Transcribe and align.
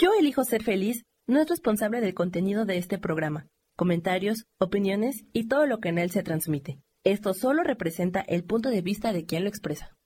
Yo 0.00 0.12
elijo 0.16 0.44
ser 0.44 0.62
feliz 0.62 1.02
no 1.26 1.40
es 1.40 1.48
responsable 1.48 2.00
del 2.00 2.14
contenido 2.14 2.64
de 2.64 2.78
este 2.78 2.98
programa, 2.98 3.48
comentarios, 3.76 4.44
opiniones 4.60 5.24
y 5.32 5.48
todo 5.48 5.66
lo 5.66 5.80
que 5.80 5.88
en 5.88 5.98
él 5.98 6.12
se 6.12 6.22
transmite. 6.22 6.78
Esto 7.04 7.34
solo 7.34 7.64
representa 7.64 8.20
el 8.20 8.44
punto 8.44 8.70
de 8.70 8.80
vista 8.80 9.12
de 9.12 9.26
quien 9.26 9.42
lo 9.42 9.48
expresa. 9.48 9.96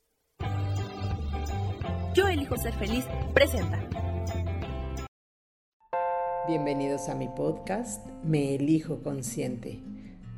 Yo 2.14 2.26
elijo 2.26 2.56
ser 2.56 2.72
feliz, 2.72 3.04
presenta. 3.34 3.86
Bienvenidos 6.48 7.10
a 7.10 7.14
mi 7.14 7.28
podcast 7.28 8.02
Me 8.24 8.54
Elijo 8.54 9.02
Consciente. 9.02 9.82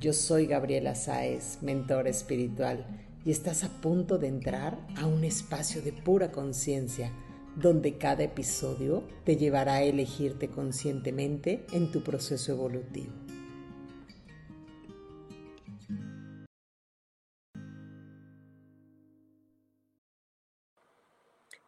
Yo 0.00 0.12
soy 0.12 0.46
Gabriela 0.46 0.96
Sáez, 0.96 1.62
mentor 1.62 2.09
espiritual, 2.09 3.07
y 3.25 3.30
estás 3.30 3.62
a 3.62 3.68
punto 3.80 4.18
de 4.18 4.27
entrar 4.27 4.77
a 4.96 5.07
un 5.07 5.23
espacio 5.23 5.80
de 5.80 5.93
pura 5.93 6.32
conciencia 6.32 7.12
donde 7.57 7.98
cada 7.98 8.25
episodio 8.25 9.05
te 9.25 9.36
llevará 9.36 9.75
a 9.75 9.82
elegirte 9.82 10.50
conscientemente 10.50 11.67
en 11.72 11.90
tu 11.93 12.03
proceso 12.03 12.53
evolutivo. 12.53 13.13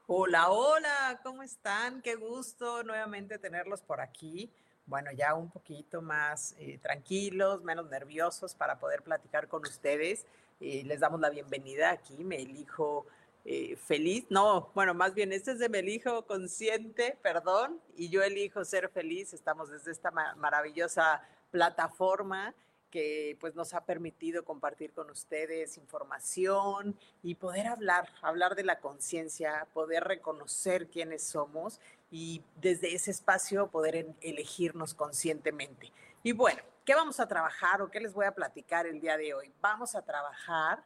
Hola, 0.09 0.51
hola, 0.51 1.21
¿cómo 1.25 1.43
están? 1.43 2.01
Qué 2.01 2.15
gusto 2.15 2.83
nuevamente 2.85 3.39
tenerlos 3.39 3.83
por 3.83 4.01
aquí. 4.01 4.53
Bueno, 4.87 5.11
ya 5.11 5.35
un 5.35 5.51
poquito 5.51 6.01
más 6.01 6.55
eh, 6.59 6.79
tranquilos, 6.79 7.65
menos 7.65 7.91
nerviosos 7.91 8.55
para 8.55 8.79
poder 8.79 9.03
platicar 9.03 9.49
con 9.49 9.63
ustedes. 9.63 10.25
Eh, 10.61 10.83
les 10.85 11.01
damos 11.01 11.21
la 11.21 11.29
bienvenida 11.29 11.91
aquí. 11.91 12.23
Me 12.23 12.41
elijo 12.41 13.07
eh, 13.49 13.77
feliz, 13.77 14.27
no, 14.29 14.73
bueno, 14.75 14.93
más 14.93 15.15
bien, 15.15 15.33
este 15.33 15.53
es 15.53 15.61
de 15.61 15.69
me 15.69 15.79
elijo 15.79 16.27
consciente, 16.27 17.17
perdón, 17.23 17.81
y 17.97 18.09
yo 18.09 18.25
elijo 18.25 18.65
ser 18.65 18.89
feliz. 18.89 19.33
Estamos 19.33 19.71
desde 19.71 19.93
esta 19.93 20.11
maravillosa 20.11 21.23
plataforma 21.53 22.57
que 22.91 23.37
pues 23.41 23.55
nos 23.55 23.73
ha 23.73 23.85
permitido 23.85 24.45
compartir 24.45 24.93
con 24.93 25.11
ustedes 25.11 25.77
información 25.77 26.99
y 27.23 27.37
poder 27.37 27.69
hablar, 27.69 28.09
hablar 28.21 28.57
de 28.57 28.65
la 28.65 28.81
conciencia, 28.81 29.69
poder 29.73 30.03
reconocer 30.03 30.89
quiénes 30.89 31.23
somos 31.23 31.81
y 32.11 32.43
desde 32.61 32.97
ese 32.97 33.13
espacio 33.13 33.69
poder 33.69 34.09
elegirnos 34.23 34.93
conscientemente. 34.93 35.93
Y 36.25 36.33
bueno, 36.33 36.63
¿qué 36.85 36.97
vamos 36.97 37.21
a 37.21 37.29
trabajar 37.29 37.81
o 37.81 37.93
qué 37.93 38.01
les 38.01 38.13
voy 38.13 38.27
a 38.27 38.35
platicar 38.35 38.89
el 38.89 39.01
día 39.01 39.17
de 39.17 39.35
hoy? 39.35 39.53
Vamos 39.61 39.95
a 39.95 40.03
trabajar 40.03 40.83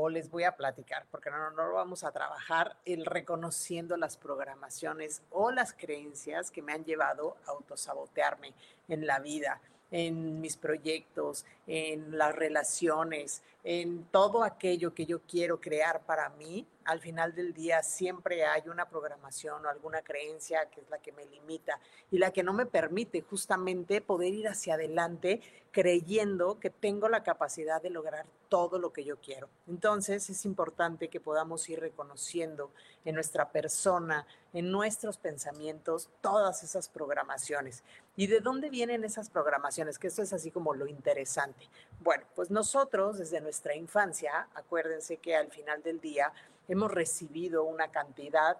o 0.00 0.08
les 0.08 0.30
voy 0.30 0.44
a 0.44 0.56
platicar, 0.56 1.06
porque 1.10 1.28
no, 1.28 1.50
no, 1.50 1.66
lo 1.66 1.74
vamos 1.74 2.04
a 2.04 2.12
trabajar, 2.12 2.76
el 2.84 3.04
reconociendo 3.04 3.96
las 3.96 4.16
programaciones 4.16 5.22
o 5.30 5.50
las 5.50 5.72
creencias 5.72 6.52
que 6.52 6.62
me 6.62 6.72
han 6.72 6.84
llevado 6.84 7.36
a 7.46 7.50
autosabotearme 7.50 8.54
en 8.86 9.08
la 9.08 9.18
vida 9.18 9.60
en 9.90 10.40
mis 10.40 10.56
proyectos, 10.56 11.44
en 11.66 12.16
las 12.16 12.36
relaciones, 12.36 13.42
en 13.70 14.04
todo 14.04 14.44
aquello 14.44 14.94
que 14.94 15.04
yo 15.04 15.20
quiero 15.20 15.60
crear 15.60 16.00
para 16.06 16.30
mí, 16.30 16.66
al 16.86 17.00
final 17.00 17.34
del 17.34 17.52
día 17.52 17.82
siempre 17.82 18.46
hay 18.46 18.66
una 18.66 18.88
programación 18.88 19.66
o 19.66 19.68
alguna 19.68 20.00
creencia 20.00 20.70
que 20.70 20.80
es 20.80 20.88
la 20.88 20.96
que 20.96 21.12
me 21.12 21.26
limita 21.26 21.78
y 22.10 22.16
la 22.16 22.32
que 22.32 22.42
no 22.42 22.54
me 22.54 22.64
permite 22.64 23.20
justamente 23.20 24.00
poder 24.00 24.32
ir 24.32 24.48
hacia 24.48 24.72
adelante 24.72 25.42
creyendo 25.70 26.58
que 26.58 26.70
tengo 26.70 27.10
la 27.10 27.22
capacidad 27.22 27.82
de 27.82 27.90
lograr 27.90 28.24
todo 28.48 28.78
lo 28.78 28.90
que 28.90 29.04
yo 29.04 29.18
quiero. 29.18 29.50
Entonces 29.66 30.30
es 30.30 30.46
importante 30.46 31.08
que 31.08 31.20
podamos 31.20 31.68
ir 31.68 31.80
reconociendo 31.80 32.72
en 33.04 33.14
nuestra 33.14 33.50
persona, 33.52 34.26
en 34.54 34.70
nuestros 34.70 35.18
pensamientos, 35.18 36.08
todas 36.22 36.62
esas 36.62 36.88
programaciones. 36.88 37.84
¿Y 38.16 38.28
de 38.28 38.40
dónde 38.40 38.70
vienen 38.70 39.04
esas 39.04 39.28
programaciones? 39.28 39.98
Que 39.98 40.06
esto 40.06 40.22
es 40.22 40.32
así 40.32 40.50
como 40.50 40.74
lo 40.74 40.86
interesante. 40.86 41.68
Bueno, 42.00 42.24
pues 42.34 42.50
nosotros 42.50 43.18
desde 43.18 43.40
nuestra 43.40 43.74
infancia, 43.74 44.48
acuérdense 44.54 45.16
que 45.16 45.34
al 45.34 45.50
final 45.50 45.82
del 45.82 46.00
día 46.00 46.32
hemos 46.68 46.92
recibido 46.92 47.64
una 47.64 47.90
cantidad 47.90 48.56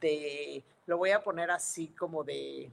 de, 0.00 0.62
lo 0.86 0.98
voy 0.98 1.10
a 1.10 1.22
poner 1.22 1.50
así 1.50 1.88
como 1.88 2.22
de, 2.22 2.70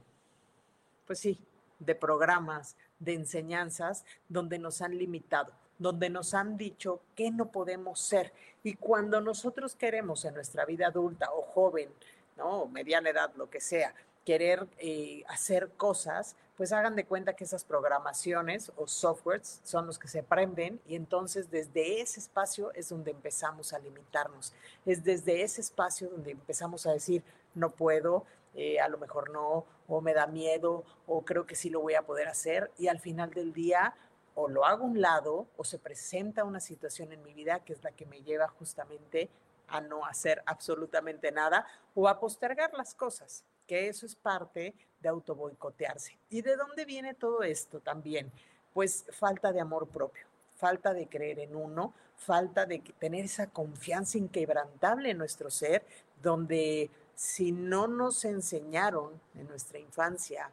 pues 1.06 1.20
sí, 1.20 1.38
de 1.78 1.94
programas, 1.94 2.76
de 2.98 3.14
enseñanzas 3.14 4.04
donde 4.28 4.58
nos 4.58 4.82
han 4.82 4.96
limitado, 4.96 5.52
donde 5.78 6.10
nos 6.10 6.34
han 6.34 6.58
dicho 6.58 7.00
que 7.16 7.30
no 7.30 7.50
podemos 7.50 7.98
ser. 7.98 8.32
Y 8.62 8.74
cuando 8.74 9.20
nosotros 9.22 9.74
queremos 9.74 10.24
en 10.26 10.34
nuestra 10.34 10.66
vida 10.66 10.88
adulta 10.88 11.32
o 11.32 11.42
joven, 11.42 11.88
¿no? 12.36 12.66
Mediana 12.66 13.10
edad, 13.10 13.32
lo 13.36 13.48
que 13.48 13.60
sea, 13.60 13.94
querer 14.26 14.66
eh, 14.78 15.24
hacer 15.28 15.70
cosas, 15.76 16.36
pues 16.60 16.74
hagan 16.74 16.94
de 16.94 17.06
cuenta 17.06 17.32
que 17.32 17.44
esas 17.44 17.64
programaciones 17.64 18.70
o 18.76 18.86
softwares 18.86 19.62
son 19.64 19.86
los 19.86 19.98
que 19.98 20.08
se 20.08 20.22
prenden 20.22 20.78
y 20.86 20.94
entonces 20.94 21.50
desde 21.50 22.02
ese 22.02 22.20
espacio 22.20 22.70
es 22.74 22.90
donde 22.90 23.12
empezamos 23.12 23.72
a 23.72 23.78
limitarnos. 23.78 24.52
Es 24.84 25.02
desde 25.02 25.40
ese 25.40 25.62
espacio 25.62 26.10
donde 26.10 26.32
empezamos 26.32 26.86
a 26.86 26.92
decir, 26.92 27.24
no 27.54 27.70
puedo, 27.70 28.26
eh, 28.54 28.78
a 28.78 28.88
lo 28.88 28.98
mejor 28.98 29.30
no, 29.30 29.64
o 29.88 30.02
me 30.02 30.12
da 30.12 30.26
miedo, 30.26 30.84
o 31.06 31.22
creo 31.24 31.46
que 31.46 31.54
sí 31.54 31.70
lo 31.70 31.80
voy 31.80 31.94
a 31.94 32.02
poder 32.02 32.28
hacer 32.28 32.70
y 32.76 32.88
al 32.88 33.00
final 33.00 33.30
del 33.30 33.54
día 33.54 33.94
o 34.34 34.46
lo 34.46 34.66
hago 34.66 34.84
a 34.84 34.88
un 34.88 35.00
lado 35.00 35.46
o 35.56 35.64
se 35.64 35.78
presenta 35.78 36.44
una 36.44 36.60
situación 36.60 37.10
en 37.14 37.22
mi 37.22 37.32
vida 37.32 37.60
que 37.60 37.72
es 37.72 37.82
la 37.82 37.92
que 37.92 38.04
me 38.04 38.20
lleva 38.20 38.48
justamente 38.48 39.30
a 39.66 39.80
no 39.80 40.04
hacer 40.04 40.42
absolutamente 40.44 41.32
nada 41.32 41.66
o 41.94 42.06
a 42.06 42.20
postergar 42.20 42.74
las 42.74 42.94
cosas 42.94 43.46
que 43.70 43.86
eso 43.86 44.04
es 44.04 44.16
parte 44.16 44.74
de 45.00 45.08
autoboicotearse. 45.08 46.18
¿Y 46.28 46.42
de 46.42 46.56
dónde 46.56 46.84
viene 46.84 47.14
todo 47.14 47.44
esto 47.44 47.78
también? 47.78 48.32
Pues 48.74 49.04
falta 49.12 49.52
de 49.52 49.60
amor 49.60 49.86
propio, 49.86 50.26
falta 50.56 50.92
de 50.92 51.06
creer 51.06 51.38
en 51.38 51.54
uno, 51.54 51.94
falta 52.16 52.66
de 52.66 52.80
tener 52.98 53.26
esa 53.26 53.46
confianza 53.46 54.18
inquebrantable 54.18 55.10
en 55.10 55.18
nuestro 55.18 55.52
ser, 55.52 55.86
donde 56.20 56.90
si 57.14 57.52
no 57.52 57.86
nos 57.86 58.24
enseñaron 58.24 59.20
en 59.36 59.46
nuestra 59.46 59.78
infancia 59.78 60.50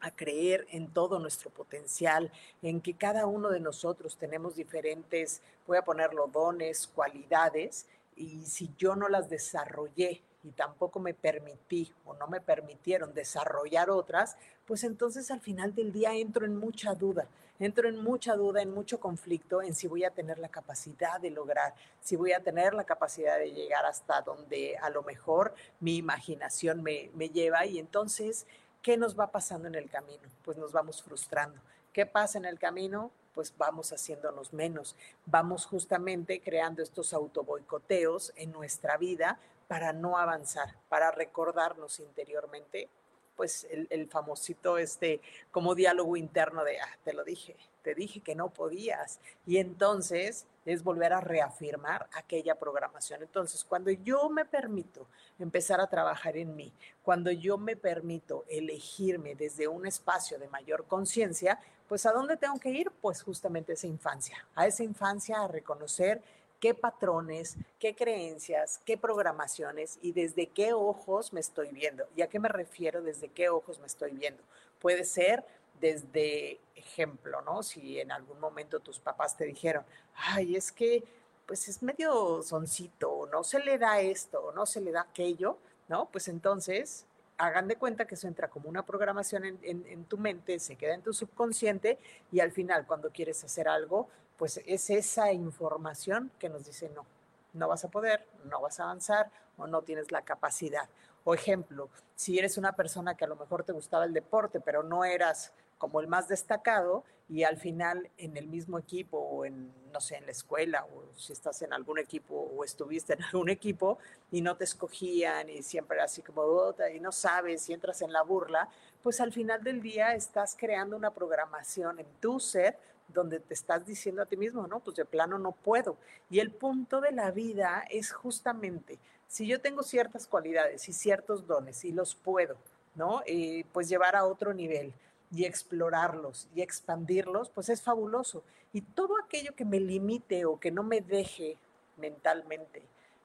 a 0.00 0.10
creer 0.10 0.66
en 0.70 0.92
todo 0.92 1.20
nuestro 1.20 1.50
potencial, 1.50 2.32
en 2.62 2.80
que 2.80 2.94
cada 2.94 3.26
uno 3.26 3.50
de 3.50 3.60
nosotros 3.60 4.16
tenemos 4.16 4.56
diferentes, 4.56 5.40
voy 5.68 5.78
a 5.78 5.84
ponerlo, 5.84 6.26
dones, 6.26 6.88
cualidades, 6.88 7.86
y 8.16 8.44
si 8.44 8.74
yo 8.76 8.96
no 8.96 9.08
las 9.08 9.30
desarrollé 9.30 10.24
y 10.42 10.50
tampoco 10.52 11.00
me 11.00 11.14
permití 11.14 11.92
o 12.04 12.14
no 12.14 12.26
me 12.26 12.40
permitieron 12.40 13.12
desarrollar 13.14 13.90
otras, 13.90 14.36
pues 14.66 14.84
entonces 14.84 15.30
al 15.30 15.40
final 15.40 15.74
del 15.74 15.92
día 15.92 16.14
entro 16.14 16.46
en 16.46 16.56
mucha 16.56 16.94
duda, 16.94 17.26
entro 17.58 17.88
en 17.88 18.02
mucha 18.02 18.34
duda, 18.36 18.62
en 18.62 18.72
mucho 18.72 19.00
conflicto 19.00 19.62
en 19.62 19.74
si 19.74 19.86
voy 19.86 20.04
a 20.04 20.10
tener 20.10 20.38
la 20.38 20.48
capacidad 20.48 21.20
de 21.20 21.30
lograr, 21.30 21.74
si 22.00 22.16
voy 22.16 22.32
a 22.32 22.40
tener 22.40 22.74
la 22.74 22.84
capacidad 22.84 23.38
de 23.38 23.52
llegar 23.52 23.84
hasta 23.84 24.22
donde 24.22 24.76
a 24.78 24.90
lo 24.90 25.02
mejor 25.02 25.54
mi 25.80 25.96
imaginación 25.96 26.82
me, 26.82 27.10
me 27.14 27.28
lleva 27.28 27.66
y 27.66 27.78
entonces, 27.78 28.46
¿qué 28.82 28.96
nos 28.96 29.18
va 29.18 29.30
pasando 29.30 29.68
en 29.68 29.74
el 29.74 29.90
camino? 29.90 30.28
Pues 30.44 30.56
nos 30.56 30.72
vamos 30.72 31.02
frustrando. 31.02 31.60
¿Qué 31.92 32.06
pasa 32.06 32.38
en 32.38 32.44
el 32.44 32.58
camino? 32.58 33.10
pues 33.34 33.54
vamos 33.56 33.92
haciéndonos 33.92 34.52
menos. 34.52 34.96
Vamos 35.26 35.64
justamente 35.66 36.40
creando 36.40 36.82
estos 36.82 37.12
autoboicoteos 37.12 38.32
en 38.36 38.52
nuestra 38.52 38.96
vida 38.96 39.38
para 39.70 39.92
no 39.92 40.18
avanzar, 40.18 40.74
para 40.88 41.12
recordarnos 41.12 42.00
interiormente, 42.00 42.88
pues 43.36 43.68
el, 43.70 44.08
famosito 44.08 44.78
este 44.78 45.20
como 45.52 45.76
diálogo 45.76 46.16
interno 46.16 46.64
de, 46.64 46.80
ah, 46.80 46.98
te 47.04 47.12
lo 47.12 47.22
dije, 47.22 47.54
te 47.84 47.94
dije 47.94 48.20
que 48.20 48.34
no 48.34 48.48
podías. 48.48 49.20
Y 49.46 49.58
entonces 49.58 50.46
es 50.64 50.82
volver 50.82 51.12
a 51.12 51.20
reafirmar 51.20 52.08
aquella 52.14 52.56
programación. 52.56 53.22
Entonces, 53.22 53.62
cuando 53.62 53.92
yo 53.92 54.28
me 54.28 54.44
permito 54.44 55.06
empezar 55.38 55.80
a 55.80 55.86
trabajar 55.86 56.36
en 56.36 56.56
mí, 56.56 56.72
cuando 57.04 57.30
yo 57.30 57.56
me 57.56 57.76
permito 57.76 58.44
elegirme 58.48 59.36
desde 59.36 59.68
un 59.68 59.86
espacio 59.86 60.36
de 60.40 60.48
mayor 60.48 60.86
conciencia, 60.86 61.60
pues 61.88 62.06
¿a 62.06 62.12
dónde 62.12 62.36
tengo 62.36 62.58
que 62.58 62.70
ir? 62.70 62.90
Pues 63.00 63.22
justamente 63.22 63.70
a 63.70 63.74
esa 63.74 63.86
infancia, 63.86 64.44
a 64.56 64.66
esa 64.66 64.82
infancia 64.82 65.40
a 65.40 65.46
reconocer 65.46 66.20
qué 66.60 66.74
patrones, 66.74 67.56
qué 67.78 67.96
creencias, 67.96 68.80
qué 68.84 68.98
programaciones 68.98 69.98
y 70.02 70.12
desde 70.12 70.46
qué 70.46 70.72
ojos 70.72 71.32
me 71.32 71.40
estoy 71.40 71.68
viendo. 71.68 72.04
¿Y 72.14 72.22
a 72.22 72.28
qué 72.28 72.38
me 72.38 72.48
refiero 72.48 73.02
desde 73.02 73.28
qué 73.28 73.48
ojos 73.48 73.80
me 73.80 73.86
estoy 73.86 74.12
viendo? 74.12 74.42
Puede 74.78 75.04
ser 75.04 75.44
desde 75.80 76.60
ejemplo, 76.76 77.40
¿no? 77.40 77.62
Si 77.62 77.98
en 77.98 78.12
algún 78.12 78.38
momento 78.38 78.80
tus 78.80 78.98
papás 78.98 79.36
te 79.36 79.46
dijeron, 79.46 79.84
ay, 80.14 80.56
es 80.56 80.70
que 80.70 81.02
pues 81.46 81.66
es 81.66 81.82
medio 81.82 82.42
soncito, 82.42 83.28
no 83.32 83.42
se 83.42 83.58
le 83.58 83.76
da 83.76 84.00
esto, 84.00 84.52
no 84.54 84.66
se 84.66 84.80
le 84.80 84.92
da 84.92 85.00
aquello, 85.00 85.56
¿no? 85.88 86.08
Pues 86.12 86.28
entonces 86.28 87.06
hagan 87.38 87.66
de 87.66 87.76
cuenta 87.76 88.06
que 88.06 88.14
eso 88.14 88.28
entra 88.28 88.48
como 88.48 88.68
una 88.68 88.84
programación 88.84 89.44
en, 89.44 89.58
en, 89.62 90.04
tu 90.04 90.18
mente, 90.18 90.60
se 90.60 90.76
queda 90.76 90.94
en 90.94 91.02
tu 91.02 91.12
subconsciente 91.12 91.98
y 92.30 92.40
al 92.40 92.52
final 92.52 92.86
cuando 92.86 93.10
quieres 93.10 93.42
hacer 93.42 93.66
algo, 93.66 94.08
pues 94.40 94.58
es 94.64 94.88
esa 94.88 95.34
información 95.34 96.30
que 96.38 96.48
nos 96.48 96.64
dice 96.64 96.90
no, 96.94 97.04
no 97.52 97.68
vas 97.68 97.84
a 97.84 97.88
poder, 97.88 98.26
no 98.46 98.62
vas 98.62 98.80
a 98.80 98.84
avanzar 98.84 99.30
o 99.58 99.66
no 99.66 99.82
tienes 99.82 100.10
la 100.12 100.22
capacidad. 100.22 100.88
O 101.24 101.34
ejemplo, 101.34 101.90
si 102.16 102.38
eres 102.38 102.56
una 102.56 102.72
persona 102.72 103.14
que 103.14 103.26
a 103.26 103.28
lo 103.28 103.36
mejor 103.36 103.64
te 103.64 103.72
gustaba 103.72 104.06
el 104.06 104.14
deporte, 104.14 104.58
pero 104.58 104.82
no 104.82 105.04
eras 105.04 105.52
como 105.76 106.00
el 106.00 106.06
más 106.06 106.28
destacado 106.28 107.04
y 107.28 107.44
al 107.44 107.58
final 107.58 108.08
en 108.16 108.38
el 108.38 108.46
mismo 108.46 108.78
equipo 108.78 109.18
o 109.18 109.44
en, 109.44 109.70
no 109.92 110.00
sé, 110.00 110.16
en 110.16 110.24
la 110.24 110.32
escuela 110.32 110.86
o 110.86 111.14
si 111.18 111.34
estás 111.34 111.60
en 111.60 111.74
algún 111.74 111.98
equipo 111.98 112.34
o 112.34 112.64
estuviste 112.64 113.12
en 113.12 113.22
algún 113.32 113.50
equipo 113.50 113.98
y 114.30 114.40
no 114.40 114.56
te 114.56 114.64
escogían 114.64 115.50
y 115.50 115.62
siempre 115.62 116.00
así 116.00 116.22
como 116.22 116.74
y 116.94 116.98
no 116.98 117.12
sabes 117.12 117.68
y 117.68 117.74
entras 117.74 118.00
en 118.00 118.10
la 118.10 118.22
burla, 118.22 118.70
pues 119.02 119.20
al 119.20 119.34
final 119.34 119.62
del 119.62 119.82
día 119.82 120.14
estás 120.14 120.56
creando 120.58 120.96
una 120.96 121.10
programación 121.10 121.98
en 121.98 122.06
tu 122.22 122.40
ser 122.40 122.78
donde 123.12 123.40
te 123.40 123.54
estás 123.54 123.86
diciendo 123.86 124.22
a 124.22 124.26
ti 124.26 124.36
mismo, 124.36 124.66
no, 124.66 124.80
pues 124.80 124.96
de 124.96 125.04
plano 125.04 125.38
no 125.38 125.52
puedo. 125.52 125.96
Y 126.28 126.40
el 126.40 126.50
punto 126.50 127.00
de 127.00 127.12
la 127.12 127.30
vida 127.30 127.84
es 127.90 128.12
justamente, 128.12 128.98
si 129.26 129.46
yo 129.46 129.60
tengo 129.60 129.82
ciertas 129.82 130.26
cualidades 130.26 130.88
y 130.88 130.92
ciertos 130.92 131.46
dones 131.46 131.84
y 131.84 131.92
los 131.92 132.14
puedo, 132.14 132.56
¿no? 132.94 133.22
Eh, 133.26 133.64
pues 133.72 133.88
llevar 133.88 134.16
a 134.16 134.24
otro 134.24 134.52
nivel 134.52 134.92
y 135.32 135.44
explorarlos 135.44 136.48
y 136.54 136.62
expandirlos, 136.62 137.48
pues 137.50 137.68
es 137.68 137.80
fabuloso. 137.80 138.42
Y 138.72 138.82
todo 138.82 139.14
aquello 139.22 139.54
que 139.54 139.64
me 139.64 139.80
limite 139.80 140.44
o 140.44 140.58
que 140.58 140.70
no 140.70 140.82
me 140.82 141.00
deje 141.00 141.56
mentalmente, 141.96 142.82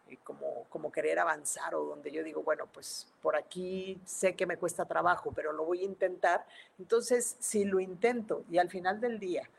eh, 0.10 0.18
como, 0.24 0.66
como 0.70 0.92
querer 0.92 1.18
avanzar 1.18 1.74
o 1.74 1.86
donde 1.86 2.12
yo 2.12 2.24
digo, 2.24 2.44
bueno, 2.44 2.68
pues 2.72 3.08
por 3.22 3.36
aquí 3.36 4.00
sé 4.06 4.36
que 4.36 4.46
me 4.46 4.58
cuesta 4.58 4.86
trabajo, 4.86 5.32
pero 5.36 5.52
lo 5.54 5.66
voy 5.66 5.82
a 5.82 5.86
intentar. 5.86 6.46
Entonces, 6.78 7.36
si 7.40 7.66
lo 7.66 7.80
intento 7.80 8.44
y 8.52 8.60
al 8.60 8.70
final 8.70 9.02
del 9.02 9.20
día 9.20 9.50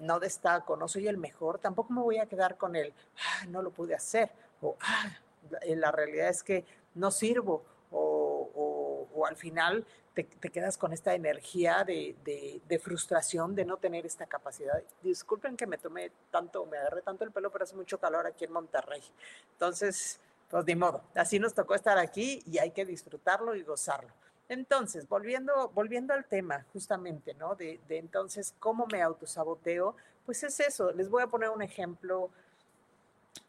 no 0.00 0.20
destaco, 0.20 0.76
no 0.76 0.88
soy 0.88 1.08
el 1.08 1.16
mejor, 1.16 1.58
tampoco 1.58 1.92
me 1.92 2.02
voy 2.02 2.18
a 2.18 2.26
quedar 2.26 2.56
con 2.56 2.76
el, 2.76 2.92
ah, 3.18 3.46
no 3.48 3.62
lo 3.62 3.70
pude 3.70 3.94
hacer, 3.94 4.30
o 4.60 4.76
ah, 4.80 5.16
la 5.66 5.92
realidad 5.92 6.28
es 6.28 6.42
que 6.42 6.64
no 6.94 7.10
sirvo, 7.10 7.64
o, 7.90 9.24
al 9.26 9.36
final 9.36 9.84
te, 10.14 10.24
quedas 10.26 10.78
con 10.78 10.92
esta 10.92 11.14
energía 11.14 11.82
de, 11.84 12.14
de, 12.24 12.78
frustración 12.78 13.54
de 13.54 13.64
no 13.64 13.76
tener 13.78 14.06
esta 14.06 14.26
capacidad. 14.26 14.80
Disculpen 15.02 15.56
que 15.56 15.66
me 15.66 15.78
tome 15.78 16.12
tanto, 16.30 16.64
me 16.66 16.78
agarré 16.78 17.02
tanto 17.02 17.24
el 17.24 17.32
pelo, 17.32 17.50
pero 17.50 17.64
hace 17.64 17.74
mucho 17.74 17.98
calor 17.98 18.26
aquí 18.26 18.44
en 18.44 18.52
Monterrey. 18.52 19.02
Entonces, 19.52 20.20
pues 20.48 20.64
de 20.64 20.76
modo, 20.76 21.02
así 21.14 21.38
nos 21.38 21.54
tocó 21.54 21.74
estar 21.74 21.98
aquí 21.98 22.42
y 22.46 22.58
hay 22.58 22.70
que 22.70 22.84
disfrutarlo 22.84 23.56
y 23.56 23.62
gozarlo. 23.62 24.12
Entonces, 24.48 25.08
volviendo, 25.08 25.70
volviendo 25.70 26.14
al 26.14 26.24
tema 26.24 26.64
justamente, 26.72 27.34
¿no? 27.34 27.54
De, 27.54 27.80
entonces, 27.88 28.54
¿cómo 28.58 28.86
me 28.86 29.02
autosaboteo? 29.02 29.96
Pues 30.24 30.42
es 30.44 30.60
eso, 30.60 30.92
les 30.92 31.08
voy 31.08 31.22
a 31.22 31.26
poner 31.26 31.50
un 31.50 31.62
ejemplo, 31.62 32.30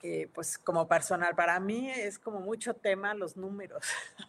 eh, 0.01 0.29
pues 0.33 0.57
como 0.57 0.87
personal, 0.87 1.35
para 1.35 1.59
mí 1.59 1.89
es 1.91 2.17
como 2.17 2.39
mucho 2.39 2.73
tema 2.73 3.13
los 3.13 3.37
números. 3.37 3.83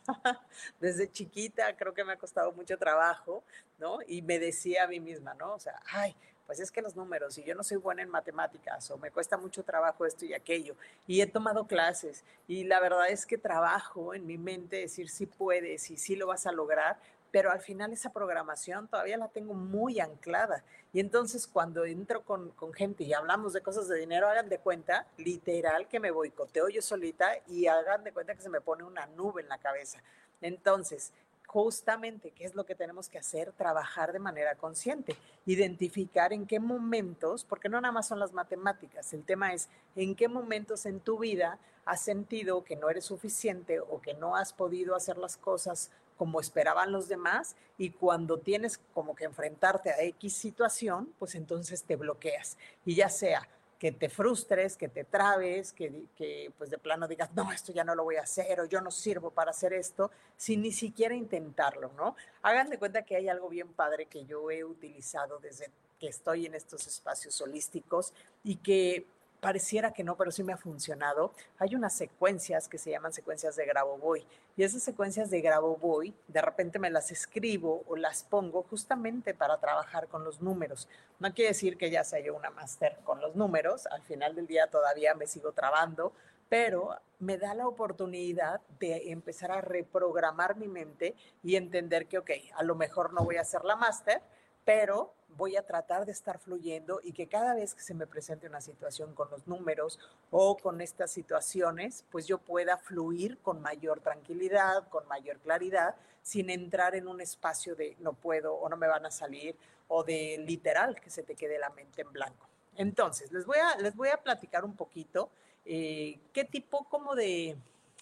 Desde 0.81 1.11
chiquita 1.11 1.75
creo 1.77 1.95
que 1.95 2.05
me 2.05 2.13
ha 2.13 2.17
costado 2.17 2.53
mucho 2.53 2.77
trabajo, 2.77 3.43
¿no? 3.79 3.99
Y 4.07 4.23
me 4.23 4.39
decía 4.39 4.85
a 4.85 4.89
mí 4.89 5.01
misma, 5.01 5.35
¿no? 5.35 5.55
O 5.55 5.59
sea, 5.59 5.81
ay, 5.93 6.15
pues 6.49 6.61
es 6.61 6.71
que 6.71 6.81
los 6.81 6.97
números, 6.97 7.37
y 7.37 7.45
yo 7.45 7.55
no 7.55 7.63
soy 7.63 7.77
buena 7.77 8.01
en 8.01 8.09
matemáticas, 8.09 8.91
o 8.91 8.97
me 8.97 9.11
cuesta 9.11 9.37
mucho 9.37 9.63
trabajo 9.63 10.07
esto 10.07 10.25
y 10.25 10.33
aquello, 10.33 10.77
y 11.07 11.21
he 11.21 11.27
tomado 11.27 11.67
clases, 11.67 12.25
y 12.47 12.65
la 12.65 12.81
verdad 12.81 13.11
es 13.11 13.27
que 13.27 13.37
trabajo 13.37 14.15
en 14.15 14.27
mi 14.27 14.39
mente 14.39 14.77
decir 14.77 15.11
si 15.11 15.27
puedes 15.27 15.91
y 15.91 15.99
si 15.99 16.17
lo 16.17 16.27
vas 16.27 16.47
a 16.47 16.53
lograr, 16.53 16.99
pero 17.31 17.51
al 17.51 17.61
final 17.61 17.93
esa 17.93 18.15
programación 18.15 18.89
todavía 18.89 19.19
la 19.19 19.29
tengo 19.29 19.53
muy 19.53 20.01
anclada. 20.01 20.65
Y 20.95 21.01
entonces 21.01 21.47
cuando 21.47 21.85
entro 21.85 22.23
con, 22.23 22.49
con, 22.53 22.73
gente 22.73 23.05
y 23.05 23.13
hablamos 23.13 23.53
de 23.53 23.61
cosas 23.61 23.87
de 23.87 23.99
dinero, 23.99 24.27
hagan 24.27 24.49
de 24.49 24.57
cuenta, 24.57 25.07
literal, 25.19 25.87
que 25.87 26.01
me 26.01 26.11
boicoteo 26.11 26.71
yo 26.71 26.81
solita 26.81 27.31
y 27.47 27.67
hagan 27.67 28.05
de 28.05 28.13
cuenta 28.13 28.35
que 28.35 28.41
se 28.41 28.49
me 28.49 28.63
pone 28.63 28.85
una 28.85 29.05
nube 29.09 29.43
en 29.43 29.51
la 29.51 29.59
cabeza. 29.59 30.03
Entonces, 30.41 31.13
justamente 31.49 32.31
qué 32.31 32.45
es 32.45 32.55
lo 32.55 32.67
que 32.67 32.75
tenemos 32.75 33.09
que 33.09 33.19
hacer, 33.19 33.53
trabajar 33.53 34.13
de 34.13 34.19
manera 34.19 34.55
consciente, 34.57 35.17
identificar 35.47 36.35
en 36.35 36.47
qué 36.47 36.61
momentos, 36.61 37.45
porque 37.45 37.71
no 37.71 37.81
nada 37.81 37.91
más 37.91 38.07
son 38.07 38.21
las 38.21 38.35
matemáticas, 38.35 39.15
el 39.15 39.25
tema 39.25 39.55
es 39.55 39.71
en 39.97 40.15
qué 40.15 40.29
momentos 40.29 40.85
en 40.85 41.01
tu 41.01 41.19
vida 41.19 41.59
has 41.87 42.03
sentido 42.03 42.65
que 42.65 42.77
no 42.77 42.91
eres 42.91 43.07
suficiente 43.07 43.81
o 43.81 43.99
que 44.03 44.13
no 44.13 44.37
has 44.37 44.53
podido 44.53 44.95
hacer 44.95 45.17
las 45.17 45.39
cosas 45.39 45.91
como 46.19 46.39
esperaban 46.39 46.93
los 46.93 47.09
demás 47.09 47.57
y 47.79 47.91
cuando 47.91 48.39
tienes 48.39 48.79
como 48.93 49.15
que 49.15 49.25
enfrentarte 49.25 49.91
a 49.91 50.03
X 50.03 50.35
situación, 50.35 51.15
pues 51.19 51.35
entonces 51.35 51.85
te 51.85 51.97
bloqueas. 51.97 52.59
Y 52.85 52.95
ya 52.97 53.09
sea 53.09 53.49
que 53.79 53.93
te 53.93 54.09
frustres, 54.09 54.77
que 54.77 54.89
te 54.89 55.05
trabes, 55.05 55.73
que, 55.73 56.07
que, 56.17 56.53
pues 56.59 56.69
de 56.71 56.79
plano 56.79 57.07
digas, 57.07 57.31
no, 57.35 57.53
esto 57.53 57.73
ya 57.73 57.85
no 57.85 57.95
lo 57.95 58.05
voy 58.05 58.17
a 58.17 58.23
hacer 58.23 58.61
o 58.61 58.65
yo 58.65 58.81
no 58.81 58.91
sirvo 58.91 59.31
para 59.31 59.53
hacer 59.53 59.73
esto, 59.73 60.11
sin 60.37 60.63
ni 60.63 60.73
siquiera 60.73 61.15
intentarlo, 61.15 61.93
¿no? 61.97 62.17
Hagan 62.43 62.71
de 62.71 62.79
cuenta 62.79 63.03
que 63.03 63.15
hay 63.17 63.29
algo 63.29 63.49
bien 63.49 63.69
padre 63.69 64.07
que 64.07 64.25
yo 64.25 64.51
he 64.51 64.65
utilizado 64.65 65.39
desde 65.39 65.71
que 66.01 66.09
estoy 66.09 66.47
en 66.47 66.55
estos 66.55 66.87
espacios 66.87 67.41
holísticos 67.41 68.13
y 68.43 68.57
que 68.57 69.07
pareciera 69.41 69.93
que 69.93 70.05
no, 70.05 70.17
pero 70.17 70.31
sí 70.31 70.43
me 70.43 70.53
ha 70.53 70.57
funcionado. 70.57 71.33
Hay 71.59 71.75
unas 71.75 71.95
secuencias 71.95 72.69
que 72.69 72.79
se 72.79 72.91
llaman 72.91 73.13
secuencias 73.13 73.57
de 73.57 73.67
Grabovoi 73.67 74.27
y 74.57 74.63
esas 74.63 74.83
secuencias 74.83 75.31
de 75.31 75.41
Grabovoi 75.41 76.15
de 76.27 76.43
repente 76.43 76.79
me 76.79 76.91
las 76.91 77.11
escribo 77.11 77.85
o 77.87 77.97
las 77.97 78.25
pongo 78.25 78.65
justamente 78.65 79.35
para 79.35 79.59
trabajar 79.59 80.09
con 80.09 80.25
los 80.25 80.41
números. 80.41 80.89
No 81.21 81.33
quiere 81.33 81.51
decir 81.51 81.77
que 81.77 81.91
ya 81.91 82.05
sea 82.05 82.21
yo 82.21 82.35
una 82.35 82.51
máster 82.51 82.99
con 83.05 83.21
los 83.21 83.37
números, 83.37 83.87
al 83.87 84.03
final 84.03 84.35
del 84.35 84.47
día 84.47 84.67
todavía 84.69 85.15
me 85.15 85.27
sigo 85.27 85.53
trabando, 85.53 86.13
pero 86.49 86.97
me 87.19 87.37
da 87.37 87.55
la 87.55 87.69
oportunidad 87.69 88.61
de 88.79 89.11
empezar 89.11 89.51
a 89.51 89.61
reprogramar 89.61 90.57
mi 90.57 90.69
mente 90.69 91.15
y 91.43 91.57
entender 91.57 92.07
que, 92.07 92.19
ok, 92.19 92.31
a 92.55 92.63
lo 92.63 92.75
mejor 92.75 93.13
no 93.13 93.25
voy 93.25 93.37
a 93.37 93.45
ser 93.45 93.65
la 93.65 93.77
máster, 93.77 94.23
pero 94.65 95.13
voy 95.37 95.57
a 95.57 95.67
tratar 95.67 96.07
de 96.07 96.13
estar 96.13 96.39
fluyendo 96.39 97.01
y 97.03 97.13
que 97.13 97.27
cada 97.27 97.55
vez 97.55 97.75
que 97.75 97.83
se 97.83 97.95
me 97.95 98.07
presente 98.07 98.47
una 98.47 98.61
situación 98.61 99.15
con 99.15 99.31
los 99.31 99.47
números 99.47 99.99
o 100.31 100.57
con 100.57 100.81
estas 100.81 101.11
situaciones, 101.11 102.05
pues 102.11 102.27
yo 102.27 102.39
pueda 102.39 102.77
fluir 102.77 103.39
con 103.39 103.61
mayor 103.61 104.01
tranquilidad, 104.01 104.89
con 104.89 105.07
mayor 105.07 105.39
claridad, 105.39 105.95
sin 106.23 106.51
entrar 106.51 106.95
en 106.95 107.09
un 107.09 107.21
espacio 107.21 107.75
de 107.75 107.97
no 108.01 108.13
puedo 108.13 108.55
o 108.55 108.69
no 108.69 108.77
me 108.77 108.89
van 108.89 109.07
a 109.07 109.11
salir 109.11 109.57
o 109.89 110.05
de 110.05 110.43
literal 110.47 111.01
que 111.01 111.11
se 111.11 111.23
te 111.23 111.35
quede 111.35 111.59
la 111.59 111.71
mente 111.71 112.03
en 112.03 112.13
blanco. 112.13 112.47
Entonces, 112.77 113.33
les 113.33 113.45
voy 113.47 113.59
a, 113.59 113.77
les 113.77 113.97
voy 113.97 114.09
a 114.09 114.17
platicar 114.19 114.65
un 114.65 114.77
poquito 114.77 115.31
eh, 115.65 116.19
qué 116.33 116.45
tipo 116.45 116.85
como 116.85 117.15
de 117.15 117.57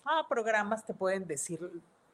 ah, 0.05 0.27
programas 0.29 0.85
te 0.85 0.95
pueden 0.95 1.27
decir 1.27 1.61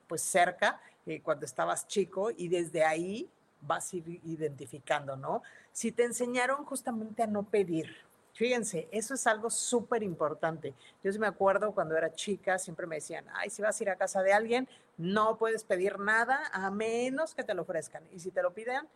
pues 0.07 0.23
cerca 0.23 0.81
eh, 1.07 1.21
cuando 1.23 1.45
estabas 1.47 1.87
chico 1.87 2.31
y 2.31 2.49
desde 2.49 2.85
ahí 2.85 3.29
vas 3.63 3.93
a 3.93 3.97
ir 3.97 4.21
identificando, 4.25 5.17
¿no? 5.17 5.43
Si 5.73 5.93
te 5.93 6.05
enseñaron 6.05 6.65
justamente 6.65 7.23
a 7.23 7.27
no 7.27 7.45
pedir, 7.45 7.95
fíjense, 8.35 8.89
eso 8.91 9.15
es 9.15 9.27
algo 9.27 9.51
súper 9.51 10.03
importante. 10.03 10.75
Yo 11.03 11.13
me 11.19 11.27
acuerdo 11.27 11.73
cuando 11.73 11.97
era 11.97 12.13
chica, 12.13 12.59
siempre 12.59 12.87
me 12.87 12.97
decían, 12.97 13.25
ay, 13.35 13.51
si 13.51 13.63
vas 13.63 13.81
a 13.81 13.85
ir 13.85 13.91
a 13.91 13.97
casa 13.97 14.23
de 14.23 14.33
alguien, 14.33 14.69
no 14.97 15.37
puedes 15.37 15.65
pedir 15.65 15.99
nada 15.99 16.41
a 16.53 16.71
menos 16.71 17.35
que 17.35 17.45
te 17.45 17.55
lo 17.55 17.63
ofrezcan. 17.63 18.03
Y 18.13 18.21
si 18.21 18.31
te 18.31 18.43
lo 18.43 18.53
piden, 18.53 18.89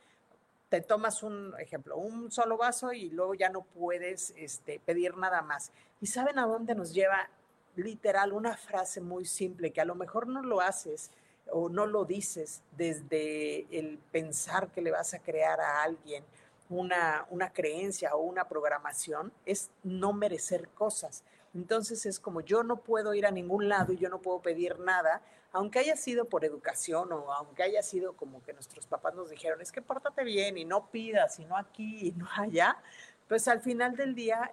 te 0.69 0.81
tomas 0.81 1.23
un 1.23 1.55
ejemplo, 1.59 1.97
un 1.97 2.31
solo 2.31 2.57
vaso 2.57 2.93
y 2.93 3.11
luego 3.11 3.35
ya 3.35 3.49
no 3.49 3.63
puedes 3.63 4.35
este, 4.37 4.81
pedir 4.81 5.17
nada 5.17 5.43
más. 5.43 5.71
¿Y 6.01 6.07
saben 6.07 6.39
a 6.39 6.47
dónde 6.47 6.75
nos 6.75 6.93
lleva 6.93 7.29
literal 7.77 8.33
una 8.33 8.57
frase 8.57 9.01
muy 9.01 9.27
simple 9.27 9.71
que 9.71 9.81
a 9.81 9.85
lo 9.85 9.95
mejor 9.95 10.27
no 10.27 10.43
lo 10.43 10.61
haces 10.61 11.11
o 11.51 11.69
no 11.69 11.87
lo 11.87 12.05
dices 12.05 12.63
desde 12.77 13.67
el 13.77 13.99
pensar 14.11 14.69
que 14.69 14.83
le 14.83 14.91
vas 14.91 15.15
a 15.15 15.19
crear 15.21 15.61
a 15.61 15.83
alguien 15.83 16.25
una, 16.69 17.27
una 17.31 17.53
creencia 17.53 18.15
o 18.15 18.23
una 18.23 18.49
programación, 18.49 19.33
es 19.45 19.71
no 19.83 20.13
merecer 20.13 20.69
cosas. 20.71 21.23
Entonces 21.55 22.05
es 22.07 22.21
como 22.21 22.41
yo 22.41 22.63
no 22.63 22.79
puedo 22.79 23.15
ir 23.15 23.27
a 23.27 23.31
ningún 23.31 23.69
lado 23.69 23.93
y 23.93 23.97
yo 23.97 24.09
no 24.09 24.21
puedo 24.21 24.41
pedir 24.41 24.79
nada, 24.79 25.23
aunque 25.53 25.79
haya 25.79 25.97
sido 25.97 26.27
por 26.27 26.45
educación 26.45 27.13
o 27.13 27.33
aunque 27.33 27.63
haya 27.63 27.83
sido 27.83 28.13
como 28.13 28.43
que 28.43 28.53
nuestros 28.53 28.87
papás 28.87 29.15
nos 29.15 29.31
dijeron, 29.31 29.61
es 29.63 29.73
que 29.73 29.81
pórtate 29.81 30.23
bien 30.23 30.59
y 30.59 30.65
no 30.65 30.91
pidas 30.91 31.39
y 31.39 31.47
no 31.47 31.57
aquí 31.57 32.09
y 32.09 32.13
no 32.13 32.29
allá, 32.37 32.77
pues 33.27 33.49
al 33.49 33.61
final 33.61 33.97
del 33.97 34.15
día, 34.15 34.53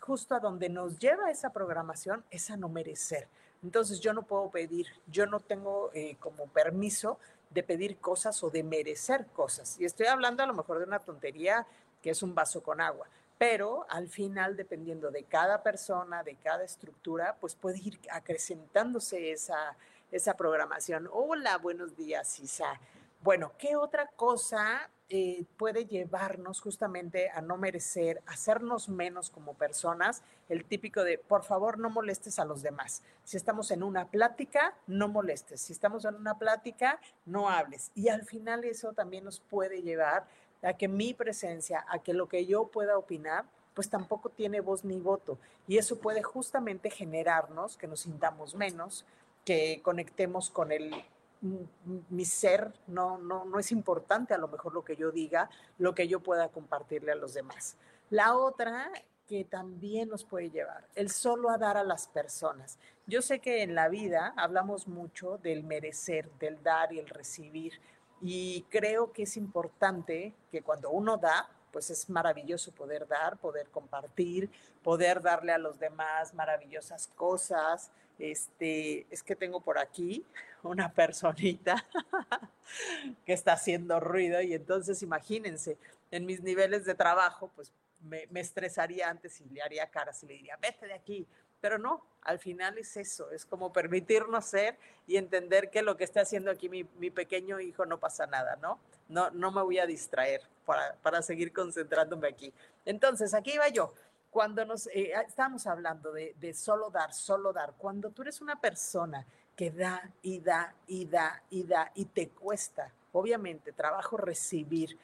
justo 0.00 0.34
a 0.34 0.40
donde 0.40 0.68
nos 0.68 0.98
lleva 0.98 1.30
esa 1.30 1.52
programación 1.52 2.24
es 2.30 2.50
a 2.50 2.56
no 2.56 2.68
merecer. 2.68 3.28
Entonces 3.62 4.00
yo 4.00 4.12
no 4.12 4.22
puedo 4.22 4.50
pedir, 4.50 4.86
yo 5.06 5.26
no 5.26 5.40
tengo 5.40 5.90
eh, 5.94 6.16
como 6.18 6.46
permiso 6.48 7.18
de 7.50 7.62
pedir 7.62 7.98
cosas 7.98 8.42
o 8.42 8.50
de 8.50 8.62
merecer 8.62 9.26
cosas. 9.26 9.78
Y 9.78 9.84
estoy 9.84 10.06
hablando 10.06 10.42
a 10.42 10.46
lo 10.46 10.54
mejor 10.54 10.78
de 10.78 10.84
una 10.84 10.98
tontería 10.98 11.66
que 12.00 12.10
es 12.10 12.22
un 12.22 12.34
vaso 12.34 12.62
con 12.62 12.80
agua, 12.80 13.06
pero 13.38 13.86
al 13.88 14.08
final, 14.08 14.56
dependiendo 14.56 15.10
de 15.10 15.24
cada 15.24 15.62
persona, 15.62 16.22
de 16.22 16.34
cada 16.36 16.64
estructura, 16.64 17.36
pues 17.40 17.54
puede 17.54 17.78
ir 17.78 18.00
acrecentándose 18.10 19.32
esa, 19.32 19.76
esa 20.10 20.34
programación. 20.34 21.08
Hola, 21.12 21.58
buenos 21.58 21.96
días, 21.96 22.40
Isa. 22.40 22.80
Bueno, 23.20 23.52
¿qué 23.58 23.76
otra 23.76 24.08
cosa 24.16 24.90
eh, 25.14 25.44
puede 25.58 25.84
llevarnos 25.84 26.62
justamente 26.62 27.28
a 27.28 27.42
no 27.42 27.58
merecer, 27.58 28.22
hacernos 28.24 28.88
menos 28.88 29.28
como 29.28 29.52
personas, 29.52 30.22
el 30.48 30.64
típico 30.64 31.04
de, 31.04 31.18
por 31.18 31.44
favor, 31.44 31.78
no 31.78 31.90
molestes 31.90 32.38
a 32.38 32.46
los 32.46 32.62
demás. 32.62 33.02
Si 33.22 33.36
estamos 33.36 33.70
en 33.72 33.82
una 33.82 34.08
plática, 34.08 34.74
no 34.86 35.08
molestes. 35.08 35.60
Si 35.60 35.74
estamos 35.74 36.06
en 36.06 36.14
una 36.14 36.38
plática, 36.38 36.98
no 37.26 37.50
hables. 37.50 37.90
Y 37.94 38.08
al 38.08 38.24
final 38.24 38.64
eso 38.64 38.94
también 38.94 39.24
nos 39.24 39.38
puede 39.38 39.82
llevar 39.82 40.24
a 40.62 40.72
que 40.72 40.88
mi 40.88 41.12
presencia, 41.12 41.84
a 41.90 41.98
que 41.98 42.14
lo 42.14 42.26
que 42.26 42.46
yo 42.46 42.68
pueda 42.68 42.96
opinar, 42.96 43.44
pues 43.74 43.90
tampoco 43.90 44.30
tiene 44.30 44.62
voz 44.62 44.82
ni 44.82 44.98
voto. 44.98 45.36
Y 45.68 45.76
eso 45.76 45.98
puede 45.98 46.22
justamente 46.22 46.88
generarnos 46.88 47.76
que 47.76 47.86
nos 47.86 48.00
sintamos 48.00 48.54
menos, 48.54 49.04
que 49.44 49.82
conectemos 49.82 50.48
con 50.48 50.72
el 50.72 51.04
mi 51.42 52.24
ser, 52.24 52.72
no, 52.86 53.18
no, 53.18 53.44
no 53.44 53.58
es 53.58 53.72
importante 53.72 54.32
a 54.32 54.38
lo 54.38 54.48
mejor 54.48 54.72
lo 54.74 54.84
que 54.84 54.96
yo 54.96 55.10
diga, 55.10 55.50
lo 55.78 55.94
que 55.94 56.06
yo 56.08 56.20
pueda 56.20 56.48
compartirle 56.48 57.12
a 57.12 57.16
los 57.16 57.34
demás. 57.34 57.76
La 58.10 58.36
otra 58.36 58.90
que 59.26 59.44
también 59.44 60.08
nos 60.08 60.24
puede 60.24 60.50
llevar, 60.50 60.86
el 60.94 61.10
solo 61.10 61.50
a 61.50 61.58
dar 61.58 61.76
a 61.76 61.84
las 61.84 62.06
personas. 62.06 62.78
Yo 63.06 63.22
sé 63.22 63.40
que 63.40 63.62
en 63.62 63.74
la 63.74 63.88
vida 63.88 64.34
hablamos 64.36 64.86
mucho 64.86 65.38
del 65.38 65.64
merecer, 65.64 66.30
del 66.38 66.62
dar 66.62 66.92
y 66.92 66.98
el 66.98 67.08
recibir, 67.08 67.80
y 68.20 68.62
creo 68.70 69.12
que 69.12 69.24
es 69.24 69.36
importante 69.36 70.32
que 70.50 70.62
cuando 70.62 70.90
uno 70.90 71.16
da, 71.16 71.48
pues 71.72 71.90
es 71.90 72.08
maravilloso 72.08 72.70
poder 72.72 73.08
dar, 73.08 73.38
poder 73.38 73.68
compartir, 73.70 74.50
poder 74.84 75.22
darle 75.22 75.52
a 75.52 75.58
los 75.58 75.78
demás 75.80 76.34
maravillosas 76.34 77.08
cosas. 77.16 77.90
Este, 78.18 79.06
es 79.10 79.22
que 79.22 79.34
tengo 79.34 79.60
por 79.60 79.78
aquí 79.78 80.24
una 80.62 80.92
personita 80.92 81.84
que 83.26 83.32
está 83.32 83.54
haciendo 83.54 84.00
ruido 84.00 84.40
y 84.42 84.54
entonces 84.54 85.02
imagínense, 85.02 85.76
en 86.10 86.26
mis 86.26 86.42
niveles 86.42 86.84
de 86.84 86.94
trabajo, 86.94 87.50
pues 87.54 87.72
me, 88.00 88.26
me 88.30 88.40
estresaría 88.40 89.08
antes 89.08 89.40
y 89.40 89.44
le 89.46 89.62
haría 89.62 89.90
caras 89.90 90.22
y 90.22 90.26
le 90.26 90.34
diría, 90.34 90.56
vete 90.60 90.86
de 90.86 90.94
aquí, 90.94 91.26
pero 91.62 91.78
no, 91.78 92.04
al 92.22 92.40
final 92.40 92.76
es 92.76 92.96
eso, 92.96 93.30
es 93.30 93.46
como 93.46 93.72
permitirnos 93.72 94.46
ser 94.46 94.76
y 95.06 95.16
entender 95.16 95.70
que 95.70 95.82
lo 95.82 95.96
que 95.96 96.02
está 96.02 96.22
haciendo 96.22 96.50
aquí 96.50 96.68
mi, 96.68 97.10
pequeño 97.10 97.60
hijo 97.60 97.86
no 97.86 98.00
pasa 98.00 98.26
nada, 98.26 98.56
¿no? 98.60 98.80
No, 99.08 99.30
no 99.30 99.52
me 99.52 99.62
voy 99.62 99.78
a 99.78 99.86
distraer 99.86 100.40
para, 100.66 100.96
para 101.02 101.22
seguir 101.22 101.52
concentrándome 101.52 102.26
aquí. 102.26 102.52
Entonces, 102.84 103.32
aquí 103.32 103.52
iba 103.52 103.68
yo. 103.68 103.94
Cuando 104.32 104.64
nos 104.64 104.86
eh, 104.88 105.12
estamos 105.28 105.66
hablando 105.66 106.10
de, 106.10 106.34
de 106.40 106.54
solo 106.54 106.88
dar, 106.88 107.12
solo 107.12 107.52
dar, 107.52 107.74
cuando 107.76 108.10
tú 108.10 108.22
eres 108.22 108.40
una 108.40 108.58
persona 108.58 109.26
que 109.54 109.70
da 109.70 110.10
y 110.22 110.40
da 110.40 110.74
y 110.86 111.04
da 111.04 111.42
y 111.50 111.64
da 111.64 111.92
y 111.94 112.06
te 112.06 112.30
cuesta, 112.30 112.90
obviamente, 113.12 113.72
trabajo 113.72 114.16
recibir, 114.16 114.98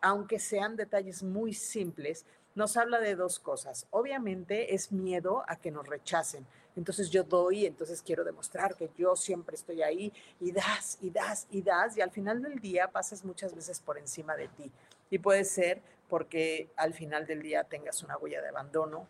aunque 0.00 0.38
sean 0.38 0.74
detalles 0.74 1.22
muy 1.22 1.52
simples, 1.52 2.24
nos 2.54 2.78
habla 2.78 2.98
de 2.98 3.14
dos 3.14 3.38
cosas. 3.38 3.86
Obviamente 3.90 4.74
es 4.74 4.90
miedo 4.90 5.44
a 5.48 5.56
que 5.56 5.70
nos 5.70 5.86
rechacen. 5.86 6.46
Entonces 6.74 7.10
yo 7.10 7.24
doy, 7.24 7.66
entonces 7.66 8.02
quiero 8.02 8.24
demostrar 8.24 8.74
que 8.74 8.90
yo 8.96 9.16
siempre 9.16 9.56
estoy 9.56 9.82
ahí 9.82 10.10
y 10.40 10.50
das 10.50 10.96
y 11.02 11.10
das 11.10 11.46
y 11.50 11.60
das 11.60 11.98
y 11.98 12.00
al 12.00 12.10
final 12.10 12.40
del 12.40 12.58
día 12.58 12.90
pasas 12.90 13.22
muchas 13.22 13.54
veces 13.54 13.80
por 13.80 13.98
encima 13.98 14.34
de 14.34 14.48
ti. 14.48 14.72
Y 15.10 15.18
puede 15.18 15.44
ser 15.44 15.82
porque 16.12 16.68
al 16.76 16.92
final 16.92 17.26
del 17.26 17.40
día 17.40 17.64
tengas 17.64 18.02
una 18.02 18.18
huella 18.18 18.42
de 18.42 18.50
abandono, 18.50 19.08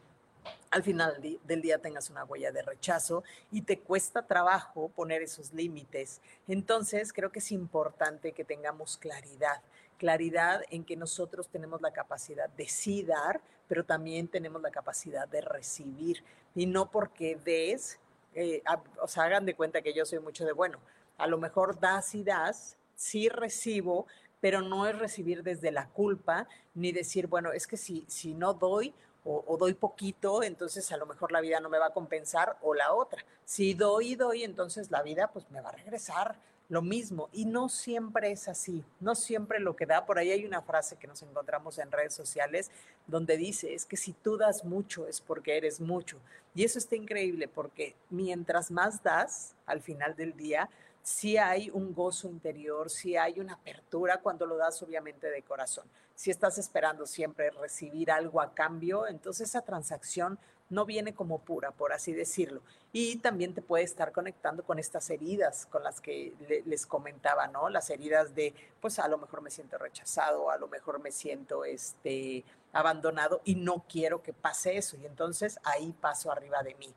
al 0.70 0.84
final 0.84 1.20
del 1.20 1.60
día 1.60 1.78
tengas 1.78 2.10
una 2.10 2.22
huella 2.22 2.52
de 2.52 2.62
rechazo 2.62 3.24
y 3.50 3.62
te 3.62 3.80
cuesta 3.80 4.24
trabajo 4.24 4.88
poner 4.88 5.20
esos 5.20 5.52
límites. 5.52 6.20
Entonces 6.46 7.12
creo 7.12 7.32
que 7.32 7.40
es 7.40 7.50
importante 7.50 8.30
que 8.30 8.44
tengamos 8.44 8.98
claridad 8.98 9.62
claridad 9.98 10.62
en 10.70 10.84
que 10.84 10.96
nosotros 10.96 11.48
tenemos 11.48 11.82
la 11.82 11.92
capacidad 11.92 12.48
de 12.50 12.68
sí 12.68 13.02
dar, 13.02 13.40
pero 13.66 13.84
también 13.84 14.28
tenemos 14.28 14.62
la 14.62 14.70
capacidad 14.70 15.26
de 15.26 15.40
recibir. 15.40 16.22
Y 16.54 16.66
no 16.66 16.88
porque 16.88 17.34
des, 17.34 17.98
eh, 18.34 18.62
o 19.00 19.08
sea, 19.08 19.24
hagan 19.24 19.44
de 19.44 19.56
cuenta 19.56 19.82
que 19.82 19.92
yo 19.92 20.06
soy 20.06 20.20
mucho 20.20 20.44
de, 20.44 20.52
bueno, 20.52 20.78
a 21.18 21.26
lo 21.26 21.36
mejor 21.38 21.80
das 21.80 22.14
y 22.14 22.22
das, 22.22 22.76
sí 22.94 23.28
recibo, 23.28 24.06
pero 24.42 24.60
no 24.60 24.88
es 24.88 24.98
recibir 24.98 25.44
desde 25.44 25.70
la 25.70 25.88
culpa, 25.88 26.48
ni 26.74 26.90
decir, 26.90 27.28
bueno, 27.28 27.52
es 27.52 27.68
que 27.68 27.76
si, 27.76 28.04
si 28.08 28.34
no 28.34 28.52
doy 28.52 28.92
o, 29.24 29.56
doy 29.56 29.72
poquito, 29.74 30.42
entonces 30.42 30.90
a 30.90 30.96
lo 30.96 31.06
mejor 31.06 31.30
la 31.30 31.40
vida 31.40 31.60
no 31.60 31.68
me 31.68 31.78
va 31.78 31.86
a 31.86 31.92
compensar, 31.92 32.58
o 32.60 32.74
la 32.74 32.92
otra. 32.92 33.24
Si 33.44 33.72
doy 33.72 34.12
y 34.12 34.14
doy, 34.16 34.42
entonces 34.42 34.90
la 34.90 35.00
vida 35.02 35.30
pues 35.32 35.48
me 35.52 35.60
va 35.60 35.68
a 35.68 35.76
regresar 35.76 36.34
lo 36.68 36.82
mismo. 36.82 37.28
Y 37.32 37.44
no 37.44 37.68
siempre 37.68 38.32
es 38.32 38.48
así, 38.48 38.84
no 38.98 39.14
siempre 39.14 39.60
lo 39.60 39.76
que 39.76 39.86
da. 39.86 40.06
Por 40.06 40.18
ahí 40.18 40.32
hay 40.32 40.44
una 40.44 40.60
frase 40.60 40.96
que 40.96 41.06
nos 41.06 41.22
encontramos 41.22 41.78
en 41.78 41.92
redes 41.92 42.12
sociales 42.12 42.72
donde 43.06 43.36
dice, 43.36 43.74
es 43.74 43.84
que 43.84 43.96
si 43.96 44.12
tú 44.12 44.36
das 44.36 44.64
mucho 44.64 45.06
es 45.06 45.20
porque 45.20 45.56
eres 45.56 45.80
mucho. 45.80 46.18
Y 46.52 46.64
eso 46.64 46.80
está 46.80 46.96
increíble 46.96 47.46
porque 47.46 47.94
mientras 48.10 48.72
más 48.72 49.04
das 49.04 49.54
al 49.66 49.82
final 49.82 50.16
del 50.16 50.36
día, 50.36 50.68
si 51.02 51.36
hay 51.36 51.68
un 51.70 51.92
gozo 51.92 52.28
interior, 52.28 52.88
si 52.88 53.16
hay 53.16 53.40
una 53.40 53.54
apertura 53.54 54.18
cuando 54.18 54.46
lo 54.46 54.56
das 54.56 54.82
obviamente 54.82 55.28
de 55.30 55.42
corazón. 55.42 55.86
Si 56.14 56.30
estás 56.30 56.58
esperando 56.58 57.06
siempre 57.06 57.50
recibir 57.50 58.10
algo 58.10 58.40
a 58.40 58.54
cambio, 58.54 59.06
entonces 59.06 59.48
esa 59.48 59.62
transacción 59.62 60.38
no 60.72 60.86
viene 60.86 61.12
como 61.12 61.38
pura, 61.40 61.70
por 61.70 61.92
así 61.92 62.12
decirlo. 62.12 62.62
Y 62.92 63.16
también 63.16 63.52
te 63.52 63.60
puede 63.60 63.84
estar 63.84 64.10
conectando 64.10 64.64
con 64.64 64.78
estas 64.78 65.10
heridas 65.10 65.66
con 65.66 65.84
las 65.84 66.00
que 66.00 66.32
les 66.64 66.86
comentaba, 66.86 67.46
¿no? 67.48 67.68
Las 67.68 67.90
heridas 67.90 68.34
de, 68.34 68.54
pues 68.80 68.98
a 68.98 69.06
lo 69.08 69.18
mejor 69.18 69.42
me 69.42 69.50
siento 69.50 69.76
rechazado, 69.76 70.50
a 70.50 70.56
lo 70.56 70.68
mejor 70.68 70.98
me 71.00 71.12
siento 71.12 71.64
este, 71.64 72.44
abandonado 72.72 73.42
y 73.44 73.54
no 73.54 73.84
quiero 73.86 74.22
que 74.22 74.32
pase 74.32 74.78
eso. 74.78 74.96
Y 74.96 75.04
entonces 75.04 75.58
ahí 75.62 75.92
paso 76.00 76.32
arriba 76.32 76.62
de 76.62 76.74
mí. 76.76 76.94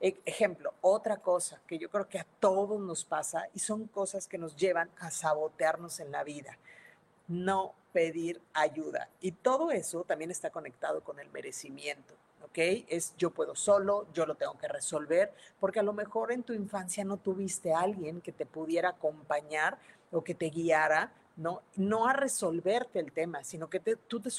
E, 0.00 0.20
ejemplo, 0.24 0.72
otra 0.80 1.16
cosa 1.16 1.60
que 1.66 1.78
yo 1.78 1.90
creo 1.90 2.08
que 2.08 2.18
a 2.18 2.26
todos 2.38 2.80
nos 2.80 3.04
pasa 3.04 3.48
y 3.54 3.58
son 3.58 3.86
cosas 3.86 4.26
que 4.28 4.38
nos 4.38 4.56
llevan 4.56 4.90
a 4.98 5.10
sabotearnos 5.10 6.00
en 6.00 6.12
la 6.12 6.22
vida. 6.24 6.56
No 7.26 7.74
pedir 7.92 8.40
ayuda. 8.54 9.08
Y 9.20 9.32
todo 9.32 9.70
eso 9.70 10.04
también 10.04 10.30
está 10.30 10.50
conectado 10.50 11.02
con 11.02 11.18
el 11.18 11.28
merecimiento. 11.30 12.14
¿ok? 12.44 12.58
Es 12.88 13.14
yo 13.16 13.30
puedo 13.30 13.54
solo, 13.54 14.06
yo 14.12 14.24
lo 14.26 14.36
tengo 14.36 14.56
que 14.58 14.68
resolver, 14.68 15.32
porque 15.60 15.80
a 15.80 15.82
lo 15.82 15.92
mejor 15.92 16.32
en 16.32 16.42
tu 16.42 16.52
infancia 16.52 17.04
no 17.04 17.16
tuviste 17.16 17.74
alguien 17.74 18.20
que 18.20 18.32
te 18.32 18.46
pudiera 18.46 18.90
acompañar 18.90 19.78
o 20.10 20.22
que 20.22 20.34
te 20.34 20.46
guiara, 20.46 21.12
¿no? 21.36 21.62
No 21.76 22.06
a 22.08 22.12
resolverte 22.12 22.98
el 22.98 23.12
tema, 23.12 23.44
sino 23.44 23.68
que 23.68 23.80
tú 23.80 24.20
te, 24.20 24.30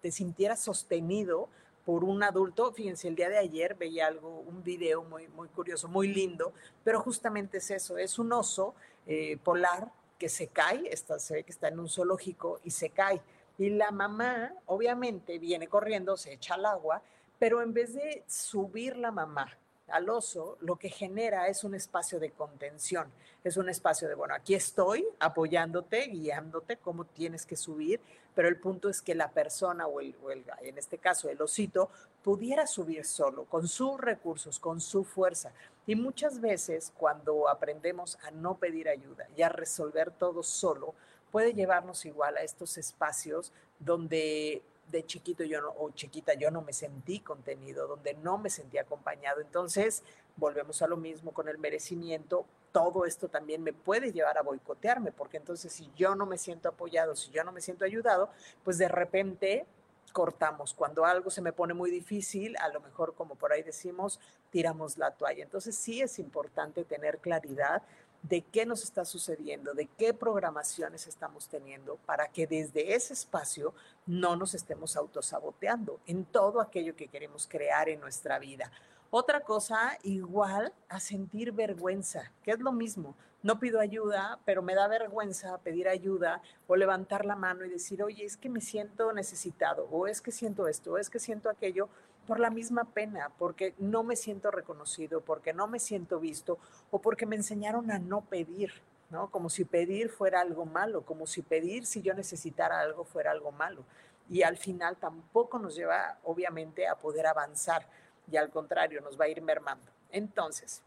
te 0.00 0.10
sintieras 0.10 0.60
sostenido 0.60 1.48
por 1.88 2.04
un 2.04 2.22
adulto. 2.22 2.70
Fíjense, 2.70 3.08
el 3.08 3.16
día 3.16 3.30
de 3.30 3.38
ayer 3.38 3.74
veía 3.74 4.08
algo, 4.08 4.40
un 4.40 4.62
video 4.62 5.04
muy, 5.04 5.26
muy 5.28 5.48
curioso, 5.48 5.88
muy 5.88 6.08
lindo, 6.08 6.52
pero 6.84 7.00
justamente 7.00 7.56
es 7.56 7.70
eso, 7.70 7.96
es 7.96 8.18
un 8.18 8.30
oso 8.30 8.74
eh, 9.06 9.38
polar 9.38 9.90
que 10.18 10.28
se 10.28 10.48
cae, 10.48 10.86
está, 10.92 11.18
se 11.18 11.32
ve 11.32 11.44
que 11.44 11.52
está 11.52 11.68
en 11.68 11.80
un 11.80 11.88
zoológico 11.88 12.60
y 12.62 12.72
se 12.72 12.90
cae. 12.90 13.22
Y 13.56 13.70
la 13.70 13.90
mamá, 13.90 14.52
obviamente, 14.66 15.38
viene 15.38 15.66
corriendo, 15.66 16.18
se 16.18 16.34
echa 16.34 16.56
al 16.56 16.66
agua 16.66 17.00
pero 17.38 17.62
en 17.62 17.72
vez 17.72 17.94
de 17.94 18.24
subir 18.26 18.96
la 18.96 19.10
mamá 19.10 19.56
al 19.90 20.08
oso, 20.10 20.56
lo 20.60 20.76
que 20.76 20.88
genera 20.88 21.48
es 21.48 21.64
un 21.64 21.74
espacio 21.74 22.18
de 22.20 22.30
contención, 22.30 23.10
es 23.44 23.56
un 23.56 23.68
espacio 23.68 24.08
de, 24.08 24.14
bueno, 24.14 24.34
aquí 24.34 24.54
estoy 24.54 25.06
apoyándote, 25.18 26.06
guiándote 26.08 26.76
cómo 26.76 27.04
tienes 27.04 27.46
que 27.46 27.56
subir, 27.56 28.00
pero 28.34 28.48
el 28.48 28.58
punto 28.58 28.88
es 28.88 29.02
que 29.02 29.14
la 29.14 29.30
persona 29.30 29.86
o, 29.86 30.00
el, 30.00 30.14
en 30.62 30.78
este 30.78 30.98
caso 30.98 31.28
el 31.28 31.40
osito 31.42 31.90
pudiera 32.22 32.66
subir 32.66 33.04
solo, 33.04 33.44
con 33.44 33.66
sus 33.66 33.98
recursos, 34.00 34.58
con 34.58 34.80
su 34.80 35.04
fuerza. 35.04 35.52
Y 35.86 35.96
muchas 35.96 36.40
veces 36.40 36.92
cuando 36.96 37.48
aprendemos 37.48 38.18
a 38.22 38.30
no 38.30 38.56
pedir 38.56 38.88
ayuda 38.88 39.26
y 39.36 39.42
a 39.42 39.48
resolver 39.48 40.10
todo 40.10 40.42
solo, 40.42 40.94
puede 41.30 41.54
llevarnos 41.54 42.04
igual 42.04 42.36
a 42.36 42.42
estos 42.42 42.78
espacios 42.78 43.52
donde 43.78 44.62
de 44.90 45.04
chiquito 45.04 45.44
yo 45.44 45.60
no, 45.60 45.74
o 45.78 45.90
chiquita 45.90 46.34
yo 46.34 46.50
no 46.50 46.62
me 46.62 46.72
sentí 46.72 47.20
contenido, 47.20 47.86
donde 47.86 48.14
no 48.14 48.38
me 48.38 48.50
sentí 48.50 48.78
acompañado. 48.78 49.40
Entonces, 49.40 50.02
volvemos 50.36 50.82
a 50.82 50.86
lo 50.86 50.96
mismo 50.96 51.32
con 51.32 51.48
el 51.48 51.58
merecimiento. 51.58 52.46
Todo 52.72 53.04
esto 53.04 53.28
también 53.28 53.62
me 53.62 53.72
puede 53.72 54.12
llevar 54.12 54.38
a 54.38 54.42
boicotearme, 54.42 55.12
porque 55.12 55.36
entonces 55.36 55.72
si 55.72 55.90
yo 55.96 56.14
no 56.14 56.26
me 56.26 56.38
siento 56.38 56.68
apoyado, 56.68 57.16
si 57.16 57.30
yo 57.30 57.44
no 57.44 57.52
me 57.52 57.60
siento 57.60 57.84
ayudado, 57.84 58.30
pues 58.64 58.78
de 58.78 58.88
repente 58.88 59.66
cortamos. 60.12 60.74
Cuando 60.74 61.04
algo 61.04 61.30
se 61.30 61.42
me 61.42 61.52
pone 61.52 61.74
muy 61.74 61.90
difícil, 61.90 62.56
a 62.58 62.68
lo 62.68 62.80
mejor 62.80 63.14
como 63.14 63.34
por 63.34 63.52
ahí 63.52 63.62
decimos, 63.62 64.20
tiramos 64.50 64.98
la 64.98 65.10
toalla. 65.12 65.42
Entonces 65.42 65.76
sí 65.76 66.00
es 66.00 66.18
importante 66.18 66.84
tener 66.84 67.18
claridad 67.18 67.82
de 68.22 68.42
qué 68.42 68.66
nos 68.66 68.82
está 68.82 69.04
sucediendo, 69.04 69.74
de 69.74 69.86
qué 69.86 70.12
programaciones 70.12 71.06
estamos 71.06 71.48
teniendo, 71.48 71.96
para 72.06 72.28
que 72.28 72.46
desde 72.46 72.94
ese 72.94 73.12
espacio 73.12 73.74
no 74.06 74.36
nos 74.36 74.54
estemos 74.54 74.96
autosaboteando 74.96 76.00
en 76.06 76.24
todo 76.24 76.60
aquello 76.60 76.96
que 76.96 77.08
queremos 77.08 77.46
crear 77.46 77.88
en 77.88 78.00
nuestra 78.00 78.38
vida. 78.38 78.70
Otra 79.10 79.40
cosa, 79.40 79.96
igual 80.02 80.74
a 80.88 81.00
sentir 81.00 81.52
vergüenza, 81.52 82.30
que 82.42 82.50
es 82.50 82.60
lo 82.60 82.72
mismo. 82.72 83.14
No 83.42 83.58
pido 83.58 83.80
ayuda, 83.80 84.38
pero 84.44 84.62
me 84.62 84.74
da 84.74 84.88
vergüenza 84.88 85.56
pedir 85.58 85.88
ayuda 85.88 86.42
o 86.66 86.76
levantar 86.76 87.24
la 87.24 87.36
mano 87.36 87.64
y 87.64 87.70
decir, 87.70 88.02
oye, 88.02 88.24
es 88.24 88.36
que 88.36 88.50
me 88.50 88.60
siento 88.60 89.12
necesitado, 89.12 89.88
o 89.90 90.06
es 90.06 90.20
que 90.20 90.32
siento 90.32 90.68
esto, 90.68 90.92
o 90.92 90.98
es 90.98 91.08
que 91.08 91.20
siento 91.20 91.48
aquello, 91.48 91.88
por 92.28 92.38
la 92.38 92.50
misma 92.50 92.84
pena, 92.84 93.32
porque 93.38 93.74
no 93.78 94.04
me 94.04 94.14
siento 94.14 94.50
reconocido, 94.50 95.22
porque 95.22 95.54
no 95.54 95.66
me 95.66 95.78
siento 95.78 96.20
visto, 96.20 96.58
o 96.90 97.00
porque 97.00 97.24
me 97.24 97.36
enseñaron 97.36 97.90
a 97.90 97.98
no 97.98 98.20
pedir, 98.20 98.70
¿no? 99.08 99.30
Como 99.30 99.48
si 99.48 99.64
pedir 99.64 100.10
fuera 100.10 100.42
algo 100.42 100.66
malo, 100.66 101.06
como 101.06 101.26
si 101.26 101.40
pedir 101.40 101.86
si 101.86 102.02
yo 102.02 102.12
necesitara 102.12 102.80
algo 102.80 103.04
fuera 103.04 103.30
algo 103.30 103.50
malo. 103.50 103.82
Y 104.28 104.42
al 104.42 104.58
final 104.58 104.98
tampoco 104.98 105.58
nos 105.58 105.74
lleva, 105.74 106.18
obviamente, 106.22 106.86
a 106.86 106.96
poder 106.96 107.26
avanzar 107.26 107.86
y 108.30 108.36
al 108.36 108.50
contrario, 108.50 109.00
nos 109.00 109.18
va 109.18 109.24
a 109.24 109.28
ir 109.28 109.40
mermando. 109.40 109.90
Entonces, 110.12 110.82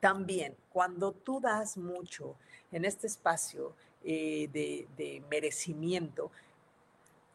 también 0.00 0.54
cuando 0.70 1.12
tú 1.12 1.40
das 1.40 1.78
mucho 1.78 2.36
en 2.70 2.84
este 2.84 3.06
espacio 3.06 3.74
eh, 4.04 4.48
de, 4.52 5.22
merecimiento, 5.30 6.30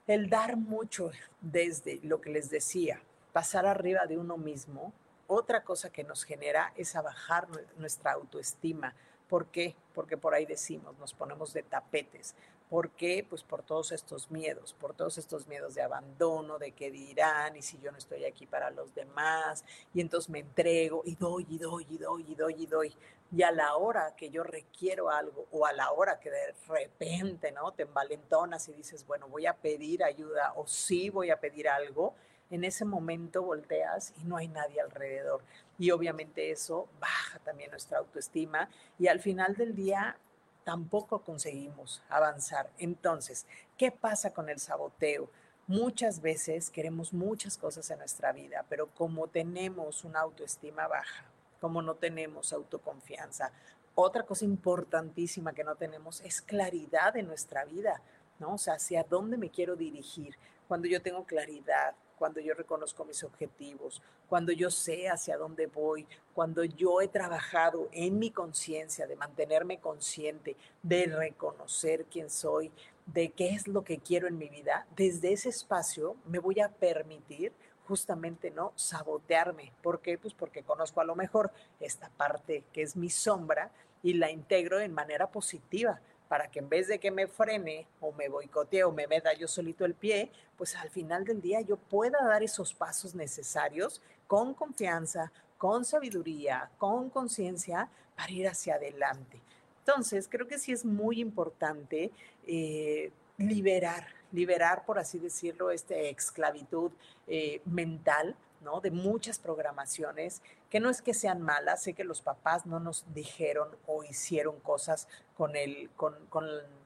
el 0.06 0.30
dar 0.30 0.56
mucho 0.56 1.10
desde 1.42 2.00
lo 2.04 2.22
que 2.22 2.30
les 2.30 2.52
decía, 2.52 3.02
pasar 3.34 3.66
arriba 3.66 4.06
de 4.06 4.18
uno 4.18 4.38
mismo, 4.38 4.94
otra 5.28 5.64
cosa 5.64 5.92
que 5.92 6.04
nos 6.04 6.24
genera 6.24 6.74
es 6.78 6.96
a 6.96 7.02
bajar 7.02 7.48
nuestra 7.78 8.14
autoestima. 8.14 8.96
¿Por 9.28 9.48
qué? 9.48 9.76
Porque 9.94 10.16
por 10.16 10.34
ahí 10.34 10.46
decimos, 10.46 10.98
nos 11.00 11.14
ponemos 11.14 11.54
de 11.54 11.64
tapetes, 11.64 12.36
¿Por 12.74 12.90
qué? 12.90 13.24
Pues 13.30 13.44
por 13.44 13.62
todos 13.62 13.92
estos 13.92 14.32
miedos, 14.32 14.74
por 14.74 14.96
todos 14.96 15.20
estos 15.20 15.48
miedos 15.48 15.76
de 15.76 15.84
abandono, 15.84 16.58
de 16.58 16.72
qué 16.72 16.90
dirán, 16.90 17.56
y 17.56 17.62
si 17.62 17.80
yo 17.80 17.92
no 17.92 18.00
estoy 18.00 18.26
aquí 18.26 18.48
para 18.48 18.72
los 18.72 18.96
demás, 18.96 19.64
y 19.94 20.02
entonces 20.02 20.28
me 20.32 20.40
entrego 20.40 21.04
y 21.06 21.16
doy, 21.16 21.46
y 21.50 21.60
doy, 21.60 21.86
y 21.88 21.98
doy, 22.00 22.26
y 22.28 22.34
doy, 22.34 22.56
y 22.58 22.66
doy. 22.66 22.96
Y 23.32 23.44
a 23.44 23.52
la 23.52 23.76
hora 23.76 24.16
que 24.16 24.32
yo 24.32 24.44
requiero 24.44 25.12
algo, 25.12 25.46
o 25.52 25.68
a 25.68 25.72
la 25.72 25.92
hora 25.92 26.20
que 26.20 26.32
de 26.32 26.56
repente, 26.68 27.52
¿no? 27.52 27.74
Te 27.74 27.84
envalentonas 27.84 28.68
y 28.70 28.74
dices, 28.74 29.06
bueno, 29.06 29.28
voy 29.28 29.46
a 29.46 29.54
pedir 29.54 30.04
ayuda, 30.04 30.54
o 30.56 30.66
sí 30.66 31.12
voy 31.12 31.30
a 31.30 31.40
pedir 31.40 31.70
algo, 31.70 32.16
en 32.54 32.64
ese 32.64 32.86
momento 32.86 33.42
volteas 33.42 34.14
y 34.22 34.26
no 34.26 34.38
hay 34.38 34.48
nadie 34.48 34.80
alrededor. 34.80 35.42
Y 35.80 35.90
obviamente 35.90 36.52
eso 36.52 36.88
baja 37.00 37.40
también 37.40 37.72
nuestra 37.72 37.98
autoestima 37.98 38.70
y 39.00 39.08
al 39.08 39.20
final 39.20 39.56
del 39.56 39.76
día 39.76 40.18
tampoco 40.64 41.24
conseguimos 41.24 42.04
avanzar. 42.10 42.70
Entonces, 42.78 43.48
¿qué 43.76 43.92
pasa 43.92 44.36
con 44.36 44.50
el 44.50 44.60
saboteo? 44.60 45.32
Muchas 45.66 46.22
veces 46.22 46.70
queremos 46.70 47.12
muchas 47.12 47.58
cosas 47.58 47.90
en 47.90 47.98
nuestra 47.98 48.32
vida, 48.32 48.64
pero 48.70 48.86
como 48.94 49.28
tenemos 49.28 50.04
una 50.04 50.20
autoestima 50.20 50.88
baja, 50.88 51.26
como 51.60 51.82
no 51.82 51.96
tenemos 51.96 52.54
autoconfianza, 52.54 53.52
otra 53.96 54.28
cosa 54.28 54.46
importantísima 54.46 55.54
que 55.54 55.64
no 55.64 55.76
tenemos 55.76 56.22
es 56.22 56.40
claridad 56.40 57.18
en 57.18 57.26
nuestra 57.26 57.66
vida, 57.66 58.00
¿no? 58.38 58.54
O 58.54 58.58
sea, 58.60 58.76
hacia 58.76 59.04
dónde 59.04 59.38
me 59.38 59.50
quiero 59.50 59.76
dirigir. 59.76 60.38
Cuando 60.68 60.88
yo 60.88 61.02
tengo 61.02 61.26
claridad, 61.26 61.96
cuando 62.18 62.40
yo 62.40 62.54
reconozco 62.54 63.06
mis 63.06 63.24
objetivos, 63.24 64.02
cuando 64.28 64.52
yo 64.52 64.70
sé 64.70 65.10
hacia 65.10 65.38
dónde 65.38 65.68
voy, 65.68 66.08
cuando 66.34 66.64
yo 66.64 67.02
he 67.02 67.08
trabajado 67.08 67.90
en 67.92 68.20
mi 68.20 68.32
conciencia, 68.32 69.08
de 69.08 69.16
mantenerme 69.16 69.80
consciente, 69.80 70.56
de 70.82 71.06
reconocer 71.06 72.06
quién 72.06 72.30
soy, 72.30 72.72
de 73.06 73.32
qué 73.32 73.50
es 73.50 73.68
lo 73.68 73.84
que 73.84 74.00
quiero 74.00 74.28
en 74.28 74.38
mi 74.38 74.50
vida, 74.50 74.88
desde 74.96 75.34
ese 75.34 75.50
espacio 75.50 76.16
me 76.26 76.40
voy 76.40 76.60
a 76.60 76.70
permitir 76.70 77.52
justamente 77.86 78.50
no 78.52 78.72
sabotearme. 78.76 79.74
¿Por 79.82 80.00
qué? 80.00 80.18
Pues 80.18 80.34
porque 80.34 80.64
conozco 80.64 81.02
a 81.02 81.06
lo 81.06 81.16
mejor 81.16 81.52
esta 81.80 82.10
parte 82.10 82.64
que 82.72 82.82
es 82.82 82.96
mi 82.96 83.10
sombra 83.10 83.72
y 84.02 84.14
la 84.14 84.32
integro 84.32 84.80
en 84.80 84.94
manera 84.94 85.28
positiva 85.28 86.02
para 86.28 86.50
que 86.50 86.60
en 86.60 86.70
vez 86.70 86.88
de 86.88 87.00
que 87.00 87.12
me 87.12 87.28
frene 87.28 87.88
o 88.02 88.12
me 88.12 88.30
boicotee 88.30 88.84
o 88.84 88.92
me 88.92 89.08
meta 89.08 89.34
yo 89.34 89.48
solito 89.48 89.86
el 89.86 89.94
pie, 89.94 90.32
pues 90.58 90.76
al 90.76 90.90
final 90.90 91.26
del 91.26 91.42
día 91.42 91.62
yo 91.62 91.78
pueda 91.78 92.24
dar 92.24 92.44
esos 92.44 92.74
pasos 92.74 93.16
necesarios 93.16 94.02
con 94.28 94.54
confianza, 94.54 95.32
con 95.58 95.86
sabiduría, 95.86 96.70
con 96.78 97.10
conciencia 97.10 97.90
para 98.16 98.32
ir 98.32 98.48
hacia 98.48 98.76
adelante. 98.76 99.42
Entonces, 99.80 100.28
creo 100.30 100.48
que 100.48 100.60
sí 100.60 100.72
es 100.72 100.86
muy 100.86 101.20
importante 101.20 102.12
eh, 102.48 103.12
liberar, 103.38 104.08
liberar, 104.32 104.86
por 104.86 104.98
así 104.98 105.20
decirlo, 105.20 105.72
esta 105.72 105.96
esclavitud 105.96 106.92
eh, 107.28 107.62
mental 107.66 108.36
De 108.82 108.92
muchas 108.92 109.40
programaciones, 109.40 110.42
que 110.70 110.80
no 110.80 110.90
es 110.90 111.02
que 111.02 111.14
sean 111.14 111.42
malas, 111.42 111.84
sé 111.84 111.94
que 111.94 112.04
los 112.04 112.22
papás 112.22 112.66
no 112.66 112.80
nos 112.80 113.06
dijeron 113.14 113.70
o 113.86 114.04
hicieron 114.04 114.60
cosas 114.62 115.08
con 115.36 115.56
el, 115.56 115.90
con, 115.96 116.16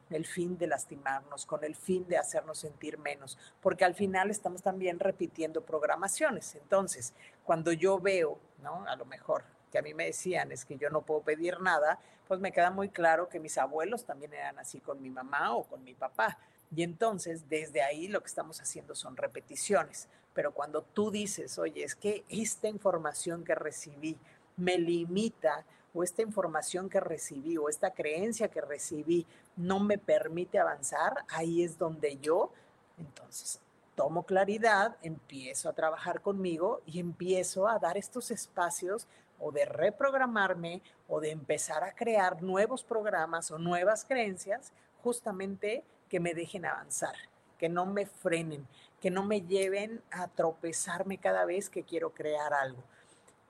el 0.10 0.26
fin 0.26 0.58
de 0.58 0.68
lastimarnos, 0.68 1.46
con 1.46 1.64
el 1.64 1.76
fin 1.76 2.08
de 2.08 2.18
hacernos 2.18 2.60
sentir 2.60 2.98
menos, 2.98 3.38
porque 3.62 3.86
al 3.86 3.94
final 3.94 4.32
estamos 4.32 4.64
también 4.64 5.00
repitiendo 5.00 5.62
programaciones. 5.62 6.56
Entonces, 6.56 7.14
cuando 7.44 7.72
yo 7.72 8.00
veo, 8.00 8.40
¿no? 8.64 8.86
A 8.88 8.96
lo 8.96 9.06
mejor 9.06 9.44
que 9.72 9.78
a 9.78 9.82
mí 9.82 9.94
me 9.94 10.06
decían 10.06 10.52
es 10.52 10.66
que 10.66 10.78
yo 10.78 10.90
no 10.90 11.02
puedo 11.02 11.22
pedir 11.22 11.60
nada, 11.62 12.00
pues 12.28 12.40
me 12.40 12.52
queda 12.52 12.72
muy 12.72 12.90
claro 12.90 13.30
que 13.30 13.40
mis 13.40 13.58
abuelos 13.58 14.04
también 14.04 14.34
eran 14.34 14.60
así 14.60 14.80
con 14.80 15.02
mi 15.02 15.10
mamá 15.10 15.56
o 15.56 15.64
con 15.64 15.84
mi 15.84 15.94
papá. 15.94 16.38
Y 16.76 16.84
entonces, 16.84 17.50
desde 17.50 17.82
ahí 17.82 18.08
lo 18.08 18.22
que 18.22 18.28
estamos 18.28 18.62
haciendo 18.62 18.96
son 18.96 19.16
repeticiones. 19.16 20.10
Pero 20.34 20.54
cuando 20.54 20.82
tú 20.82 21.12
dices, 21.12 21.58
oye, 21.58 21.84
es 21.84 21.96
que 21.96 22.24
esta 22.30 22.68
información 22.68 23.44
que 23.44 23.56
recibí 23.56 24.18
me 24.58 24.78
limita, 24.78 25.66
o 25.94 26.04
esta 26.04 26.22
información 26.22 26.90
que 26.90 27.00
recibí, 27.00 27.58
o 27.58 27.70
esta 27.70 27.92
creencia 27.92 28.50
que 28.50 28.62
recibí 28.62 29.26
no 29.56 29.80
me 29.80 29.98
permite 29.98 30.60
avanzar, 30.60 31.26
ahí 31.30 31.64
es 31.64 31.78
donde 31.78 32.18
yo, 32.18 32.52
entonces, 32.98 33.62
tomo 33.96 34.24
claridad, 34.24 34.96
empiezo 35.02 35.70
a 35.70 35.74
trabajar 35.74 36.22
conmigo 36.22 36.82
y 36.86 37.00
empiezo 37.00 37.68
a 37.68 37.80
dar 37.80 37.98
estos 37.98 38.30
espacios 38.30 39.08
o 39.40 39.52
de 39.52 39.66
reprogramarme 39.66 40.82
o 41.08 41.20
de 41.20 41.32
empezar 41.32 41.84
a 41.84 41.96
crear 41.96 42.44
nuevos 42.44 42.84
programas 42.84 43.50
o 43.50 43.58
nuevas 43.58 44.06
creencias 44.06 44.72
justamente 45.02 45.84
que 46.10 46.20
me 46.20 46.34
dejen 46.34 46.66
avanzar, 46.66 47.16
que 47.58 47.70
no 47.70 47.86
me 47.86 48.06
frenen, 48.06 48.68
que 49.02 49.12
no 49.12 49.24
me 49.24 49.42
lleven 49.42 50.02
a 50.12 50.28
tropezarme 50.28 51.18
cada 51.18 51.46
vez 51.46 51.70
que 51.70 51.84
quiero 51.84 52.14
crear 52.14 52.54
algo. 52.54 52.84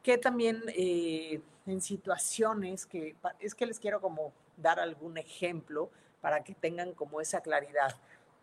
Que 0.03 0.17
también 0.17 0.63
eh, 0.67 1.41
en 1.65 1.81
situaciones 1.81 2.85
que 2.85 3.15
es 3.39 3.53
que 3.55 3.65
les 3.65 3.79
quiero 3.79 4.01
como 4.01 4.33
dar 4.55 4.79
algún 4.79 5.17
ejemplo 5.17 5.89
para 6.21 6.43
que 6.43 6.55
tengan 6.55 6.93
como 6.93 7.21
esa 7.21 7.41
claridad. 7.41 7.95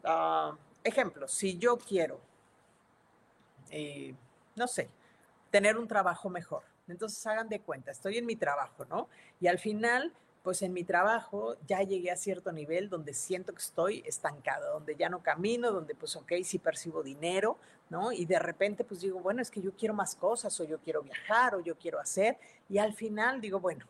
Uh, 0.05 0.57
ejemplo, 0.85 1.27
si 1.27 1.59
yo 1.59 1.77
quiero, 1.77 2.21
eh, 3.71 4.15
no 4.55 4.69
sé, 4.69 4.89
tener 5.51 5.77
un 5.77 5.89
trabajo 5.89 6.29
mejor, 6.29 6.63
entonces 6.87 7.27
hagan 7.27 7.49
de 7.49 7.61
cuenta, 7.61 7.91
estoy 7.91 8.19
en 8.19 8.27
mi 8.27 8.37
trabajo, 8.37 8.85
¿no? 8.85 9.09
Y 9.41 9.49
al 9.49 9.59
final 9.59 10.13
pues 10.45 10.61
en 10.61 10.75
mi 10.75 10.85
trabajo 10.85 11.57
ya 11.67 11.81
llegué 11.81 12.11
a 12.11 12.17
cierto 12.17 12.53
nivel 12.53 12.91
donde 12.91 13.15
siento 13.15 13.55
que 13.55 13.63
estoy 13.63 14.05
estancado, 14.07 14.75
donde 14.75 14.95
ya 14.95 15.09
no 15.09 15.23
camino, 15.23 15.73
donde 15.73 15.95
pues 15.95 16.15
ok, 16.17 16.33
sí 16.45 16.59
percibo 16.59 17.03
dinero, 17.03 17.57
¿no? 17.89 18.13
Y 18.13 18.27
de 18.27 18.39
repente 18.39 18.85
pues 18.85 19.01
digo, 19.01 19.21
bueno, 19.21 19.41
es 19.41 19.51
que 19.51 19.63
yo 19.63 19.73
quiero 19.73 19.95
más 19.95 20.15
cosas 20.15 20.61
o 20.61 20.65
yo 20.65 20.79
quiero 20.81 21.03
viajar 21.03 21.55
o 21.55 21.61
yo 21.61 21.79
quiero 21.79 21.99
hacer 21.99 22.37
y 22.69 22.77
al 22.77 22.93
final 22.93 23.41
digo, 23.41 23.59
bueno, 23.59 23.87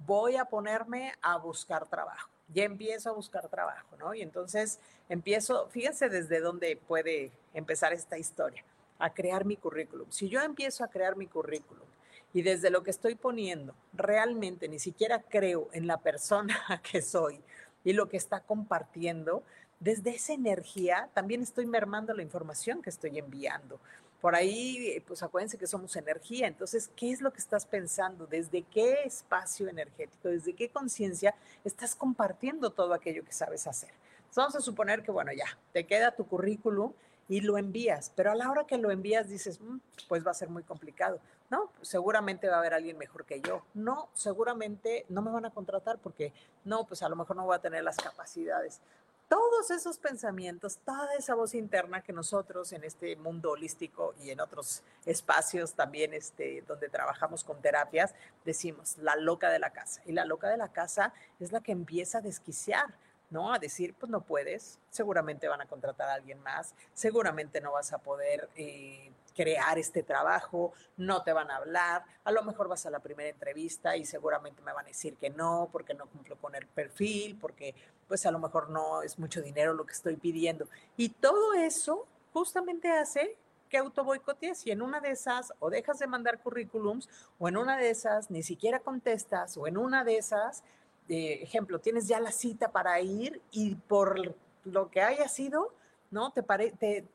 voy 0.00 0.34
a 0.34 0.44
ponerme 0.44 1.12
a 1.22 1.36
buscar 1.38 1.86
trabajo. 1.86 2.28
Ya 2.52 2.64
empiezo 2.64 3.10
a 3.10 3.12
buscar 3.12 3.48
trabajo, 3.48 3.96
¿no? 3.96 4.12
Y 4.12 4.22
entonces 4.22 4.80
empiezo, 5.08 5.68
fíjense 5.68 6.08
desde 6.08 6.40
dónde 6.40 6.76
puede 6.76 7.30
empezar 7.54 7.92
esta 7.92 8.18
historia, 8.18 8.64
a 8.98 9.14
crear 9.14 9.44
mi 9.44 9.56
currículum. 9.56 10.10
Si 10.10 10.28
yo 10.28 10.40
empiezo 10.40 10.82
a 10.82 10.88
crear 10.88 11.14
mi 11.14 11.28
currículum, 11.28 11.86
y 12.34 12.42
desde 12.42 12.70
lo 12.70 12.82
que 12.82 12.90
estoy 12.90 13.14
poniendo, 13.14 13.74
realmente 13.92 14.68
ni 14.68 14.78
siquiera 14.78 15.22
creo 15.22 15.68
en 15.72 15.86
la 15.86 15.98
persona 15.98 16.56
que 16.90 17.02
soy 17.02 17.40
y 17.84 17.92
lo 17.92 18.08
que 18.08 18.16
está 18.16 18.40
compartiendo, 18.40 19.42
desde 19.80 20.10
esa 20.10 20.32
energía 20.32 21.08
también 21.14 21.42
estoy 21.42 21.66
mermando 21.66 22.14
la 22.14 22.22
información 22.22 22.82
que 22.82 22.90
estoy 22.90 23.18
enviando. 23.18 23.80
Por 24.20 24.36
ahí, 24.36 25.02
pues 25.08 25.24
acuérdense 25.24 25.58
que 25.58 25.66
somos 25.66 25.96
energía, 25.96 26.46
entonces, 26.46 26.88
¿qué 26.94 27.10
es 27.10 27.20
lo 27.20 27.32
que 27.32 27.40
estás 27.40 27.66
pensando? 27.66 28.24
¿Desde 28.28 28.62
qué 28.62 29.02
espacio 29.04 29.68
energético, 29.68 30.28
desde 30.28 30.52
qué 30.52 30.68
conciencia 30.68 31.34
estás 31.64 31.96
compartiendo 31.96 32.70
todo 32.70 32.94
aquello 32.94 33.24
que 33.24 33.32
sabes 33.32 33.66
hacer? 33.66 33.90
Entonces, 34.18 34.36
vamos 34.36 34.54
a 34.54 34.60
suponer 34.60 35.02
que, 35.02 35.10
bueno, 35.10 35.32
ya, 35.32 35.58
te 35.72 35.84
queda 35.84 36.14
tu 36.14 36.24
currículum 36.24 36.92
y 37.32 37.40
lo 37.40 37.56
envías, 37.56 38.12
pero 38.14 38.30
a 38.30 38.34
la 38.34 38.50
hora 38.50 38.66
que 38.66 38.76
lo 38.76 38.90
envías 38.90 39.26
dices, 39.26 39.58
mm, 39.58 39.78
pues 40.06 40.24
va 40.24 40.32
a 40.32 40.34
ser 40.34 40.50
muy 40.50 40.64
complicado. 40.64 41.18
No, 41.48 41.72
seguramente 41.80 42.46
va 42.46 42.56
a 42.56 42.58
haber 42.58 42.74
alguien 42.74 42.98
mejor 42.98 43.24
que 43.24 43.40
yo. 43.40 43.62
No, 43.72 44.10
seguramente 44.12 45.06
no 45.08 45.22
me 45.22 45.30
van 45.30 45.46
a 45.46 45.50
contratar 45.50 45.96
porque 45.96 46.34
no, 46.66 46.84
pues 46.86 47.02
a 47.02 47.08
lo 47.08 47.16
mejor 47.16 47.36
no 47.36 47.46
voy 47.46 47.56
a 47.56 47.58
tener 47.58 47.84
las 47.84 47.96
capacidades. 47.96 48.82
todos 49.30 49.70
esos 49.70 49.96
pensamientos, 49.96 50.76
toda 50.84 51.14
esa 51.14 51.34
voz 51.34 51.54
interna 51.54 52.02
que 52.02 52.12
nosotros 52.12 52.70
en 52.74 52.84
este 52.84 53.16
mundo 53.16 53.52
holístico 53.52 54.14
y 54.20 54.28
en 54.28 54.40
otros 54.40 54.82
espacios 55.06 55.72
también 55.72 56.12
este, 56.12 56.62
donde 56.68 56.90
trabajamos 56.90 57.42
con 57.42 57.62
terapias, 57.62 58.14
decimos 58.44 58.98
la 58.98 59.16
loca 59.16 59.48
de 59.48 59.58
la 59.58 59.70
casa. 59.70 60.02
Y 60.04 60.12
la 60.12 60.26
loca 60.26 60.50
de 60.50 60.58
la 60.58 60.68
casa 60.68 61.14
es 61.40 61.50
la 61.50 61.62
que 61.62 61.72
empieza 61.72 62.18
a 62.18 62.20
desquiciar, 62.20 62.92
¿no? 63.32 63.52
A 63.52 63.58
decir, 63.58 63.94
pues 63.98 64.10
no 64.10 64.20
puedes, 64.20 64.78
seguramente 64.90 65.48
van 65.48 65.62
a 65.62 65.66
contratar 65.66 66.08
a 66.08 66.14
alguien 66.14 66.40
más, 66.42 66.74
seguramente 66.92 67.60
no 67.60 67.72
vas 67.72 67.92
a 67.92 67.98
poder 67.98 68.48
eh, 68.54 69.10
crear 69.34 69.78
este 69.78 70.02
trabajo, 70.02 70.72
no 70.96 71.22
te 71.22 71.32
van 71.32 71.50
a 71.50 71.56
hablar, 71.56 72.04
a 72.24 72.30
lo 72.30 72.42
mejor 72.44 72.68
vas 72.68 72.86
a 72.86 72.90
la 72.90 73.00
primera 73.00 73.30
entrevista 73.30 73.96
y 73.96 74.04
seguramente 74.04 74.62
me 74.62 74.72
van 74.72 74.84
a 74.84 74.88
decir 74.88 75.16
que 75.16 75.30
no, 75.30 75.68
porque 75.72 75.94
no 75.94 76.06
cumplo 76.06 76.36
con 76.36 76.54
el 76.54 76.66
perfil, 76.66 77.38
porque 77.40 77.74
pues 78.06 78.26
a 78.26 78.30
lo 78.30 78.38
mejor 78.38 78.70
no 78.70 79.02
es 79.02 79.18
mucho 79.18 79.40
dinero 79.40 79.72
lo 79.72 79.86
que 79.86 79.94
estoy 79.94 80.16
pidiendo. 80.16 80.68
Y 80.96 81.08
todo 81.08 81.54
eso 81.54 82.06
justamente 82.32 82.90
hace 82.90 83.36
que 83.72 83.78
auto 83.78 84.04
boicotees 84.04 84.66
y 84.66 84.70
en 84.70 84.82
una 84.82 85.00
de 85.00 85.12
esas 85.12 85.54
o 85.58 85.70
dejas 85.70 85.98
de 85.98 86.06
mandar 86.06 86.40
currículums 86.40 87.08
o 87.38 87.48
en 87.48 87.56
una 87.56 87.78
de 87.78 87.88
esas 87.88 88.30
ni 88.30 88.42
siquiera 88.42 88.80
contestas 88.80 89.56
o 89.56 89.66
en 89.66 89.78
una 89.78 90.04
de 90.04 90.18
esas, 90.18 90.62
eh, 91.08 91.40
ejemplo, 91.42 91.80
tienes 91.80 92.08
ya 92.08 92.20
la 92.20 92.32
cita 92.32 92.70
para 92.70 93.00
ir 93.00 93.40
y 93.50 93.74
por 93.74 94.34
lo 94.64 94.90
que 94.90 95.02
haya 95.02 95.28
sido, 95.28 95.74
¿no? 96.10 96.32
Te, 96.32 96.42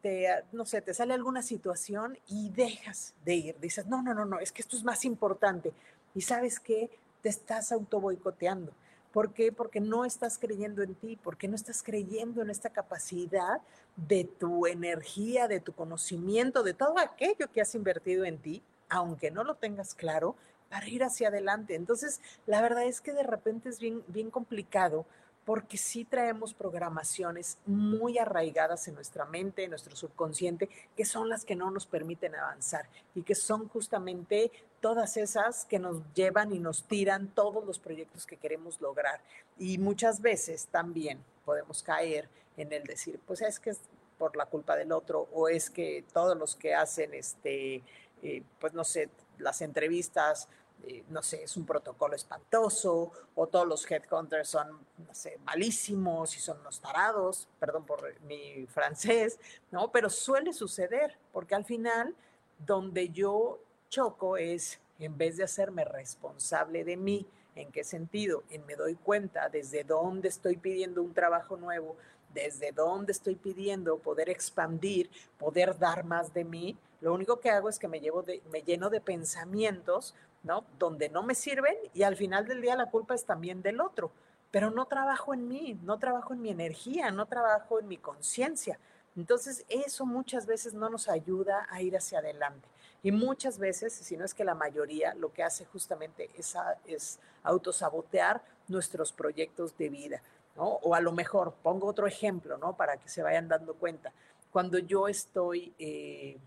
te, 0.02 0.28
no 0.52 0.66
sé, 0.66 0.82
te 0.82 0.94
sale 0.94 1.14
alguna 1.14 1.42
situación 1.42 2.18
y 2.28 2.50
dejas 2.50 3.14
de 3.24 3.36
ir. 3.36 3.60
Dices, 3.60 3.86
no, 3.88 4.02
no, 4.02 4.14
no, 4.14 4.26
no, 4.26 4.40
es 4.40 4.52
que 4.52 4.62
esto 4.62 4.76
es 4.76 4.84
más 4.84 5.06
importante. 5.06 5.72
Y 6.14 6.22
sabes 6.22 6.60
que 6.60 6.90
te 7.22 7.30
estás 7.30 7.72
auto 7.72 8.00
boicoteando. 8.00 8.72
¿Por 9.12 9.34
qué? 9.34 9.52
Porque 9.52 9.80
no 9.80 10.06
estás 10.06 10.38
creyendo 10.38 10.84
en 10.84 10.94
ti, 10.94 11.18
porque 11.24 11.48
no 11.48 11.56
estás 11.56 11.82
creyendo 11.82 12.42
en 12.42 12.50
esta 12.50 12.70
capacidad 12.70 13.62
de 13.96 14.26
tu 14.26 14.68
energía, 14.68 15.48
de 15.48 15.60
tu 15.60 15.74
conocimiento, 15.74 16.62
de 16.62 16.74
todo 16.74 17.00
aquello 17.00 17.52
que 17.52 17.62
has 17.62 17.74
invertido 17.74 18.26
en 18.26 18.38
ti, 18.38 18.62
aunque 18.90 19.32
no 19.32 19.44
lo 19.44 19.56
tengas 19.56 19.96
claro, 19.96 20.36
para 20.70 20.88
ir 20.88 21.04
hacia 21.04 21.30
adelante. 21.30 21.76
Entonces, 21.76 22.22
la 22.46 22.62
verdad 22.62 22.84
es 22.84 23.02
que 23.02 23.14
de 23.14 23.24
repente 23.24 23.70
es 23.70 23.80
bien, 23.80 24.04
bien 24.08 24.30
complicado 24.32 25.06
porque 25.48 25.78
sí 25.78 26.04
traemos 26.04 26.54
programaciones 26.54 27.58
muy 27.66 28.18
arraigadas 28.18 28.90
en 28.90 28.96
nuestra 28.96 29.24
mente, 29.24 29.64
en 29.64 29.70
nuestro 29.70 29.96
subconsciente, 29.96 30.68
que 30.94 31.06
son 31.06 31.30
las 31.30 31.46
que 31.46 31.56
no 31.56 31.72
nos 31.72 31.86
permiten 31.86 32.36
avanzar 32.36 32.90
y 33.16 33.22
que 33.22 33.34
son 33.34 33.70
justamente 33.70 34.52
todas 34.82 35.16
esas 35.16 35.64
que 35.64 35.80
nos 35.80 36.02
llevan 36.14 36.54
y 36.54 36.60
nos 36.60 36.84
tiran 36.84 37.30
todos 37.30 37.66
los 37.66 37.80
proyectos 37.80 38.26
que 38.26 38.36
queremos 38.36 38.82
lograr. 38.82 39.22
Y 39.58 39.78
muchas 39.78 40.22
veces 40.22 40.68
también 40.68 41.24
podemos 41.46 41.82
caer 41.82 42.28
en 42.58 42.74
el 42.74 42.84
decir, 42.84 43.18
pues 43.26 43.42
es 43.42 43.62
que 43.62 43.70
es 43.70 43.80
por 44.18 44.36
la 44.36 44.48
culpa 44.48 44.76
del 44.76 44.92
otro 44.92 45.30
o 45.32 45.48
es 45.48 45.70
que 45.70 46.04
todos 46.12 46.38
los 46.38 46.58
que 46.58 46.76
hacen, 46.76 47.14
este, 47.14 47.84
eh, 48.22 48.44
pues 48.60 48.74
no 48.74 48.84
sé, 48.84 49.10
las 49.40 49.62
entrevistas 49.62 50.48
eh, 50.84 51.04
no 51.10 51.24
sé, 51.24 51.44
es 51.44 51.58
un 51.58 51.66
protocolo 51.66 52.16
espantoso, 52.16 53.12
o 53.36 53.48
todos 53.48 53.68
los 53.68 53.90
headhunters 53.90 54.50
son, 54.50 54.86
no 55.08 55.14
sé, 55.14 55.40
malísimos 55.44 56.36
y 56.38 56.40
son 56.40 56.60
unos 56.60 56.80
tarados, 56.80 57.48
perdón 57.60 57.86
por 57.86 58.20
mi 58.22 58.66
francés, 58.68 59.40
¿no? 59.72 59.92
Pero 59.92 60.10
suele 60.10 60.54
suceder, 60.54 61.18
porque 61.34 61.56
al 61.56 61.66
final, 61.66 62.16
donde 62.60 63.10
yo 63.10 63.60
choco 63.90 64.38
es, 64.38 64.80
en 65.00 65.18
vez 65.18 65.38
de 65.38 65.44
hacerme 65.44 65.84
responsable 65.84 66.84
de 66.84 66.96
mí, 66.96 67.28
¿en 67.56 67.72
qué 67.72 67.84
sentido? 67.84 68.44
En 68.50 68.66
me 68.66 68.76
doy 68.76 68.96
cuenta 68.96 69.50
desde 69.50 69.84
dónde 69.84 70.30
estoy 70.30 70.58
pidiendo 70.58 71.02
un 71.02 71.14
trabajo 71.14 71.58
nuevo, 71.58 71.98
desde 72.34 72.72
dónde 72.72 73.12
estoy 73.12 73.36
pidiendo 73.36 73.98
poder 73.98 74.30
expandir, 74.30 75.10
poder 75.38 75.78
dar 75.78 76.04
más 76.04 76.34
de 76.34 76.44
mí, 76.44 76.78
lo 77.02 77.14
único 77.14 77.40
que 77.40 77.50
hago 77.50 77.70
es 77.70 77.78
que 77.78 77.88
me, 77.88 78.00
llevo 78.00 78.24
de, 78.24 78.42
lleno 78.66 78.90
de 78.90 79.02
pensamientos 79.02 80.16
¿no? 80.44 80.64
Donde 80.80 81.10
no 81.10 81.24
me 81.24 81.36
sirven 81.36 81.76
y 81.94 82.04
al 82.04 82.16
final 82.16 82.48
del 82.48 82.62
día 82.62 82.76
la 82.76 82.90
culpa 82.90 83.16
es 83.16 83.26
también 83.26 83.62
del 83.62 83.82
otro, 83.82 84.12
pero 84.52 84.72
no 84.72 84.86
trabajo 84.86 85.34
en 85.34 85.48
mí, 85.48 85.78
no 85.84 86.00
trabajo 86.00 86.34
en 86.34 86.42
mi 86.42 86.50
energía, 86.50 87.12
no 87.12 87.26
trabajo 87.26 87.80
en 87.80 87.88
mi 87.88 87.98
conciencia. 87.98 88.80
Entonces 89.16 89.66
eso 89.68 90.06
muchas 90.06 90.46
veces 90.46 90.74
no 90.74 90.90
nos 90.90 91.10
ayuda 91.10 91.68
a 91.70 91.82
ir 91.82 91.98
hacia 91.98 92.20
adelante. 92.20 92.68
Y 93.04 93.12
muchas 93.12 93.60
veces, 93.60 93.94
si 93.94 94.18
no 94.18 94.26
es 94.26 94.34
que 94.34 94.44
la 94.44 94.56
mayoría, 94.56 95.14
lo 95.16 95.32
que 95.32 95.44
hace 95.44 95.66
justamente 95.66 96.30
es, 96.38 96.56
es 96.86 97.20
autosabotear 97.44 98.42
nuestros 98.68 99.12
proyectos 99.12 99.78
de 99.78 99.90
vida. 99.90 100.22
O 100.58 100.96
a 100.96 101.02
lo 101.02 101.12
mejor, 101.12 101.54
pongo 101.62 101.88
otro 101.88 102.08
ejemplo, 102.08 102.58
¿no? 102.58 102.76
Para 102.76 102.98
que 102.98 103.10
se 103.10 103.22
vayan 103.22 103.48
dando 103.48 103.76
cuenta. 103.76 104.12
Cuando 104.52 104.80
yo 104.80 105.08
estoy 105.08 105.74
eh, 105.78 106.38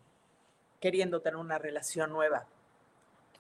queriendo 0.81 1.21
tener 1.21 1.37
una 1.37 1.59
relación 1.59 2.11
nueva, 2.11 2.47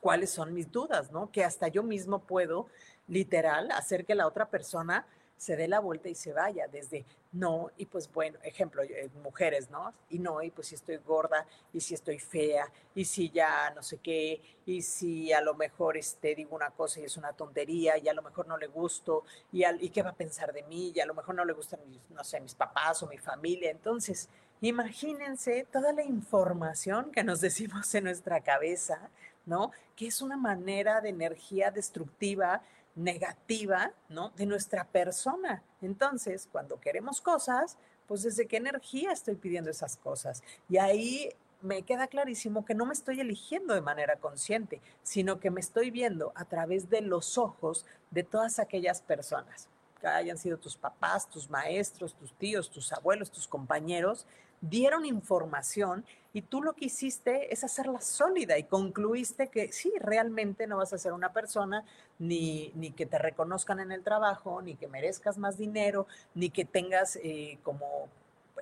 cuáles 0.00 0.30
son 0.30 0.54
mis 0.54 0.70
dudas, 0.70 1.10
¿no? 1.10 1.30
Que 1.30 1.44
hasta 1.44 1.68
yo 1.68 1.82
mismo 1.82 2.20
puedo, 2.20 2.66
literal, 3.08 3.70
hacer 3.72 4.04
que 4.04 4.14
la 4.14 4.26
otra 4.26 4.46
persona 4.46 5.06
se 5.40 5.56
dé 5.56 5.68
la 5.68 5.80
vuelta 5.80 6.10
y 6.10 6.14
se 6.14 6.34
vaya 6.34 6.68
desde 6.68 7.06
no, 7.32 7.70
y 7.78 7.86
pues 7.86 8.12
bueno, 8.12 8.38
ejemplo, 8.42 8.82
eh, 8.82 9.08
mujeres, 9.22 9.70
¿no? 9.70 9.94
Y 10.10 10.18
no, 10.18 10.42
y 10.42 10.50
pues 10.50 10.68
si 10.68 10.74
estoy 10.74 10.98
gorda, 10.98 11.46
y 11.72 11.80
si 11.80 11.94
estoy 11.94 12.18
fea, 12.18 12.70
y 12.94 13.06
si 13.06 13.30
ya 13.30 13.70
no 13.70 13.82
sé 13.82 13.96
qué, 14.02 14.42
y 14.66 14.82
si 14.82 15.32
a 15.32 15.40
lo 15.40 15.54
mejor 15.54 15.96
este, 15.96 16.34
digo 16.34 16.54
una 16.54 16.68
cosa 16.68 17.00
y 17.00 17.04
es 17.04 17.16
una 17.16 17.32
tontería, 17.32 17.96
y 17.96 18.06
a 18.10 18.12
lo 18.12 18.20
mejor 18.20 18.48
no 18.48 18.58
le 18.58 18.66
gusto, 18.66 19.24
y, 19.50 19.64
y 19.64 19.88
qué 19.88 20.02
va 20.02 20.10
a 20.10 20.14
pensar 20.14 20.52
de 20.52 20.62
mí, 20.64 20.92
y 20.94 21.00
a 21.00 21.06
lo 21.06 21.14
mejor 21.14 21.34
no 21.34 21.46
le 21.46 21.54
gustan, 21.54 21.80
no 22.10 22.22
sé, 22.22 22.38
mis 22.40 22.54
papás 22.54 23.02
o 23.02 23.06
mi 23.06 23.16
familia. 23.16 23.70
Entonces, 23.70 24.28
imagínense 24.60 25.66
toda 25.72 25.94
la 25.94 26.02
información 26.02 27.12
que 27.12 27.24
nos 27.24 27.40
decimos 27.40 27.94
en 27.94 28.04
nuestra 28.04 28.42
cabeza 28.42 29.08
¿no? 29.46 29.72
Que 29.96 30.06
es 30.06 30.22
una 30.22 30.36
manera 30.36 31.00
de 31.00 31.08
energía 31.08 31.70
destructiva, 31.70 32.62
negativa, 32.94 33.92
¿no? 34.08 34.30
De 34.30 34.46
nuestra 34.46 34.84
persona. 34.84 35.62
Entonces, 35.80 36.48
cuando 36.50 36.80
queremos 36.80 37.20
cosas, 37.20 37.78
pues 38.06 38.22
desde 38.22 38.46
qué 38.46 38.56
energía 38.56 39.12
estoy 39.12 39.36
pidiendo 39.36 39.70
esas 39.70 39.96
cosas. 39.96 40.42
Y 40.68 40.78
ahí 40.78 41.30
me 41.62 41.82
queda 41.82 42.06
clarísimo 42.06 42.64
que 42.64 42.74
no 42.74 42.86
me 42.86 42.92
estoy 42.92 43.20
eligiendo 43.20 43.74
de 43.74 43.80
manera 43.80 44.16
consciente, 44.16 44.80
sino 45.02 45.40
que 45.40 45.50
me 45.50 45.60
estoy 45.60 45.90
viendo 45.90 46.32
a 46.34 46.44
través 46.44 46.90
de 46.90 47.02
los 47.02 47.38
ojos 47.38 47.86
de 48.10 48.22
todas 48.22 48.58
aquellas 48.58 49.02
personas, 49.02 49.68
que 50.00 50.06
hayan 50.06 50.38
sido 50.38 50.56
tus 50.58 50.76
papás, 50.76 51.28
tus 51.28 51.50
maestros, 51.50 52.14
tus 52.14 52.32
tíos, 52.34 52.70
tus 52.70 52.92
abuelos, 52.92 53.30
tus 53.30 53.46
compañeros, 53.46 54.26
dieron 54.60 55.04
información 55.04 56.04
y 56.32 56.42
tú 56.42 56.62
lo 56.62 56.74
que 56.74 56.86
hiciste 56.86 57.52
es 57.52 57.64
hacerla 57.64 58.00
sólida 58.00 58.56
y 58.56 58.64
concluiste 58.64 59.48
que 59.48 59.72
sí, 59.72 59.92
realmente 59.98 60.66
no 60.66 60.76
vas 60.76 60.92
a 60.92 60.98
ser 60.98 61.12
una 61.12 61.32
persona 61.32 61.84
ni, 62.18 62.72
ni 62.76 62.92
que 62.92 63.06
te 63.06 63.18
reconozcan 63.18 63.80
en 63.80 63.90
el 63.90 64.04
trabajo, 64.04 64.62
ni 64.62 64.76
que 64.76 64.86
merezcas 64.86 65.38
más 65.38 65.58
dinero, 65.58 66.06
ni 66.34 66.50
que 66.50 66.64
tengas 66.64 67.16
eh, 67.16 67.58
como 67.64 68.08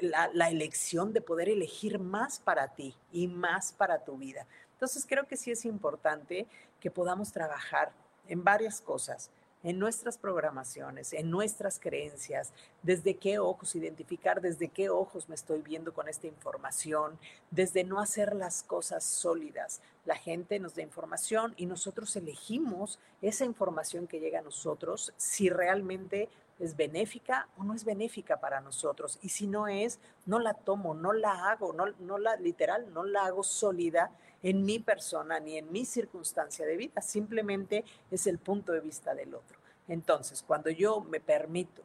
la, 0.00 0.30
la 0.32 0.48
elección 0.48 1.12
de 1.12 1.20
poder 1.20 1.50
elegir 1.50 1.98
más 1.98 2.40
para 2.40 2.68
ti 2.68 2.94
y 3.12 3.28
más 3.28 3.72
para 3.72 3.98
tu 3.98 4.16
vida. 4.16 4.46
Entonces 4.72 5.04
creo 5.06 5.26
que 5.26 5.36
sí 5.36 5.50
es 5.50 5.64
importante 5.66 6.46
que 6.80 6.90
podamos 6.90 7.32
trabajar 7.32 7.92
en 8.28 8.44
varias 8.44 8.80
cosas 8.80 9.30
en 9.62 9.78
nuestras 9.78 10.18
programaciones, 10.18 11.12
en 11.12 11.30
nuestras 11.30 11.78
creencias, 11.78 12.52
desde 12.82 13.16
qué 13.16 13.38
ojos 13.38 13.74
identificar, 13.74 14.40
desde 14.40 14.68
qué 14.68 14.88
ojos 14.88 15.28
me 15.28 15.34
estoy 15.34 15.62
viendo 15.62 15.92
con 15.92 16.08
esta 16.08 16.26
información, 16.26 17.18
desde 17.50 17.84
no 17.84 18.00
hacer 18.00 18.34
las 18.34 18.62
cosas 18.62 19.04
sólidas. 19.04 19.80
La 20.04 20.16
gente 20.16 20.58
nos 20.58 20.74
da 20.74 20.82
información 20.82 21.54
y 21.56 21.66
nosotros 21.66 22.14
elegimos 22.16 22.98
esa 23.20 23.44
información 23.44 24.06
que 24.06 24.20
llega 24.20 24.38
a 24.38 24.42
nosotros 24.42 25.12
si 25.16 25.50
realmente 25.50 26.28
es 26.58 26.76
benéfica 26.76 27.48
o 27.56 27.64
no 27.64 27.74
es 27.74 27.84
benéfica 27.84 28.38
para 28.40 28.60
nosotros. 28.60 29.18
Y 29.22 29.28
si 29.28 29.46
no 29.46 29.68
es, 29.68 29.98
no 30.26 30.38
la 30.38 30.54
tomo, 30.54 30.94
no 30.94 31.12
la 31.12 31.50
hago, 31.50 31.72
no, 31.72 32.18
la 32.18 32.36
literal, 32.36 32.92
no 32.92 33.04
la 33.04 33.26
hago 33.26 33.42
sólida 33.42 34.10
en 34.42 34.64
mi 34.64 34.78
persona 34.78 35.40
ni 35.40 35.56
en 35.56 35.70
mi 35.72 35.84
circunstancia 35.84 36.66
de 36.66 36.76
vida, 36.76 37.00
simplemente 37.00 37.84
es 38.10 38.26
el 38.26 38.38
punto 38.38 38.72
de 38.72 38.80
vista 38.80 39.14
del 39.14 39.34
otro. 39.34 39.58
Entonces, 39.88 40.44
cuando 40.46 40.70
yo 40.70 41.00
me 41.00 41.20
permito 41.20 41.82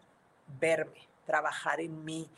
verme, 0.59 1.07
trabajar 1.25 1.79
en 1.79 2.03
mí, 2.03 2.29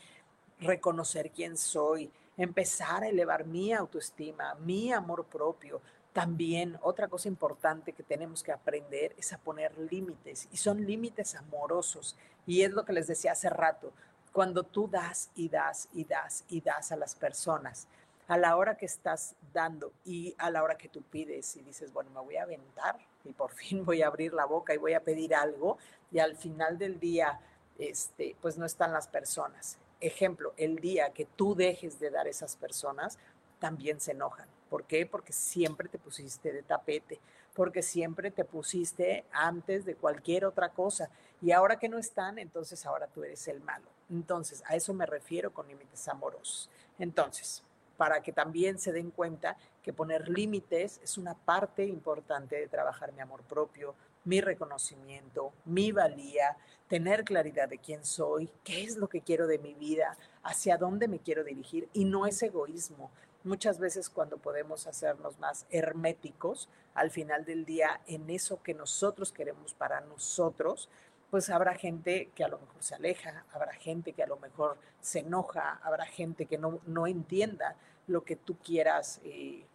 reconocer 0.60 1.30
quién 1.30 1.56
soy, 1.56 2.10
empezar 2.36 3.02
a 3.02 3.08
elevar 3.08 3.46
mi 3.46 3.72
autoestima, 3.72 4.54
mi 4.56 4.92
amor 4.92 5.24
propio, 5.24 5.80
también 6.12 6.78
otra 6.80 7.08
cosa 7.08 7.28
importante 7.28 7.92
que 7.92 8.02
tenemos 8.02 8.42
que 8.42 8.52
aprender 8.52 9.14
es 9.18 9.34
a 9.34 9.38
poner 9.38 9.76
límites 9.76 10.48
y 10.50 10.56
son 10.56 10.86
límites 10.86 11.34
amorosos. 11.34 12.16
Y 12.46 12.62
es 12.62 12.70
lo 12.70 12.86
que 12.86 12.94
les 12.94 13.06
decía 13.06 13.32
hace 13.32 13.50
rato, 13.50 13.92
cuando 14.32 14.62
tú 14.62 14.88
das 14.88 15.30
y 15.34 15.48
das 15.48 15.88
y 15.92 16.04
das 16.04 16.44
y 16.48 16.60
das 16.60 16.92
a 16.92 16.96
las 16.96 17.14
personas, 17.14 17.86
a 18.28 18.36
la 18.36 18.56
hora 18.56 18.76
que 18.76 18.86
estás 18.86 19.34
dando 19.52 19.92
y 20.04 20.34
a 20.38 20.50
la 20.50 20.62
hora 20.62 20.76
que 20.76 20.88
tú 20.88 21.02
pides 21.02 21.56
y 21.56 21.62
dices, 21.62 21.92
bueno, 21.92 22.10
me 22.10 22.20
voy 22.20 22.36
a 22.36 22.42
aventar 22.42 22.98
y 23.24 23.32
por 23.32 23.52
fin 23.54 23.84
voy 23.84 24.02
a 24.02 24.08
abrir 24.08 24.32
la 24.32 24.44
boca 24.44 24.74
y 24.74 24.78
voy 24.78 24.94
a 24.94 25.00
pedir 25.00 25.34
algo 25.34 25.78
y 26.10 26.18
al 26.18 26.36
final 26.36 26.78
del 26.78 26.98
día 26.98 27.40
este, 27.78 28.36
pues 28.40 28.56
no 28.56 28.66
están 28.66 28.92
las 28.92 29.08
personas. 29.08 29.78
Ejemplo, 30.00 30.52
el 30.56 30.76
día 30.76 31.10
que 31.10 31.24
tú 31.24 31.54
dejes 31.54 31.98
de 32.00 32.10
dar 32.10 32.26
esas 32.26 32.56
personas, 32.56 33.18
también 33.58 34.00
se 34.00 34.12
enojan. 34.12 34.48
¿Por 34.68 34.84
qué? 34.84 35.06
Porque 35.06 35.32
siempre 35.32 35.88
te 35.88 35.98
pusiste 35.98 36.52
de 36.52 36.62
tapete, 36.62 37.20
porque 37.54 37.82
siempre 37.82 38.30
te 38.30 38.44
pusiste 38.44 39.24
antes 39.32 39.84
de 39.84 39.94
cualquier 39.94 40.44
otra 40.44 40.70
cosa. 40.70 41.08
Y 41.40 41.52
ahora 41.52 41.78
que 41.78 41.88
no 41.88 41.98
están, 41.98 42.38
entonces 42.38 42.84
ahora 42.84 43.06
tú 43.06 43.22
eres 43.24 43.46
el 43.48 43.60
malo. 43.60 43.86
Entonces, 44.10 44.62
a 44.66 44.74
eso 44.74 44.92
me 44.92 45.06
refiero 45.06 45.52
con 45.52 45.68
límites 45.68 46.08
amorosos. 46.08 46.68
Entonces, 46.98 47.62
para 47.96 48.22
que 48.22 48.32
también 48.32 48.78
se 48.78 48.92
den 48.92 49.10
cuenta 49.10 49.56
que 49.82 49.92
poner 49.92 50.28
límites 50.28 51.00
es 51.02 51.18
una 51.18 51.34
parte 51.34 51.84
importante 51.84 52.56
de 52.56 52.68
trabajar 52.68 53.12
mi 53.12 53.20
amor 53.20 53.42
propio, 53.42 53.94
mi 54.24 54.40
reconocimiento, 54.40 55.52
mi 55.64 55.92
valía, 55.92 56.56
tener 56.88 57.24
claridad 57.24 57.68
de 57.68 57.78
quién 57.78 58.04
soy, 58.04 58.50
qué 58.64 58.84
es 58.84 58.96
lo 58.96 59.08
que 59.08 59.20
quiero 59.20 59.46
de 59.46 59.58
mi 59.58 59.74
vida, 59.74 60.16
hacia 60.42 60.76
dónde 60.76 61.08
me 61.08 61.20
quiero 61.20 61.44
dirigir 61.44 61.88
y 61.92 62.04
no 62.04 62.26
es 62.26 62.42
egoísmo. 62.42 63.10
Muchas 63.44 63.78
veces 63.78 64.10
cuando 64.10 64.38
podemos 64.38 64.88
hacernos 64.88 65.38
más 65.38 65.66
herméticos 65.70 66.68
al 66.94 67.12
final 67.12 67.44
del 67.44 67.64
día 67.64 68.00
en 68.08 68.28
eso 68.30 68.60
que 68.62 68.74
nosotros 68.74 69.30
queremos 69.30 69.72
para 69.74 70.00
nosotros, 70.00 70.88
pues 71.30 71.50
habrá 71.50 71.74
gente 71.74 72.30
que 72.34 72.44
a 72.44 72.48
lo 72.48 72.58
mejor 72.58 72.82
se 72.82 72.94
aleja, 72.94 73.44
habrá 73.52 73.72
gente 73.74 74.12
que 74.12 74.22
a 74.22 74.26
lo 74.26 74.36
mejor 74.38 74.78
se 75.00 75.20
enoja, 75.20 75.80
habrá 75.82 76.06
gente 76.06 76.46
que 76.46 76.58
no, 76.58 76.80
no 76.86 77.06
entienda 77.06 77.76
lo 78.06 78.24
que 78.24 78.36
tú 78.36 78.56
quieras 78.58 79.20
eh, 79.24 79.66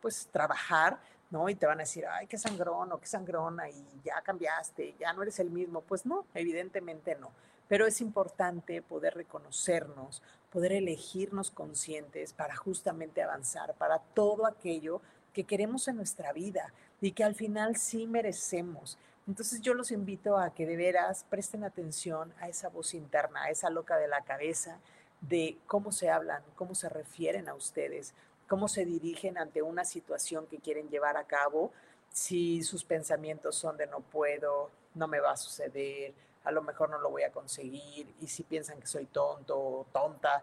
pues 0.00 0.28
trabajar, 0.30 0.98
¿no? 1.30 1.48
Y 1.48 1.54
te 1.54 1.66
van 1.66 1.78
a 1.78 1.82
decir, 1.82 2.04
ay, 2.06 2.26
qué 2.26 2.38
sangrón 2.38 2.92
o 2.92 2.98
qué 2.98 3.06
sangrona 3.06 3.68
y 3.68 3.84
ya 4.04 4.20
cambiaste, 4.22 4.94
ya 4.98 5.12
no 5.12 5.22
eres 5.22 5.38
el 5.38 5.50
mismo. 5.50 5.82
Pues 5.82 6.06
no, 6.06 6.24
evidentemente 6.34 7.14
no. 7.16 7.30
Pero 7.68 7.86
es 7.86 8.00
importante 8.00 8.80
poder 8.80 9.14
reconocernos, 9.14 10.22
poder 10.50 10.72
elegirnos 10.72 11.50
conscientes 11.50 12.32
para 12.32 12.56
justamente 12.56 13.22
avanzar, 13.22 13.74
para 13.74 13.98
todo 13.98 14.46
aquello 14.46 15.02
que 15.34 15.44
queremos 15.44 15.86
en 15.88 15.96
nuestra 15.96 16.32
vida 16.32 16.72
y 17.00 17.12
que 17.12 17.24
al 17.24 17.34
final 17.34 17.76
sí 17.76 18.06
merecemos. 18.06 18.98
Entonces 19.28 19.60
yo 19.60 19.74
los 19.74 19.90
invito 19.90 20.38
a 20.38 20.54
que 20.54 20.66
de 20.66 20.76
veras 20.76 21.26
presten 21.28 21.62
atención 21.62 22.32
a 22.40 22.48
esa 22.48 22.70
voz 22.70 22.94
interna, 22.94 23.44
a 23.44 23.50
esa 23.50 23.68
loca 23.68 23.98
de 23.98 24.08
la 24.08 24.24
cabeza, 24.24 24.80
de 25.20 25.58
cómo 25.66 25.92
se 25.92 26.08
hablan, 26.08 26.42
cómo 26.56 26.74
se 26.74 26.88
refieren 26.88 27.46
a 27.46 27.54
ustedes, 27.54 28.14
cómo 28.48 28.68
se 28.68 28.86
dirigen 28.86 29.36
ante 29.36 29.60
una 29.60 29.84
situación 29.84 30.46
que 30.46 30.58
quieren 30.58 30.88
llevar 30.88 31.18
a 31.18 31.24
cabo, 31.24 31.72
si 32.10 32.62
sus 32.62 32.84
pensamientos 32.84 33.54
son 33.54 33.76
de 33.76 33.86
no 33.86 34.00
puedo, 34.00 34.70
no 34.94 35.06
me 35.06 35.20
va 35.20 35.32
a 35.32 35.36
suceder, 35.36 36.14
a 36.44 36.50
lo 36.50 36.62
mejor 36.62 36.88
no 36.88 36.98
lo 36.98 37.10
voy 37.10 37.24
a 37.24 37.30
conseguir, 37.30 38.14
y 38.20 38.28
si 38.28 38.44
piensan 38.44 38.80
que 38.80 38.86
soy 38.86 39.04
tonto 39.04 39.58
o 39.58 39.86
tonta, 39.92 40.42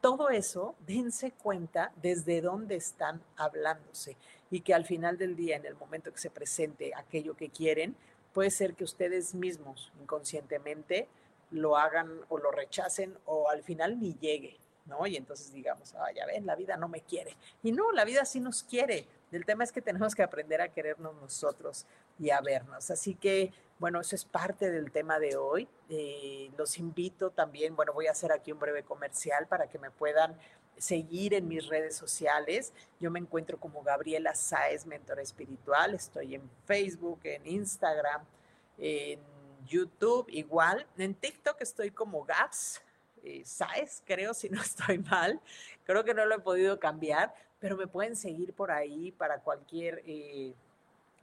todo 0.00 0.28
eso, 0.28 0.74
dense 0.84 1.30
cuenta 1.30 1.92
desde 2.02 2.40
dónde 2.40 2.74
están 2.74 3.22
hablándose 3.36 4.16
y 4.50 4.60
que 4.60 4.74
al 4.74 4.84
final 4.84 5.16
del 5.18 5.36
día, 5.36 5.56
en 5.56 5.64
el 5.66 5.76
momento 5.76 6.12
que 6.12 6.18
se 6.18 6.30
presente 6.30 6.92
aquello 6.94 7.34
que 7.36 7.48
quieren, 7.48 7.96
puede 8.34 8.50
ser 8.50 8.74
que 8.74 8.84
ustedes 8.84 9.34
mismos 9.34 9.90
inconscientemente 10.02 11.08
lo 11.50 11.78
hagan 11.78 12.10
o 12.28 12.36
lo 12.38 12.50
rechacen 12.50 13.16
o 13.24 13.48
al 13.48 13.62
final 13.62 13.98
ni 13.98 14.14
llegue. 14.14 14.58
¿no? 14.86 15.06
Y 15.06 15.16
entonces 15.16 15.52
digamos, 15.52 15.94
ah, 15.94 16.12
ya 16.14 16.26
ven, 16.26 16.44
la 16.44 16.56
vida 16.56 16.76
no 16.76 16.88
me 16.88 17.00
quiere. 17.00 17.36
Y 17.62 17.72
no, 17.72 17.92
la 17.92 18.04
vida 18.04 18.24
sí 18.24 18.40
nos 18.40 18.62
quiere. 18.62 19.06
El 19.32 19.46
tema 19.46 19.64
es 19.64 19.72
que 19.72 19.80
tenemos 19.80 20.14
que 20.14 20.22
aprender 20.22 20.60
a 20.60 20.68
querernos 20.68 21.14
nosotros 21.16 21.86
y 22.18 22.30
a 22.30 22.40
vernos. 22.40 22.90
Así 22.90 23.14
que, 23.14 23.52
bueno, 23.78 24.00
eso 24.00 24.14
es 24.14 24.24
parte 24.24 24.70
del 24.70 24.90
tema 24.90 25.18
de 25.18 25.36
hoy. 25.36 25.68
Eh, 25.88 26.50
los 26.56 26.78
invito 26.78 27.30
también, 27.30 27.74
bueno, 27.76 27.92
voy 27.92 28.06
a 28.06 28.12
hacer 28.12 28.32
aquí 28.32 28.52
un 28.52 28.58
breve 28.58 28.82
comercial 28.82 29.46
para 29.46 29.68
que 29.68 29.78
me 29.78 29.90
puedan 29.90 30.36
seguir 30.76 31.34
en 31.34 31.48
mis 31.48 31.66
redes 31.66 31.96
sociales. 31.96 32.72
Yo 33.00 33.10
me 33.10 33.18
encuentro 33.18 33.58
como 33.58 33.82
Gabriela 33.82 34.34
Sáez, 34.34 34.86
mentor 34.86 35.20
espiritual. 35.20 35.94
Estoy 35.94 36.34
en 36.36 36.50
Facebook, 36.66 37.20
en 37.24 37.46
Instagram, 37.46 38.24
en 38.78 39.20
YouTube 39.66 40.26
igual. 40.28 40.86
En 40.96 41.14
TikTok 41.14 41.60
estoy 41.60 41.90
como 41.90 42.24
Gaps 42.24 42.80
eh, 43.22 43.42
Saez, 43.44 44.02
creo, 44.04 44.34
si 44.34 44.48
no 44.48 44.60
estoy 44.62 44.98
mal. 44.98 45.40
Creo 45.84 46.04
que 46.04 46.14
no 46.14 46.24
lo 46.26 46.36
he 46.36 46.40
podido 46.40 46.78
cambiar, 46.78 47.34
pero 47.58 47.76
me 47.76 47.86
pueden 47.86 48.16
seguir 48.16 48.52
por 48.54 48.70
ahí 48.70 49.12
para 49.12 49.40
cualquier... 49.40 50.02
Eh, 50.06 50.54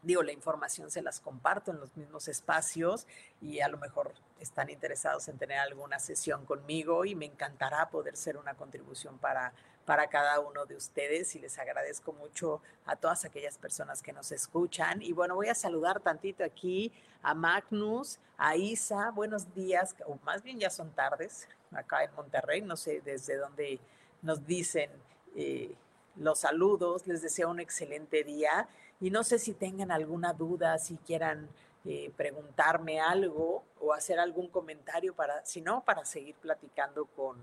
digo, 0.03 0.23
la 0.23 0.31
información 0.31 0.89
se 0.89 1.01
las 1.01 1.19
comparto 1.19 1.71
en 1.71 1.79
los 1.79 1.95
mismos 1.95 2.27
espacios 2.27 3.05
y 3.41 3.59
a 3.59 3.67
lo 3.67 3.77
mejor 3.77 4.13
están 4.39 4.69
interesados 4.69 5.27
en 5.27 5.37
tener 5.37 5.59
alguna 5.59 5.99
sesión 5.99 6.45
conmigo 6.45 7.05
y 7.05 7.15
me 7.15 7.25
encantará 7.25 7.89
poder 7.89 8.17
ser 8.17 8.37
una 8.37 8.55
contribución 8.55 9.17
para, 9.19 9.53
para 9.85 10.07
cada 10.07 10.39
uno 10.39 10.65
de 10.65 10.75
ustedes 10.75 11.35
y 11.35 11.39
les 11.39 11.59
agradezco 11.59 12.13
mucho 12.13 12.61
a 12.85 12.95
todas 12.95 13.25
aquellas 13.25 13.57
personas 13.57 14.01
que 14.01 14.13
nos 14.13 14.31
escuchan. 14.31 15.01
Y 15.01 15.13
bueno, 15.13 15.35
voy 15.35 15.49
a 15.49 15.55
saludar 15.55 15.99
tantito 15.99 16.43
aquí 16.43 16.91
a 17.21 17.33
Magnus, 17.33 18.19
a 18.37 18.55
Isa, 18.55 19.11
buenos 19.11 19.53
días, 19.53 19.95
o 20.07 20.17
más 20.23 20.41
bien 20.41 20.59
ya 20.59 20.71
son 20.71 20.91
tardes, 20.91 21.47
acá 21.71 22.03
en 22.03 22.13
Monterrey, 22.15 22.61
no 22.61 22.75
sé 22.75 23.01
desde 23.01 23.37
dónde 23.37 23.79
nos 24.23 24.45
dicen 24.45 24.89
eh, 25.35 25.75
los 26.15 26.39
saludos, 26.39 27.07
les 27.07 27.21
deseo 27.21 27.49
un 27.49 27.59
excelente 27.59 28.23
día 28.23 28.67
y 29.01 29.09
no 29.09 29.23
sé 29.23 29.39
si 29.39 29.53
tengan 29.53 29.91
alguna 29.91 30.31
duda, 30.31 30.77
si 30.77 30.95
quieran 30.97 31.49
eh, 31.83 32.11
preguntarme 32.15 32.99
algo 32.99 33.63
o 33.79 33.93
hacer 33.93 34.19
algún 34.19 34.47
comentario 34.47 35.15
para, 35.15 35.43
si 35.43 35.59
no, 35.59 35.83
para 35.83 36.05
seguir 36.05 36.35
platicando 36.35 37.05
con, 37.05 37.37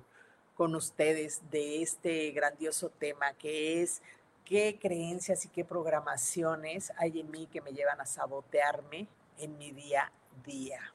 con 0.55 0.77
ustedes 0.77 1.43
de 1.51 1.83
este 1.83 2.31
grandioso 2.31 2.89
tema 2.89 3.33
que 3.35 3.83
es 3.83 4.01
qué 4.45 4.79
creencias 4.81 5.45
y 5.45 5.49
qué 5.49 5.65
programaciones 5.65 6.93
hay 6.97 7.21
en 7.21 7.31
mí 7.31 7.49
que 7.49 7.61
me 7.61 7.73
llevan 7.73 8.01
a 8.01 8.07
sabotearme 8.07 9.09
en 9.39 9.59
mi 9.59 9.73
día 9.73 10.05
a 10.05 10.47
día. 10.47 10.95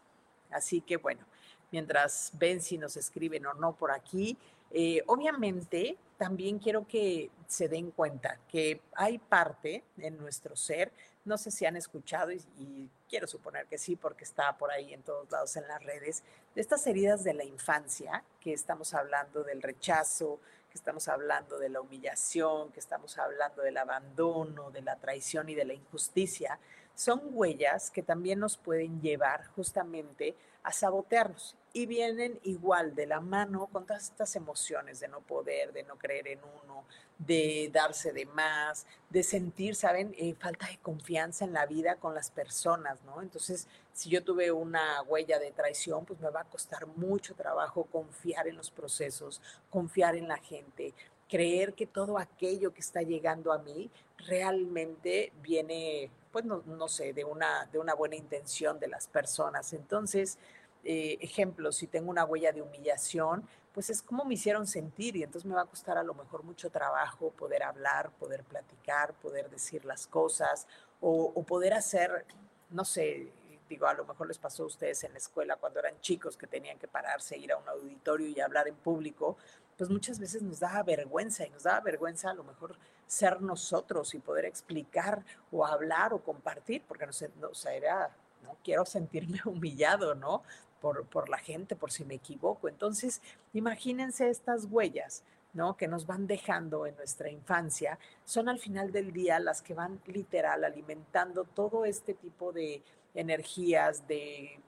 Así 0.49 0.79
que 0.79 0.95
bueno, 0.95 1.25
mientras 1.73 2.31
ven 2.35 2.61
si 2.61 2.77
nos 2.77 2.95
escriben 2.95 3.45
o 3.47 3.53
no 3.55 3.73
por 3.73 3.91
aquí. 3.91 4.37
Eh, 4.71 5.03
obviamente, 5.07 5.97
también 6.23 6.57
quiero 6.57 6.87
que 6.87 7.29
se 7.47 7.67
den 7.67 7.91
cuenta 7.91 8.39
que 8.47 8.79
hay 8.95 9.17
parte 9.17 9.83
en 9.97 10.17
nuestro 10.17 10.55
ser, 10.55 10.89
no 11.25 11.37
sé 11.37 11.51
si 11.51 11.65
han 11.65 11.75
escuchado 11.75 12.31
y, 12.31 12.89
quiero 13.09 13.27
suponer 13.27 13.67
que 13.67 13.77
sí, 13.77 13.97
porque 13.97 14.23
está 14.23 14.57
por 14.57 14.71
ahí 14.71 14.93
en 14.93 15.03
todos 15.03 15.29
lados 15.29 15.57
en 15.57 15.67
las 15.67 15.83
redes, 15.83 16.23
de 16.55 16.61
estas 16.61 16.87
heridas 16.87 17.25
de 17.25 17.33
la 17.33 17.43
infancia, 17.43 18.23
que 18.39 18.53
estamos 18.53 18.93
hablando 18.93 19.43
del 19.43 19.61
rechazo, 19.61 20.39
que 20.71 20.77
estamos 20.77 21.09
hablando 21.09 21.59
de 21.59 21.67
la 21.67 21.81
humillación, 21.81 22.71
que 22.71 22.79
estamos 22.79 23.17
hablando 23.17 23.61
del 23.61 23.75
abandono, 23.75 24.71
de 24.71 24.81
la 24.81 24.95
traición 24.95 25.49
y 25.49 25.55
de 25.55 25.65
la 25.65 25.73
injusticia, 25.73 26.57
son 26.95 27.21
huellas 27.33 27.91
que 27.91 28.01
también 28.01 28.39
nos 28.39 28.55
pueden 28.55 29.01
llevar 29.01 29.47
justamente 29.47 30.35
a 30.52 30.52
sabotearnos 30.71 31.55
y 31.73 31.87
vienen 31.87 32.39
igual 32.43 32.93
de 32.93 33.07
la 33.07 33.19
mano 33.19 33.67
con 33.71 33.85
todas 33.85 34.03
estas 34.03 34.35
emociones 34.35 34.99
de 34.99 35.07
no 35.07 35.21
poder, 35.21 35.73
de 35.73 35.83
no 35.83 35.97
creer 35.97 36.27
en 36.27 36.39
uno, 36.63 36.85
de 37.17 37.69
darse 37.73 38.13
de 38.13 38.25
más, 38.27 38.85
de 39.09 39.23
sentir, 39.23 39.75
¿saben? 39.75 40.13
Eh, 40.17 40.35
falta 40.39 40.67
de 40.67 40.77
confianza 40.77 41.45
en 41.45 41.53
la 41.53 41.65
vida 41.65 41.95
con 41.95 42.13
las 42.13 42.29
personas, 42.29 43.01
¿no? 43.05 43.23
Entonces, 43.23 43.67
si 43.91 44.09
yo 44.09 44.23
tuve 44.23 44.51
una 44.51 45.01
huella 45.03 45.39
de 45.39 45.51
traición, 45.51 46.05
pues 46.05 46.19
me 46.19 46.29
va 46.29 46.41
a 46.41 46.49
costar 46.49 46.85
mucho 46.85 47.33
trabajo 47.33 47.85
confiar 47.85 48.47
en 48.47 48.55
los 48.55 48.69
procesos, 48.69 49.41
confiar 49.71 50.15
en 50.15 50.27
la 50.27 50.37
gente, 50.37 50.93
creer 51.27 51.73
que 51.73 51.87
todo 51.87 52.19
aquello 52.19 52.71
que 52.71 52.81
está 52.81 53.01
llegando 53.01 53.51
a 53.51 53.57
mí 53.57 53.89
realmente 54.17 55.33
viene 55.41 56.11
pues 56.33 56.43
no, 56.45 56.63
no, 56.65 56.87
sé, 56.89 57.13
de 57.13 57.23
una, 57.23 57.69
de 57.71 57.77
una 57.79 57.93
buena 57.93 58.15
intención 58.15 58.79
de 58.79 58.87
las 58.87 59.07
personas. 59.07 59.71
Entonces, 59.71 60.39
eh, 60.83 61.17
ejemplo, 61.21 61.71
si 61.71 61.85
tengo 61.85 62.09
una 62.09 62.25
huella 62.25 62.51
de 62.51 62.61
humillación, 62.61 63.47
pues 63.71 63.91
es 63.91 64.01
como 64.01 64.25
me 64.25 64.33
hicieron 64.33 64.67
sentir 64.67 65.15
y 65.15 65.23
entonces 65.23 65.47
me 65.47 65.55
va 65.55 65.61
a 65.61 65.65
costar 65.65 65.97
a 65.97 66.03
lo 66.03 66.15
mejor 66.15 66.43
mucho 66.43 66.71
trabajo 66.71 67.29
poder 67.31 67.63
hablar, 67.63 68.11
poder 68.19 68.43
platicar, 68.43 69.13
poder 69.13 69.49
decir 69.49 69.85
las 69.85 70.07
cosas 70.07 70.67
o, 70.99 71.31
o 71.35 71.43
poder 71.43 71.73
hacer, 71.73 72.25
no 72.71 72.83
sé, 72.83 73.31
digo, 73.69 73.87
a 73.87 73.93
lo 73.93 74.05
mejor 74.05 74.27
les 74.27 74.37
pasó 74.37 74.63
a 74.63 74.65
ustedes 74.65 75.03
en 75.03 75.13
la 75.13 75.19
escuela 75.19 75.55
cuando 75.55 75.79
eran 75.79 75.99
chicos 76.01 76.35
que 76.35 76.47
tenían 76.47 76.77
que 76.79 76.87
pararse, 76.87 77.37
ir 77.37 77.51
a 77.51 77.57
un 77.57 77.69
auditorio 77.69 78.27
y 78.27 78.39
hablar 78.41 78.67
en 78.67 78.75
público, 78.75 79.37
pues 79.77 79.89
muchas 79.89 80.19
veces 80.19 80.41
nos 80.41 80.59
daba 80.59 80.83
vergüenza 80.83 81.45
y 81.45 81.49
nos 81.49 81.63
daba 81.63 81.79
vergüenza 81.81 82.29
a 82.29 82.33
lo 82.33 82.43
mejor 82.43 82.75
ser 83.07 83.41
nosotros 83.41 84.13
y 84.15 84.19
poder 84.19 84.45
explicar 84.45 85.23
o 85.51 85.65
hablar 85.65 86.13
o 86.13 86.23
compartir, 86.23 86.83
porque 86.87 87.05
no 87.05 87.13
sé, 87.13 87.29
o 87.41 87.53
sea, 87.53 88.09
no 88.43 88.57
quiero 88.63 88.85
sentirme 88.85 89.39
humillado, 89.45 90.15
¿no? 90.15 90.43
Por, 90.81 91.05
por 91.05 91.29
la 91.29 91.37
gente, 91.37 91.77
por 91.77 91.91
si 91.91 92.03
me 92.03 92.15
equivoco. 92.15 92.67
Entonces, 92.67 93.21
imagínense 93.53 94.29
estas 94.29 94.65
huellas, 94.69 95.23
¿no? 95.53 95.77
Que 95.77 95.87
nos 95.87 96.05
van 96.05 96.27
dejando 96.27 96.85
en 96.85 96.95
nuestra 96.97 97.29
infancia, 97.29 97.97
son 98.25 98.49
al 98.49 98.59
final 98.59 98.91
del 98.91 99.13
día 99.13 99.39
las 99.39 99.61
que 99.61 99.73
van 99.73 100.01
literal 100.07 100.63
alimentando 100.63 101.45
todo 101.45 101.85
este 101.85 102.13
tipo 102.13 102.51
de 102.51 102.83
energías, 103.13 104.07
de 104.07 104.59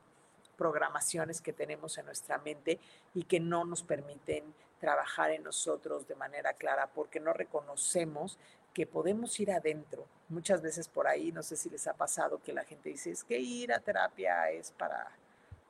programaciones 0.56 1.42
que 1.42 1.54
tenemos 1.54 1.98
en 1.98 2.06
nuestra 2.06 2.38
mente 2.38 2.80
y 3.14 3.24
que 3.24 3.40
no 3.40 3.66
nos 3.66 3.84
permiten 3.84 4.44
trabajar 4.86 5.32
en 5.32 5.42
nosotros 5.42 6.08
de 6.08 6.14
manera 6.14 6.54
clara 6.54 6.86
porque 6.94 7.20
no 7.20 7.34
reconocemos 7.34 8.38
que 8.72 8.86
podemos 8.86 9.40
ir 9.40 9.52
adentro. 9.52 10.06
Muchas 10.30 10.62
veces 10.62 10.88
por 10.88 11.08
ahí, 11.08 11.32
no 11.32 11.42
sé 11.42 11.56
si 11.56 11.72
les 11.72 11.88
ha 11.88 11.96
pasado 11.96 12.40
que 12.44 12.54
la 12.54 12.64
gente 12.64 12.90
dice, 12.90 13.10
es 13.10 13.24
que 13.24 13.40
ir 13.40 13.74
a 13.74 13.80
terapia 13.80 14.52
es 14.52 14.70
para, 14.70 15.10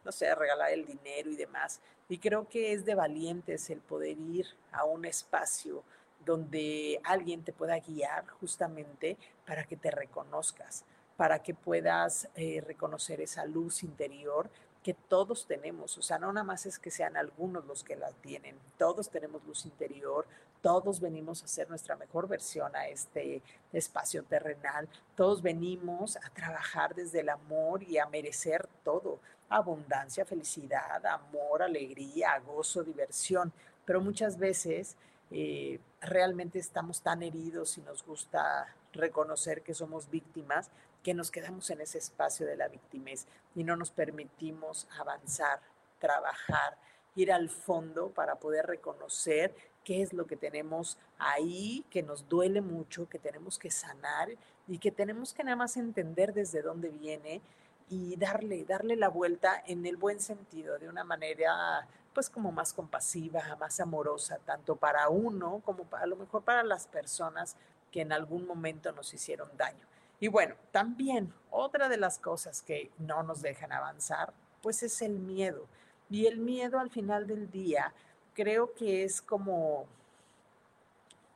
no 0.04 0.12
sé, 0.12 0.36
regalar 0.36 0.72
el 0.72 0.86
dinero 0.86 1.30
y 1.30 1.38
demás. 1.38 1.80
Y 2.10 2.18
creo 2.18 2.46
que 2.50 2.74
es 2.74 2.84
de 2.84 2.94
valientes 2.94 3.70
el 3.70 3.80
poder 3.80 4.18
ir 4.20 4.48
a 4.74 4.84
un 4.84 5.06
espacio 5.06 5.82
donde 6.26 7.00
alguien 7.06 7.42
te 7.42 7.54
pueda 7.54 7.80
guiar 7.80 8.28
justamente 8.42 9.16
para 9.48 9.64
que 9.64 9.78
te 9.78 9.92
reconozcas, 9.92 10.84
para 11.16 11.42
que 11.42 11.54
puedas 11.54 12.28
eh, 12.36 12.62
reconocer 12.68 13.22
esa 13.22 13.46
luz 13.46 13.82
interior 13.82 14.50
que 14.86 14.94
todos 14.94 15.48
tenemos, 15.48 15.98
o 15.98 16.04
sea, 16.04 16.20
no 16.20 16.32
nada 16.32 16.44
más 16.44 16.68
es 16.68 16.78
que 16.78 16.92
sean 16.92 17.18
algunos 17.18 17.66
los 17.66 17.84
que 17.84 17.96
la 17.96 18.12
tienen, 18.12 18.56
todos 18.78 19.10
tenemos 19.10 19.44
luz 19.44 19.66
interior, 19.66 20.28
todos 20.62 21.00
venimos 21.00 21.42
a 21.42 21.46
hacer 21.46 21.68
nuestra 21.68 21.96
mejor 21.96 22.28
versión 22.28 22.76
a 22.76 22.88
este 22.88 23.42
espacio 23.74 24.22
terrenal, 24.22 24.88
todos 25.16 25.42
venimos 25.42 26.18
a 26.18 26.30
trabajar 26.30 26.94
desde 26.94 27.22
el 27.22 27.30
amor 27.30 27.82
y 27.82 27.98
a 27.98 28.06
merecer 28.06 28.70
todo, 28.84 29.18
abundancia, 29.50 30.24
felicidad, 30.24 31.04
amor, 31.04 31.64
alegría, 31.64 32.38
gozo, 32.46 32.84
diversión, 32.84 33.52
pero 33.86 34.02
muchas 34.02 34.38
veces 34.38 34.98
eh, 35.32 35.80
realmente 36.00 36.60
estamos 36.60 37.02
tan 37.02 37.24
heridos 37.24 37.80
y 37.80 37.82
nos 37.82 38.06
gusta 38.06 38.68
reconocer 38.94 39.64
que 39.64 39.74
somos 39.74 40.12
víctimas 40.12 40.70
que 41.06 41.14
nos 41.14 41.30
quedamos 41.30 41.70
en 41.70 41.82
ese 41.82 42.00
espacio 42.00 42.48
de 42.48 42.58
la 42.58 42.68
victimez 42.68 43.28
y 43.54 43.64
no 43.64 43.76
nos 43.76 43.92
permitimos 43.92 44.88
avanzar, 45.00 45.60
trabajar, 46.00 46.80
ir 47.14 47.32
al 47.32 47.52
fondo 47.52 48.10
para 48.10 48.40
poder 48.40 48.66
reconocer 48.66 49.56
qué 49.84 50.02
es 50.02 50.14
lo 50.14 50.26
que 50.26 50.36
tenemos 50.36 50.98
ahí, 51.20 51.86
que 51.92 52.02
nos 52.02 52.28
duele 52.28 52.60
mucho, 52.62 53.08
que 53.08 53.20
tenemos 53.20 53.60
que 53.60 53.70
sanar 53.70 54.30
y 54.68 54.80
que 54.80 54.90
tenemos 54.90 55.32
que 55.32 55.44
nada 55.44 55.56
más 55.56 55.78
entender 55.78 56.34
desde 56.34 56.64
dónde 56.64 56.90
viene 56.90 57.40
y 57.88 58.16
darle, 58.16 58.66
darle 58.66 58.96
la 58.96 59.10
vuelta 59.10 59.62
en 59.68 59.86
el 59.86 59.98
buen 59.98 60.20
sentido, 60.20 60.80
de 60.80 60.90
una 60.90 61.04
manera 61.04 61.88
pues 62.16 62.32
como 62.32 62.52
más 62.52 62.74
compasiva, 62.74 63.56
más 63.60 63.80
amorosa, 63.80 64.40
tanto 64.44 64.76
para 64.76 65.10
uno 65.10 65.62
como 65.64 65.84
para, 65.84 66.06
a 66.06 66.08
lo 66.08 66.16
mejor 66.16 66.42
para 66.42 66.64
las 66.64 66.88
personas 66.88 67.58
que 67.92 68.02
en 68.02 68.12
algún 68.12 68.48
momento 68.48 68.92
nos 68.92 69.14
hicieron 69.14 69.56
daño. 69.56 69.86
Y 70.20 70.28
bueno, 70.28 70.56
también 70.72 71.34
otra 71.52 71.90
de 71.90 71.98
las 71.98 72.20
cosas 72.20 72.62
que 72.62 72.92
no 72.98 73.24
nos 73.24 73.42
dejan 73.42 73.72
avanzar, 73.72 74.34
pues 74.62 74.84
es 74.84 75.02
el 75.02 75.20
miedo. 75.20 75.68
Y 76.10 76.28
el 76.28 76.38
miedo 76.38 76.80
al 76.80 76.90
final 76.90 77.28
del 77.28 77.50
día 77.52 77.94
creo 78.34 78.74
que 78.74 79.04
es 79.04 79.22
como, 79.22 79.86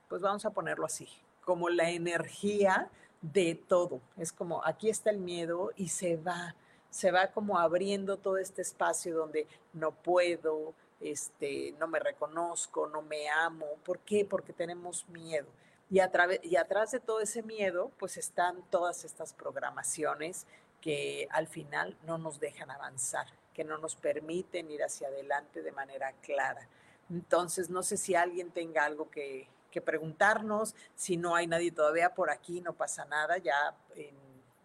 pues 0.08 0.22
vamos 0.22 0.46
a 0.46 0.52
ponerlo 0.52 0.86
así, 0.86 1.08
como 1.44 1.70
la 1.70 1.90
energía 1.90 2.90
de 3.22 3.56
todo. 3.56 4.02
Es 4.18 4.32
como, 4.32 4.64
aquí 4.66 4.90
está 4.90 5.10
el 5.10 5.18
miedo 5.18 5.72
y 5.76 5.90
se 5.90 6.18
va, 6.18 6.56
se 6.90 7.12
va 7.12 7.28
como 7.28 7.58
abriendo 7.58 8.18
todo 8.18 8.38
este 8.38 8.62
espacio 8.62 9.16
donde 9.16 9.48
no 9.74 9.92
puedo, 9.92 10.74
este, 11.00 11.74
no 11.80 11.88
me 11.88 12.00
reconozco, 12.00 12.88
no 12.88 13.02
me 13.02 13.30
amo. 13.30 13.66
¿Por 13.86 14.00
qué? 14.00 14.26
Porque 14.26 14.54
tenemos 14.54 15.08
miedo. 15.10 15.48
Y, 15.90 16.00
a 16.00 16.12
y 16.44 16.56
atrás 16.56 16.92
de 16.92 17.00
todo 17.00 17.20
ese 17.20 17.42
miedo, 17.42 17.92
pues 17.98 18.18
están 18.18 18.62
todas 18.70 19.04
estas 19.06 19.34
programaciones 19.34 20.46
que 20.82 21.28
al 21.32 21.48
final 21.48 21.98
no 22.06 22.18
nos 22.18 22.40
dejan 22.40 22.72
avanzar, 22.72 23.28
que 23.54 23.64
no 23.64 23.78
nos 23.78 23.96
permiten 23.96 24.70
ir 24.72 24.84
hacia 24.84 25.08
adelante 25.08 25.62
de 25.62 25.72
manera 25.72 26.14
clara. 26.22 26.68
Entonces, 27.10 27.70
no 27.70 27.82
sé 27.82 27.98
si 27.98 28.16
alguien 28.16 28.52
tenga 28.52 28.86
algo 28.86 29.10
que, 29.10 29.48
que 29.72 29.82
preguntarnos, 29.82 30.76
si 30.96 31.18
no 31.18 31.36
hay 31.36 31.48
nadie 31.48 31.72
todavía 31.72 32.14
por 32.14 32.30
aquí, 32.30 32.62
no 32.62 32.74
pasa 32.74 33.06
nada, 33.06 33.38
ya 33.38 33.76
en 33.96 34.16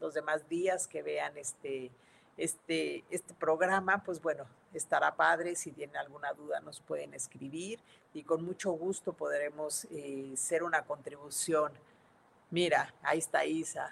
los 0.00 0.14
demás 0.14 0.48
días 0.48 0.86
que 0.86 1.02
vean 1.02 1.36
este, 1.36 1.90
este, 2.36 3.04
este 3.10 3.34
programa, 3.34 4.02
pues 4.02 4.20
bueno, 4.20 4.44
estará 4.72 5.14
padre. 5.14 5.54
Si 5.56 5.72
tienen 5.72 5.96
alguna 5.96 6.32
duda, 6.32 6.60
nos 6.60 6.80
pueden 6.80 7.14
escribir 7.14 7.80
y 8.12 8.22
con 8.22 8.44
mucho 8.44 8.72
gusto 8.72 9.12
podremos 9.12 9.86
eh, 9.90 10.32
ser 10.36 10.62
una 10.62 10.82
contribución. 10.82 11.72
Mira, 12.50 12.94
ahí 13.02 13.18
está 13.18 13.44
Isa. 13.44 13.90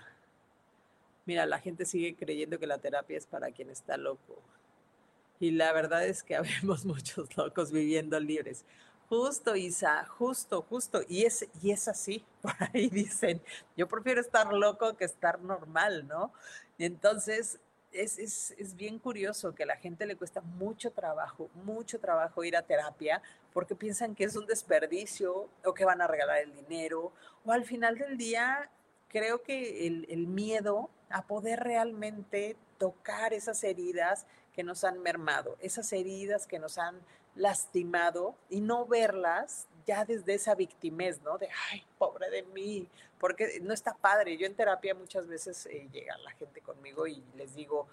Mira, 1.24 1.46
la 1.46 1.58
gente 1.58 1.84
sigue 1.84 2.16
creyendo 2.16 2.58
que 2.58 2.66
la 2.66 2.78
terapia 2.78 3.16
es 3.16 3.26
para 3.26 3.50
quien 3.50 3.70
está 3.70 3.96
loco. 3.96 4.42
Y 5.38 5.50
la 5.52 5.72
verdad 5.72 6.06
es 6.06 6.22
que 6.22 6.36
habemos 6.36 6.84
muchos 6.84 7.36
locos 7.36 7.72
viviendo 7.72 8.18
libres. 8.18 8.64
Justo, 9.08 9.56
Isa, 9.56 10.06
justo, 10.06 10.62
justo. 10.62 11.02
Y 11.08 11.24
es, 11.24 11.46
y 11.60 11.70
es 11.70 11.86
así. 11.88 12.24
Por 12.42 12.54
ahí 12.72 12.88
dicen, 12.88 13.42
yo 13.76 13.86
prefiero 13.86 14.20
estar 14.20 14.52
loco 14.52 14.96
que 14.96 15.04
estar 15.04 15.40
normal, 15.40 16.06
¿no? 16.08 16.32
Entonces, 16.78 17.60
es, 17.92 18.74
bien 18.76 18.98
curioso 18.98 19.54
que 19.54 19.64
a 19.64 19.66
la 19.66 19.76
gente 19.76 20.06
le 20.06 20.16
cuesta 20.16 20.40
mucho 20.40 20.90
trabajo, 20.90 21.50
mucho 21.54 22.00
trabajo 22.00 22.44
ir 22.44 22.56
a 22.56 22.62
terapia 22.62 23.22
porque 23.52 23.74
piensan 23.74 24.14
que 24.14 24.24
es 24.24 24.36
un 24.36 24.46
desperdicio 24.46 25.48
o 25.64 25.74
que 25.74 25.84
van 25.84 26.00
a 26.00 26.06
regalar 26.06 26.38
el 26.38 26.52
dinero 26.52 27.12
o 27.44 27.52
al 27.52 27.64
final 27.64 27.98
del 27.98 28.16
día 28.16 28.70
creo 29.08 29.42
que 29.42 29.86
el, 29.86 30.06
el 30.08 30.26
miedo 30.26 30.88
a 31.10 31.26
poder 31.26 31.60
realmente 31.60 32.56
tocar 32.78 33.34
esas 33.34 33.62
heridas 33.62 34.26
que 34.54 34.62
nos 34.62 34.84
han 34.84 34.98
mermado, 35.00 35.56
esas 35.60 35.92
heridas 35.92 36.46
que 36.46 36.58
nos 36.58 36.78
han 36.78 37.00
lastimado 37.34 38.34
y 38.50 38.60
no 38.60 38.86
verlas 38.86 39.66
ya 39.86 40.04
desde 40.04 40.34
esa 40.34 40.54
victimez, 40.54 41.20
¿no? 41.22 41.38
De, 41.38 41.48
ay, 41.70 41.84
pobre 41.98 42.30
de 42.30 42.42
mí, 42.42 42.88
porque 43.18 43.60
no 43.60 43.74
está 43.74 43.94
padre. 43.94 44.36
Yo 44.36 44.46
en 44.46 44.54
terapia 44.54 44.94
muchas 44.94 45.26
veces 45.26 45.66
eh, 45.66 45.88
llega 45.92 46.16
la 46.18 46.30
gente 46.32 46.60
conmigo 46.60 47.06
y 47.06 47.22
les 47.36 47.54
digo, 47.54 47.88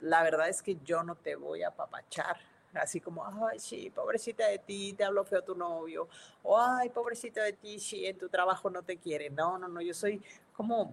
la 0.00 0.22
verdad 0.22 0.48
es 0.48 0.62
que 0.62 0.76
yo 0.84 1.02
no 1.02 1.16
te 1.16 1.36
voy 1.36 1.62
a 1.62 1.68
apapachar. 1.68 2.36
Así 2.74 3.00
como, 3.00 3.24
ay, 3.46 3.60
sí, 3.60 3.90
pobrecita 3.90 4.48
de 4.48 4.58
ti, 4.58 4.94
te 4.94 5.04
habló 5.04 5.24
feo 5.24 5.42
tu 5.42 5.54
novio. 5.54 6.08
O, 6.42 6.60
ay, 6.60 6.88
pobrecita 6.88 7.42
de 7.42 7.52
ti, 7.52 7.78
sí, 7.78 8.04
en 8.04 8.18
tu 8.18 8.28
trabajo 8.28 8.68
no 8.68 8.82
te 8.82 8.96
quiere. 8.96 9.30
No, 9.30 9.58
no, 9.58 9.68
no, 9.68 9.80
yo 9.80 9.94
soy 9.94 10.20
como, 10.52 10.92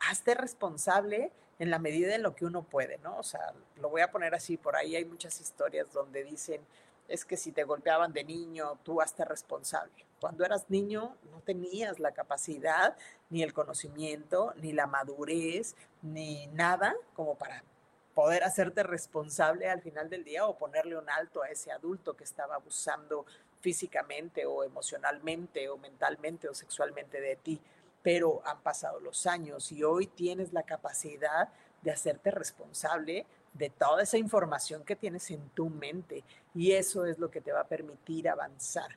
hazte 0.00 0.34
responsable 0.34 1.30
en 1.60 1.70
la 1.70 1.78
medida 1.78 2.10
de 2.10 2.18
lo 2.18 2.34
que 2.34 2.46
uno 2.46 2.62
puede, 2.62 2.98
¿no? 2.98 3.16
O 3.18 3.22
sea, 3.22 3.52
lo 3.76 3.90
voy 3.90 4.00
a 4.00 4.10
poner 4.10 4.34
así, 4.34 4.56
por 4.56 4.74
ahí 4.74 4.96
hay 4.96 5.04
muchas 5.04 5.40
historias 5.40 5.92
donde 5.92 6.24
dicen, 6.24 6.62
es 7.10 7.24
que 7.24 7.36
si 7.36 7.52
te 7.52 7.64
golpeaban 7.64 8.12
de 8.12 8.24
niño, 8.24 8.78
tú 8.84 9.00
hazte 9.00 9.24
responsable. 9.24 10.06
Cuando 10.20 10.44
eras 10.44 10.70
niño 10.70 11.16
no 11.30 11.40
tenías 11.40 11.98
la 11.98 12.12
capacidad, 12.12 12.96
ni 13.30 13.42
el 13.42 13.52
conocimiento, 13.52 14.54
ni 14.56 14.72
la 14.72 14.86
madurez, 14.86 15.74
ni 16.02 16.46
nada 16.48 16.94
como 17.14 17.34
para 17.34 17.64
poder 18.14 18.44
hacerte 18.44 18.82
responsable 18.82 19.68
al 19.68 19.82
final 19.82 20.08
del 20.08 20.24
día 20.24 20.46
o 20.46 20.56
ponerle 20.56 20.96
un 20.96 21.10
alto 21.10 21.42
a 21.42 21.48
ese 21.48 21.72
adulto 21.72 22.16
que 22.16 22.24
estaba 22.24 22.54
abusando 22.54 23.26
físicamente 23.60 24.46
o 24.46 24.62
emocionalmente 24.62 25.68
o 25.68 25.78
mentalmente 25.78 26.48
o 26.48 26.54
sexualmente 26.54 27.20
de 27.20 27.36
ti. 27.36 27.60
Pero 28.02 28.40
han 28.44 28.62
pasado 28.62 29.00
los 29.00 29.26
años 29.26 29.72
y 29.72 29.82
hoy 29.82 30.06
tienes 30.06 30.52
la 30.52 30.62
capacidad 30.62 31.48
de 31.82 31.90
hacerte 31.90 32.30
responsable 32.30 33.26
de 33.52 33.70
toda 33.70 34.02
esa 34.02 34.18
información 34.18 34.84
que 34.84 34.96
tienes 34.96 35.30
en 35.30 35.48
tu 35.50 35.68
mente 35.68 36.24
y 36.54 36.72
eso 36.72 37.04
es 37.04 37.18
lo 37.18 37.30
que 37.30 37.40
te 37.40 37.52
va 37.52 37.60
a 37.60 37.68
permitir 37.68 38.28
avanzar. 38.28 38.96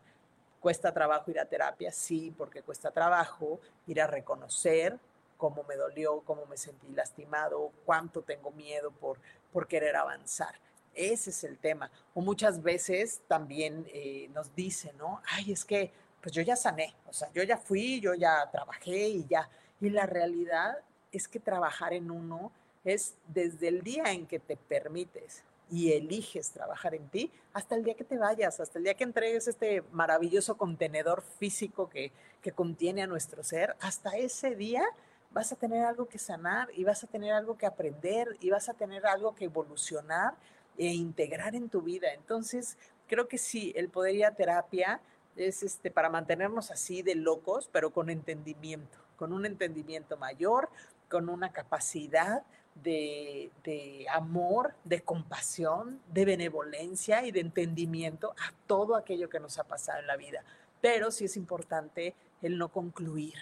¿Cuesta 0.59 0.93
trabajo 0.93 1.29
ir 1.31 1.39
a 1.39 1.45
terapia? 1.45 1.91
Sí, 1.91 2.33
porque 2.37 2.61
cuesta 2.61 2.91
trabajo 2.91 3.59
ir 3.87 4.01
a 4.01 4.07
reconocer 4.07 4.97
cómo 5.37 5.63
me 5.63 5.75
dolió, 5.75 6.21
cómo 6.21 6.45
me 6.45 6.55
sentí 6.55 6.87
lastimado, 6.93 7.71
cuánto 7.85 8.21
tengo 8.21 8.51
miedo 8.51 8.91
por, 8.91 9.17
por 9.51 9.67
querer 9.67 9.95
avanzar. 9.95 10.55
Ese 10.93 11.31
es 11.31 11.43
el 11.43 11.57
tema. 11.57 11.91
O 12.13 12.21
muchas 12.21 12.61
veces 12.61 13.21
también 13.27 13.85
eh, 13.91 14.29
nos 14.33 14.55
dicen, 14.55 14.97
¿no? 14.97 15.21
Ay, 15.25 15.51
es 15.51 15.65
que 15.65 15.91
pues 16.21 16.33
yo 16.33 16.41
ya 16.41 16.55
sané, 16.55 16.95
o 17.05 17.11
sea, 17.11 17.29
yo 17.33 17.43
ya 17.43 17.57
fui, 17.57 17.99
yo 17.99 18.13
ya 18.13 18.49
trabajé 18.49 19.09
y 19.09 19.25
ya. 19.25 19.49
Y 19.81 19.89
la 19.89 20.05
realidad 20.05 20.77
es 21.11 21.27
que 21.27 21.41
trabajar 21.41 21.91
en 21.91 22.09
uno 22.09 22.53
es 22.83 23.15
desde 23.27 23.67
el 23.67 23.81
día 23.81 24.11
en 24.11 24.27
que 24.27 24.39
te 24.39 24.57
permites 24.57 25.43
y 25.71 25.93
eliges 25.93 26.51
trabajar 26.51 26.93
en 26.93 27.07
ti 27.07 27.31
hasta 27.53 27.75
el 27.75 27.83
día 27.83 27.95
que 27.95 28.03
te 28.03 28.17
vayas, 28.17 28.59
hasta 28.59 28.77
el 28.77 28.83
día 28.83 28.93
que 28.93 29.03
entregues 29.03 29.47
este 29.47 29.81
maravilloso 29.91 30.55
contenedor 30.57 31.21
físico 31.21 31.89
que, 31.89 32.11
que 32.41 32.51
contiene 32.51 33.01
a 33.01 33.07
nuestro 33.07 33.43
ser, 33.43 33.75
hasta 33.79 34.11
ese 34.17 34.55
día 34.55 34.83
vas 35.31 35.51
a 35.51 35.55
tener 35.55 35.83
algo 35.83 36.07
que 36.07 36.19
sanar 36.19 36.69
y 36.75 36.83
vas 36.83 37.03
a 37.03 37.07
tener 37.07 37.33
algo 37.33 37.57
que 37.57 37.65
aprender 37.65 38.37
y 38.39 38.49
vas 38.49 38.69
a 38.69 38.73
tener 38.73 39.05
algo 39.05 39.33
que 39.33 39.45
evolucionar 39.45 40.35
e 40.77 40.87
integrar 40.87 41.55
en 41.55 41.69
tu 41.69 41.81
vida. 41.81 42.13
Entonces, 42.13 42.77
creo 43.07 43.27
que 43.27 43.37
sí, 43.37 43.73
el 43.75 43.89
poder 43.89 44.15
ir 44.15 44.25
a 44.25 44.35
terapia 44.35 45.01
es 45.35 45.63
este, 45.63 45.89
para 45.89 46.09
mantenernos 46.09 46.69
así 46.71 47.01
de 47.01 47.15
locos, 47.15 47.69
pero 47.71 47.91
con 47.91 48.09
entendimiento, 48.09 48.97
con 49.15 49.33
un 49.33 49.45
entendimiento 49.45 50.17
mayor, 50.17 50.69
con 51.09 51.29
una 51.29 51.51
capacidad 51.51 52.43
de, 52.75 53.51
de, 53.63 54.05
amor, 54.09 54.73
de 54.83 55.01
compasión, 55.01 55.99
de 56.11 56.25
benevolencia 56.25 57.25
y 57.25 57.31
de 57.31 57.39
entendimiento 57.39 58.31
a 58.31 58.53
todo 58.67 58.95
aquello 58.95 59.29
que 59.29 59.39
nos 59.39 59.57
ha 59.59 59.63
pasado 59.63 59.99
en 59.99 60.07
la 60.07 60.17
vida. 60.17 60.43
Pero 60.81 61.11
sí 61.11 61.25
es 61.25 61.37
importante 61.37 62.13
el 62.41 62.57
no 62.57 62.69
concluir. 62.69 63.35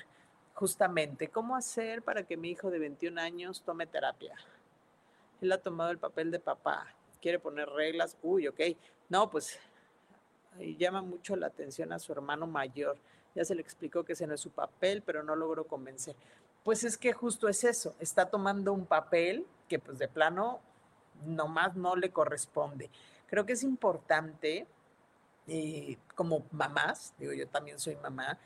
Justamente, 0.54 1.30
¿cómo 1.30 1.56
hacer 1.56 2.04
para 2.04 2.24
que 2.24 2.38
mi 2.38 2.52
hijo 2.52 2.70
de 2.70 2.80
21 2.80 3.20
años 3.20 3.64
tome 3.66 3.88
terapia? 3.88 4.36
Él 5.42 5.52
ha 5.52 5.58
tomado 5.58 5.90
el 5.90 5.98
papel 5.98 6.30
de 6.30 6.40
papá, 6.40 6.86
quiere 7.22 7.40
poner 7.40 7.68
reglas, 7.70 8.18
uy, 8.22 8.48
ok. 8.48 8.60
No, 9.10 9.30
pues 9.30 9.60
llama 10.78 11.02
mucho 11.02 11.36
la 11.36 11.48
atención 11.48 11.92
a 11.94 12.00
su 12.00 12.12
hermano 12.12 12.48
mayor. 12.48 12.98
Ya 13.34 13.46
se 13.46 13.56
le 13.56 13.62
explicó 13.62 14.04
que 14.04 14.14
ese 14.14 14.28
no 14.28 14.36
es 14.36 14.42
su 14.42 14.52
papel, 14.52 15.02
pero 15.02 15.24
no 15.24 15.36
logró 15.36 15.66
convencer. 15.66 16.16
Pues 16.64 16.84
es 16.84 16.98
que 16.98 17.14
justo 17.14 17.48
es 17.48 17.64
eso, 17.64 17.96
está 18.00 18.30
tomando 18.30 18.72
un 18.74 18.86
papel 18.86 19.46
que 19.68 19.80
pues 19.80 19.98
de 19.98 20.08
plano 20.08 20.60
nomás 21.26 21.76
no 21.76 21.96
le 21.96 22.12
corresponde. 22.12 22.90
Creo 23.28 23.46
que 23.46 23.54
es 23.54 23.64
importante, 23.64 24.68
eh, 25.48 25.98
como 26.16 26.46
mamás, 26.52 27.14
digo 27.18 27.34
yo 27.34 27.48
también 27.48 27.80
soy 27.80 27.96
mamá, 27.96 28.38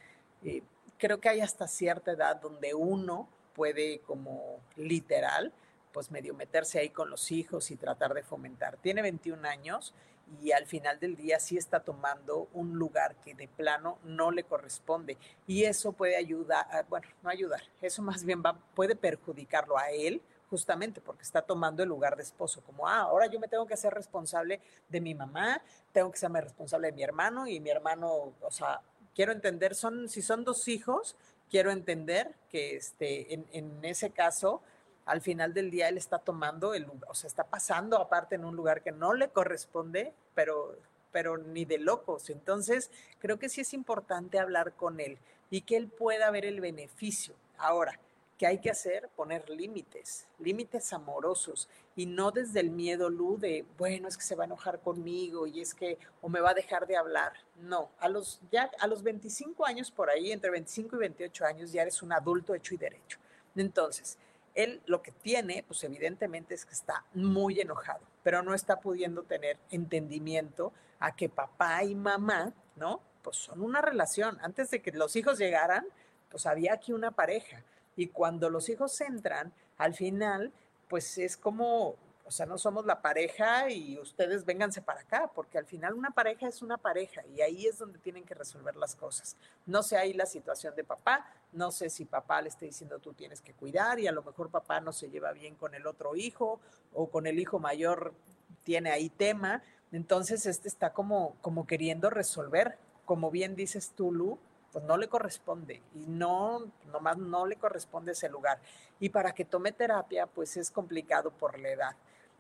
eh, 0.43 0.61
creo 0.97 1.19
que 1.19 1.29
hay 1.29 1.41
hasta 1.41 1.67
cierta 1.67 2.11
edad 2.11 2.39
donde 2.39 2.73
uno 2.73 3.27
puede 3.53 3.99
como 3.99 4.59
literal, 4.75 5.51
pues 5.91 6.11
medio 6.11 6.33
meterse 6.33 6.79
ahí 6.79 6.89
con 6.89 7.09
los 7.09 7.31
hijos 7.31 7.71
y 7.71 7.77
tratar 7.77 8.13
de 8.13 8.23
fomentar. 8.23 8.77
Tiene 8.77 9.01
21 9.01 9.45
años 9.47 9.93
y 10.41 10.51
al 10.51 10.65
final 10.65 10.99
del 10.99 11.15
día 11.15 11.39
sí 11.39 11.57
está 11.57 11.79
tomando 11.79 12.47
un 12.53 12.77
lugar 12.77 13.15
que 13.23 13.35
de 13.35 13.47
plano 13.47 13.99
no 14.03 14.31
le 14.31 14.43
corresponde. 14.43 15.17
Y 15.47 15.63
eso 15.63 15.91
puede 15.91 16.15
ayudar, 16.15 16.67
ah, 16.71 16.83
bueno, 16.89 17.07
no 17.23 17.29
ayudar, 17.29 17.61
eso 17.81 18.01
más 18.01 18.23
bien 18.23 18.41
va, 18.45 18.57
puede 18.75 18.95
perjudicarlo 18.95 19.77
a 19.77 19.91
él 19.91 20.21
justamente 20.49 21.01
porque 21.01 21.23
está 21.23 21.41
tomando 21.41 21.83
el 21.83 21.89
lugar 21.89 22.15
de 22.15 22.23
esposo, 22.23 22.61
como, 22.61 22.87
ah, 22.87 23.01
ahora 23.01 23.27
yo 23.27 23.39
me 23.39 23.47
tengo 23.47 23.65
que 23.65 23.73
hacer 23.73 23.93
responsable 23.93 24.61
de 24.89 25.01
mi 25.01 25.15
mamá, 25.15 25.61
tengo 25.91 26.11
que 26.11 26.19
serme 26.19 26.39
responsable 26.39 26.87
de 26.87 26.93
mi 26.93 27.03
hermano 27.03 27.47
y 27.47 27.59
mi 27.59 27.69
hermano, 27.71 28.33
o 28.41 28.51
sea, 28.51 28.81
quiero 29.15 29.31
entender, 29.31 29.75
son, 29.75 30.07
si 30.07 30.21
son 30.21 30.43
dos 30.43 30.67
hijos, 30.67 31.15
quiero 31.49 31.71
entender 31.71 32.35
que 32.49 32.75
este, 32.75 33.33
en, 33.33 33.47
en 33.51 33.83
ese 33.83 34.11
caso, 34.11 34.61
al 35.05 35.21
final 35.21 35.53
del 35.53 35.71
día 35.71 35.87
él 35.87 35.97
está 35.97 36.19
tomando 36.19 36.73
el 36.73 36.83
lugar, 36.83 37.09
o 37.09 37.13
sea, 37.13 37.27
está 37.27 37.43
pasando 37.43 37.97
aparte 37.97 38.35
en 38.35 38.45
un 38.45 38.55
lugar 38.55 38.81
que 38.81 38.91
no 38.91 39.13
le 39.13 39.29
corresponde, 39.29 40.13
pero, 40.33 40.77
pero 41.11 41.37
ni 41.37 41.65
de 41.65 41.77
locos. 41.77 42.29
Entonces, 42.29 42.89
creo 43.19 43.37
que 43.37 43.49
sí 43.49 43.61
es 43.61 43.73
importante 43.73 44.39
hablar 44.39 44.73
con 44.73 44.99
él 44.99 45.17
y 45.49 45.61
que 45.61 45.77
él 45.77 45.87
pueda 45.87 46.31
ver 46.31 46.45
el 46.45 46.59
beneficio. 46.59 47.35
Ahora, 47.57 47.99
¿qué 48.37 48.47
hay 48.47 48.59
que 48.59 48.71
hacer? 48.71 49.07
Poner 49.15 49.47
límites, 49.49 50.27
límites 50.39 50.91
amorosos 50.91 51.69
y 51.95 52.07
no 52.07 52.31
desde 52.31 52.59
el 52.59 52.71
miedo, 52.71 53.09
Lu, 53.09 53.37
de, 53.37 53.63
bueno, 53.77 54.07
es 54.07 54.17
que 54.17 54.23
se 54.23 54.35
va 54.35 54.43
a 54.43 54.47
enojar 54.47 54.79
conmigo 54.79 55.47
y 55.47 55.61
es 55.61 55.73
que, 55.73 55.97
o 56.21 56.29
me 56.29 56.41
va 56.41 56.49
a 56.49 56.55
dejar 56.55 56.87
de 56.87 56.97
hablar. 56.97 57.33
No, 57.61 57.91
a 57.99 58.09
los, 58.09 58.41
ya 58.51 58.71
a 58.79 58.87
los 58.87 59.03
25 59.03 59.65
años 59.65 59.91
por 59.91 60.09
ahí, 60.09 60.31
entre 60.31 60.49
25 60.49 60.95
y 60.95 60.99
28 60.99 61.45
años, 61.45 61.71
ya 61.71 61.83
eres 61.83 62.01
un 62.01 62.11
adulto 62.11 62.55
hecho 62.55 62.73
y 62.73 62.77
derecho. 62.77 63.19
Entonces, 63.55 64.17
él 64.55 64.81
lo 64.85 65.01
que 65.01 65.11
tiene, 65.11 65.63
pues 65.67 65.83
evidentemente 65.83 66.55
es 66.55 66.65
que 66.65 66.73
está 66.73 67.05
muy 67.13 67.59
enojado, 67.59 68.01
pero 68.23 68.41
no 68.41 68.53
está 68.53 68.79
pudiendo 68.79 69.23
tener 69.23 69.57
entendimiento 69.69 70.73
a 70.99 71.15
que 71.15 71.29
papá 71.29 71.83
y 71.83 71.93
mamá, 71.93 72.53
¿no? 72.75 73.01
Pues 73.21 73.37
son 73.37 73.61
una 73.61 73.81
relación. 73.81 74.39
Antes 74.41 74.71
de 74.71 74.81
que 74.81 74.91
los 74.91 75.15
hijos 75.15 75.37
llegaran, 75.37 75.85
pues 76.29 76.45
había 76.45 76.73
aquí 76.73 76.93
una 76.93 77.11
pareja. 77.11 77.63
Y 77.95 78.07
cuando 78.07 78.49
los 78.49 78.69
hijos 78.69 78.99
entran, 79.01 79.53
al 79.77 79.93
final, 79.93 80.51
pues 80.87 81.17
es 81.17 81.37
como 81.37 81.95
o 82.27 82.31
sea, 82.31 82.47
no 82.47 82.57
somos 82.57 82.85
la 82.85 83.03
pareja 83.03 83.69
y 83.69 83.99
ustedes 83.99 84.45
vénganse 84.45 84.81
para 84.81 85.01
acá, 85.01 85.31
porque 85.33 85.59
al 85.59 85.65
final 85.67 85.93
una 85.93 86.09
pareja 86.09 86.47
es 86.47 86.63
una 86.63 86.77
pareja 86.77 87.21
y 87.27 87.41
ahí 87.41 87.67
es 87.67 87.77
donde 87.77 87.99
tienen 87.99 88.25
que 88.25 88.33
resolver 88.33 88.75
las 88.75 88.95
cosas. 88.95 89.37
No 89.67 89.83
sé 89.83 89.95
ahí 89.95 90.11
la 90.13 90.25
situación 90.25 90.75
de 90.75 90.83
papá, 90.83 91.23
no 91.51 91.71
sé 91.71 91.91
si 91.91 92.03
papá 92.03 92.41
le 92.41 92.49
está 92.49 92.65
diciendo 92.65 92.97
tú 92.97 93.13
tienes 93.13 93.41
que 93.41 93.53
cuidar 93.53 93.99
y 93.99 94.07
a 94.07 94.11
lo 94.11 94.23
mejor 94.23 94.49
papá 94.49 94.81
no 94.81 94.91
se 94.91 95.09
lleva 95.09 95.33
bien 95.33 95.53
con 95.53 95.75
el 95.75 95.85
otro 95.85 96.15
hijo 96.15 96.59
o 96.93 97.11
con 97.11 97.27
el 97.27 97.39
hijo 97.39 97.59
mayor 97.59 98.15
tiene 98.63 98.89
ahí 98.89 99.09
tema. 99.09 99.61
Entonces 99.91 100.47
este 100.47 100.67
está 100.67 100.93
como, 100.93 101.35
como 101.41 101.67
queriendo 101.67 102.09
resolver, 102.09 102.79
como 103.05 103.29
bien 103.29 103.55
dices 103.55 103.91
tú, 103.95 104.11
Lu, 104.11 104.39
pues 104.71 104.83
no 104.83 104.97
le 104.97 105.07
corresponde 105.07 105.83
y 105.93 106.07
no, 106.07 106.71
nomás 106.91 107.17
no 107.17 107.45
le 107.45 107.55
corresponde 107.55 108.13
ese 108.13 108.29
lugar. 108.29 108.59
Y 108.99 109.09
para 109.09 109.31
que 109.33 109.45
tome 109.45 109.71
terapia, 109.71 110.25
pues 110.25 110.57
es 110.57 110.71
complicado 110.71 111.29
por 111.29 111.59
la 111.59 111.69
edad. 111.69 111.95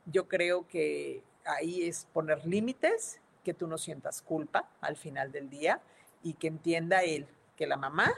Yo 0.05 0.27
creo 0.27 0.67
que 0.67 1.23
ahí 1.45 1.87
es 1.87 2.07
poner 2.13 2.45
límites, 2.45 3.21
que 3.43 3.53
tú 3.53 3.67
no 3.67 3.77
sientas 3.77 4.21
culpa 4.21 4.69
al 4.81 4.97
final 4.97 5.31
del 5.31 5.49
día 5.49 5.79
y 6.23 6.33
que 6.33 6.47
entienda 6.47 7.03
él 7.03 7.27
que 7.55 7.67
la 7.67 7.77
mamá 7.77 8.13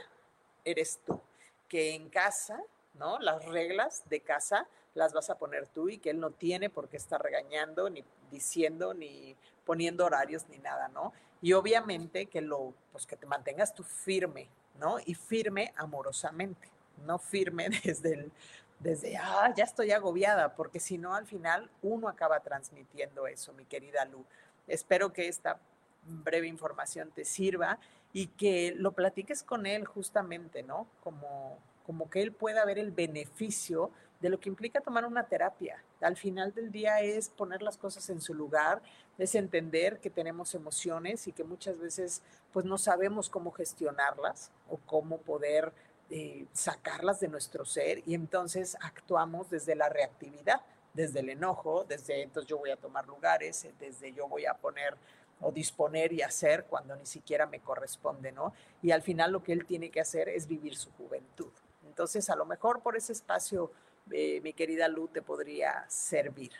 eres 0.64 1.00
tú, 1.06 1.20
que 1.68 1.94
en 1.94 2.08
casa, 2.08 2.60
¿no? 2.94 3.18
Las 3.18 3.44
reglas 3.44 4.02
de 4.08 4.20
casa 4.20 4.66
las 4.94 5.12
vas 5.12 5.30
a 5.30 5.38
poner 5.38 5.68
tú 5.68 5.88
y 5.88 5.98
que 5.98 6.10
él 6.10 6.18
no 6.18 6.30
tiene 6.30 6.70
por 6.70 6.88
qué 6.88 6.96
estar 6.96 7.22
regañando, 7.22 7.88
ni 7.88 8.04
diciendo, 8.30 8.94
ni 8.94 9.36
poniendo 9.64 10.04
horarios, 10.06 10.48
ni 10.48 10.58
nada, 10.58 10.88
¿no? 10.88 11.12
Y 11.40 11.52
obviamente 11.52 12.26
que 12.26 12.40
lo, 12.40 12.74
pues 12.90 13.06
que 13.06 13.16
te 13.16 13.26
mantengas 13.26 13.74
tú 13.74 13.84
firme, 13.84 14.48
¿no? 14.78 14.96
Y 15.04 15.14
firme 15.14 15.72
amorosamente, 15.76 16.68
no 17.06 17.18
firme 17.18 17.68
desde 17.84 18.14
el, 18.14 18.32
desde, 18.80 19.16
ah, 19.16 19.52
ya 19.56 19.64
estoy 19.64 19.90
agobiada, 19.90 20.54
porque 20.54 20.78
si 20.80 20.98
no, 20.98 21.14
al 21.14 21.26
final 21.26 21.70
uno 21.82 22.08
acaba 22.08 22.40
transmitiendo 22.40 23.26
eso, 23.26 23.52
mi 23.52 23.64
querida 23.64 24.04
Lu. 24.04 24.24
Espero 24.66 25.12
que 25.12 25.28
esta 25.28 25.58
breve 26.04 26.46
información 26.46 27.10
te 27.10 27.24
sirva 27.24 27.78
y 28.12 28.28
que 28.28 28.72
lo 28.76 28.92
platiques 28.92 29.42
con 29.42 29.66
él 29.66 29.84
justamente, 29.84 30.62
¿no? 30.62 30.86
Como, 31.02 31.58
como 31.84 32.08
que 32.08 32.22
él 32.22 32.32
pueda 32.32 32.64
ver 32.64 32.78
el 32.78 32.92
beneficio 32.92 33.90
de 34.20 34.30
lo 34.30 34.40
que 34.40 34.48
implica 34.48 34.80
tomar 34.80 35.04
una 35.04 35.24
terapia. 35.24 35.82
Al 36.00 36.16
final 36.16 36.52
del 36.52 36.72
día 36.72 37.00
es 37.00 37.28
poner 37.28 37.62
las 37.62 37.76
cosas 37.78 38.08
en 38.10 38.20
su 38.20 38.34
lugar, 38.34 38.82
es 39.16 39.34
entender 39.34 40.00
que 40.00 40.10
tenemos 40.10 40.54
emociones 40.54 41.26
y 41.28 41.32
que 41.32 41.44
muchas 41.44 41.78
veces 41.78 42.22
pues 42.52 42.64
no 42.64 42.78
sabemos 42.78 43.28
cómo 43.28 43.52
gestionarlas 43.52 44.50
o 44.68 44.78
cómo 44.86 45.18
poder 45.18 45.72
eh, 46.10 46.46
sacarlas 46.52 47.20
de 47.20 47.28
nuestro 47.28 47.64
ser 47.64 48.02
y 48.06 48.14
entonces 48.14 48.76
actuamos 48.80 49.50
desde 49.50 49.74
la 49.74 49.88
reactividad, 49.88 50.62
desde 50.94 51.20
el 51.20 51.28
enojo, 51.28 51.84
desde 51.86 52.22
entonces 52.22 52.48
yo 52.48 52.58
voy 52.58 52.70
a 52.70 52.76
tomar 52.76 53.06
lugares, 53.06 53.64
eh, 53.64 53.74
desde 53.78 54.12
yo 54.12 54.26
voy 54.26 54.46
a 54.46 54.54
poner 54.54 54.96
o 55.40 55.52
disponer 55.52 56.12
y 56.12 56.22
hacer 56.22 56.64
cuando 56.64 56.96
ni 56.96 57.06
siquiera 57.06 57.46
me 57.46 57.60
corresponde, 57.60 58.32
¿no? 58.32 58.52
Y 58.82 58.90
al 58.90 59.02
final 59.02 59.32
lo 59.32 59.42
que 59.42 59.52
él 59.52 59.66
tiene 59.66 59.90
que 59.90 60.00
hacer 60.00 60.28
es 60.28 60.46
vivir 60.46 60.76
su 60.76 60.90
juventud. 60.92 61.52
Entonces, 61.86 62.28
a 62.30 62.36
lo 62.36 62.44
mejor 62.44 62.80
por 62.80 62.96
ese 62.96 63.12
espacio, 63.12 63.70
eh, 64.10 64.40
mi 64.42 64.52
querida 64.52 64.88
Lu, 64.88 65.08
te 65.08 65.22
podría 65.22 65.84
servir. 65.88 66.52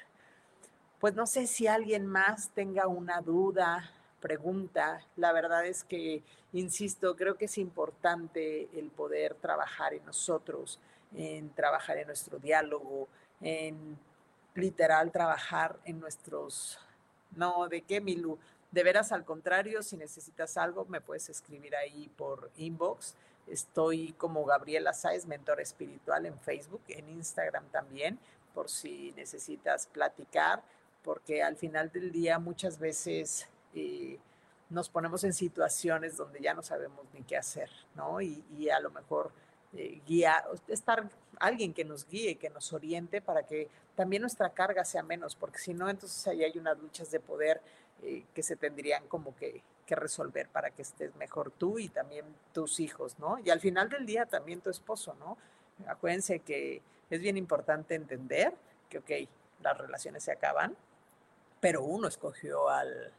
Pues 1.00 1.14
no 1.14 1.26
sé 1.26 1.46
si 1.46 1.66
alguien 1.66 2.06
más 2.06 2.50
tenga 2.50 2.86
una 2.86 3.20
duda, 3.20 3.90
pregunta. 4.20 5.04
La 5.16 5.32
verdad 5.32 5.66
es 5.66 5.84
que, 5.84 6.22
insisto, 6.52 7.16
creo 7.16 7.36
que 7.36 7.46
es 7.46 7.58
importante 7.58 8.68
el 8.78 8.90
poder 8.90 9.34
trabajar 9.34 9.94
en 9.94 10.04
nosotros, 10.04 10.78
en 11.16 11.50
trabajar 11.50 11.98
en 11.98 12.06
nuestro 12.06 12.38
diálogo, 12.38 13.08
en 13.40 13.98
literal 14.54 15.10
trabajar 15.12 15.78
en 15.84 16.00
nuestros... 16.00 16.78
No, 17.36 17.68
¿de 17.68 17.82
qué, 17.82 18.00
Milu? 18.00 18.38
De 18.70 18.82
veras, 18.82 19.12
al 19.12 19.24
contrario, 19.24 19.82
si 19.82 19.96
necesitas 19.96 20.56
algo, 20.56 20.84
me 20.86 21.00
puedes 21.00 21.28
escribir 21.28 21.74
ahí 21.76 22.10
por 22.16 22.50
inbox. 22.56 23.14
Estoy 23.46 24.12
como 24.12 24.44
Gabriela 24.44 24.92
Sáez, 24.92 25.26
mentor 25.26 25.60
espiritual 25.60 26.26
en 26.26 26.38
Facebook, 26.38 26.82
en 26.88 27.08
Instagram 27.08 27.64
también, 27.70 28.18
por 28.54 28.68
si 28.68 29.12
necesitas 29.12 29.86
platicar, 29.86 30.62
porque 31.02 31.42
al 31.42 31.56
final 31.56 31.90
del 31.90 32.12
día 32.12 32.38
muchas 32.38 32.78
veces 32.78 33.48
eh, 33.74 34.18
nos 34.70 34.88
ponemos 34.88 35.24
en 35.24 35.32
situaciones 35.32 36.16
donde 36.16 36.40
ya 36.40 36.54
no 36.54 36.62
sabemos 36.62 37.06
ni 37.14 37.22
qué 37.22 37.36
hacer, 37.36 37.70
¿no? 37.94 38.20
Y, 38.20 38.68
a 38.70 38.80
lo 38.80 38.90
mejor 38.90 39.30
eh, 39.74 40.00
estar 40.68 41.08
alguien 41.40 41.72
que 41.72 41.84
nos 41.84 42.06
guíe, 42.06 42.36
que 42.36 42.50
nos 42.50 42.72
oriente 42.72 43.20
para 43.20 43.44
que 43.44 43.68
también 43.94 44.22
nuestra 44.22 44.50
carga 44.50 44.84
sea 44.84 45.02
menos, 45.02 45.34
porque 45.34 45.58
si 45.58 45.72
no, 45.72 45.88
entonces 45.88 46.26
ahí 46.26 46.44
hay 46.44 46.58
unas 46.58 46.78
luchas 46.78 47.10
de 47.10 47.20
poder 47.20 47.60
eh, 48.02 48.24
que 48.34 48.42
se 48.42 48.56
tendrían 48.56 49.06
como 49.08 49.34
que, 49.36 49.62
que, 49.86 49.94
resolver 49.96 50.48
para 50.48 50.70
que 50.70 50.82
estés 50.82 51.14
mejor 51.16 51.50
tú 51.50 51.78
y 51.78 51.88
también 51.88 52.24
tus 52.52 52.78
hijos, 52.80 53.18
¿no? 53.18 53.38
Y 53.38 53.50
al 53.50 53.60
final 53.60 53.88
del 53.88 54.04
día 54.04 54.26
también 54.26 54.60
tu 54.60 54.70
esposo, 54.70 55.14
¿no? 55.18 55.38
Acuérdense 55.86 56.40
que 56.40 56.82
es 57.08 57.20
bien 57.20 57.36
importante 57.36 57.94
entender 57.94 58.52
que, 58.90 58.98
ok, 58.98 59.10
las 59.62 59.78
relaciones 59.78 60.24
se 60.24 60.32
acaban, 60.32 60.76
pero 61.60 61.82
uno 61.82 62.06
escogió 62.08 62.68
al, 62.68 63.12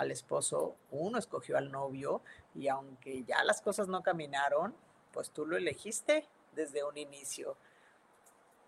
al 0.00 0.10
esposo, 0.10 0.76
uno 0.90 1.18
escogió 1.18 1.58
al 1.58 1.70
novio 1.70 2.22
y 2.54 2.68
aunque 2.68 3.22
ya 3.24 3.44
las 3.44 3.60
cosas 3.60 3.86
no 3.86 4.02
caminaron, 4.02 4.74
pues 5.12 5.30
tú 5.30 5.44
lo 5.44 5.56
elegiste 5.56 6.26
desde 6.54 6.84
un 6.84 6.96
inicio. 6.96 7.56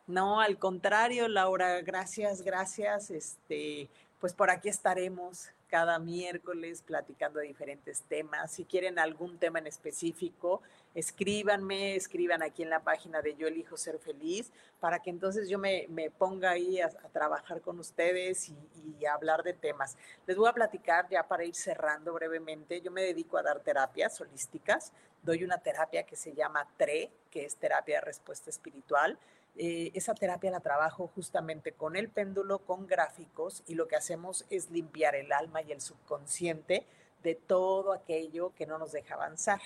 No, 0.07 0.41
al 0.41 0.59
contrario, 0.59 1.29
Laura, 1.29 1.81
gracias, 1.81 2.43
gracias. 2.43 3.11
Este, 3.11 3.89
pues 4.21 4.35
por 4.35 4.51
aquí 4.51 4.69
estaremos 4.69 5.49
cada 5.69 5.99
miércoles 5.99 6.83
platicando 6.83 7.41
de 7.41 7.47
diferentes 7.47 8.03
temas. 8.03 8.53
Si 8.53 8.67
quieren 8.67 8.99
algún 8.99 9.39
tema 9.39 9.59
en 9.59 9.67
específico, 9.67 10.61
escríbanme, 10.95 11.97
escriban 11.97 12.43
aquí 12.43 12.63
en 12.63 12.71
la 12.71 12.81
página 12.81 13.23
de 13.23 13.35
Yo 13.35 13.47
elijo 13.47 13.77
ser 13.77 13.99
feliz, 13.99 14.53
para 14.81 15.01
que 15.01 15.11
entonces 15.11 15.49
yo 15.49 15.59
me, 15.59 15.87
ponga 16.19 16.51
ahí 16.51 16.81
a, 16.81 16.89
trabajar 17.13 17.61
con 17.61 17.79
ustedes 17.79 18.49
y, 18.49 18.57
y, 18.99 19.07
a 19.07 19.15
hablar 19.15 19.43
de 19.43 19.53
temas. 19.53 19.97
Les 20.27 20.37
voy 20.37 20.49
a 20.49 20.53
platicar 20.53 21.09
ya 21.09 21.27
para 21.27 21.45
ir 21.45 21.55
cerrando 21.55 22.13
brevemente. 22.13 22.81
Yo 22.81 22.91
me 22.91 23.03
dedico 23.03 23.37
a 23.37 23.43
dar 23.43 23.61
terapias 23.61 24.21
holísticas. 24.21 24.93
Doy 25.23 25.45
una 25.45 25.59
terapia 25.59 26.03
que 26.05 26.17
se 26.17 26.35
llama 26.35 26.69
TRE, 26.77 27.11
que 27.31 27.45
es 27.45 27.57
terapia 27.57 27.97
de 27.97 28.01
respuesta 28.03 28.51
espiritual 28.51 29.19
eh, 29.57 29.91
esa 29.95 30.15
terapia 30.15 30.51
la 30.51 30.61
trabajo 30.61 31.11
justamente 31.15 31.73
con 31.73 31.95
el 31.97 32.09
péndulo, 32.09 32.61
con 32.61 32.87
gráficos 32.87 33.63
y 33.67 33.75
lo 33.75 33.87
que 33.87 33.97
hacemos 33.97 34.47
es 34.49 34.71
limpiar 34.71 35.15
el 35.15 35.31
alma 35.31 35.61
y 35.61 35.73
el 35.73 35.83
subconsciente 35.83 36.87
de 37.23 37.35
todo 37.35 37.93
aquello 37.93 38.53
que 38.55 38.67
no 38.67 38.79
nos 38.79 38.93
deja 38.93 39.15
avanzar. 39.15 39.61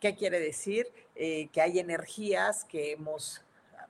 ¿Qué 0.00 0.14
quiere 0.14 0.38
decir? 0.38 0.92
Eh, 1.16 1.48
que 1.52 1.60
hay 1.60 1.78
energías 1.78 2.64
que 2.64 2.92
hemos 2.92 3.42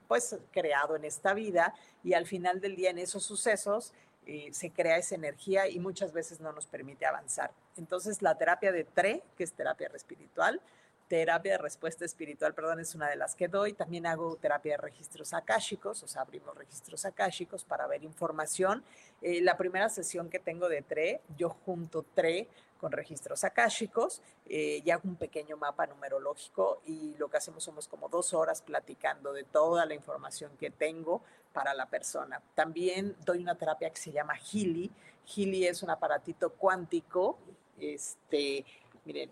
pues 0.07 0.35
creado 0.51 0.95
en 0.95 1.05
esta 1.05 1.35
vida 1.35 1.75
y 2.03 2.13
al 2.13 2.25
final 2.25 2.59
del 2.59 2.75
día 2.75 2.89
en 2.89 2.97
esos 2.97 3.23
sucesos 3.23 3.93
eh, 4.25 4.49
se 4.51 4.71
crea 4.71 4.97
esa 4.97 5.13
energía 5.13 5.67
y 5.67 5.79
muchas 5.79 6.11
veces 6.11 6.39
no 6.39 6.51
nos 6.51 6.65
permite 6.65 7.05
avanzar. 7.05 7.51
Entonces 7.77 8.23
la 8.23 8.35
terapia 8.35 8.71
de 8.71 8.85
TRE, 8.85 9.21
que 9.37 9.43
es 9.43 9.53
terapia 9.53 9.89
espiritual, 9.93 10.59
terapia 11.07 11.53
de 11.53 11.57
respuesta 11.59 12.05
espiritual, 12.05 12.53
perdón, 12.53 12.79
es 12.79 12.95
una 12.95 13.09
de 13.09 13.15
las 13.15 13.35
que 13.35 13.47
doy. 13.47 13.73
También 13.73 14.05
hago 14.05 14.35
terapia 14.35 14.73
de 14.73 14.77
registros 14.77 15.33
akáshicos, 15.33 16.01
o 16.03 16.07
sea, 16.07 16.21
abrimos 16.21 16.55
registros 16.55 17.05
akáshicos 17.05 17.63
para 17.63 17.87
ver 17.87 18.03
información. 18.03 18.83
Eh, 19.21 19.41
la 19.41 19.57
primera 19.57 19.89
sesión 19.89 20.29
que 20.29 20.39
tengo 20.39 20.69
de 20.69 20.81
TRE, 20.81 21.21
yo 21.37 21.49
junto 21.49 22.03
TRE 22.03 22.47
con 22.79 22.91
registros 22.91 23.43
akáshicos 23.43 24.21
eh, 24.47 24.81
y 24.83 24.89
hago 24.89 25.07
un 25.09 25.17
pequeño 25.17 25.57
mapa 25.57 25.85
numerológico 25.85 26.81
y 26.85 27.13
lo 27.17 27.29
que 27.29 27.37
hacemos 27.37 27.63
somos 27.63 27.87
como 27.87 28.07
dos 28.07 28.33
horas 28.33 28.61
platicando 28.61 29.33
de 29.33 29.43
toda 29.43 29.85
la 29.85 29.93
información 29.93 30.51
que 30.57 30.71
tengo 30.71 31.21
para 31.53 31.73
la 31.73 31.87
persona. 31.87 32.41
También 32.55 33.15
doy 33.25 33.39
una 33.39 33.55
terapia 33.55 33.89
que 33.89 33.99
se 33.99 34.11
llama 34.11 34.35
Healy. 34.35 34.89
Healy 35.25 35.67
es 35.67 35.83
un 35.83 35.89
aparatito 35.89 36.51
cuántico. 36.51 37.37
Este, 37.77 38.65
miren, 39.05 39.31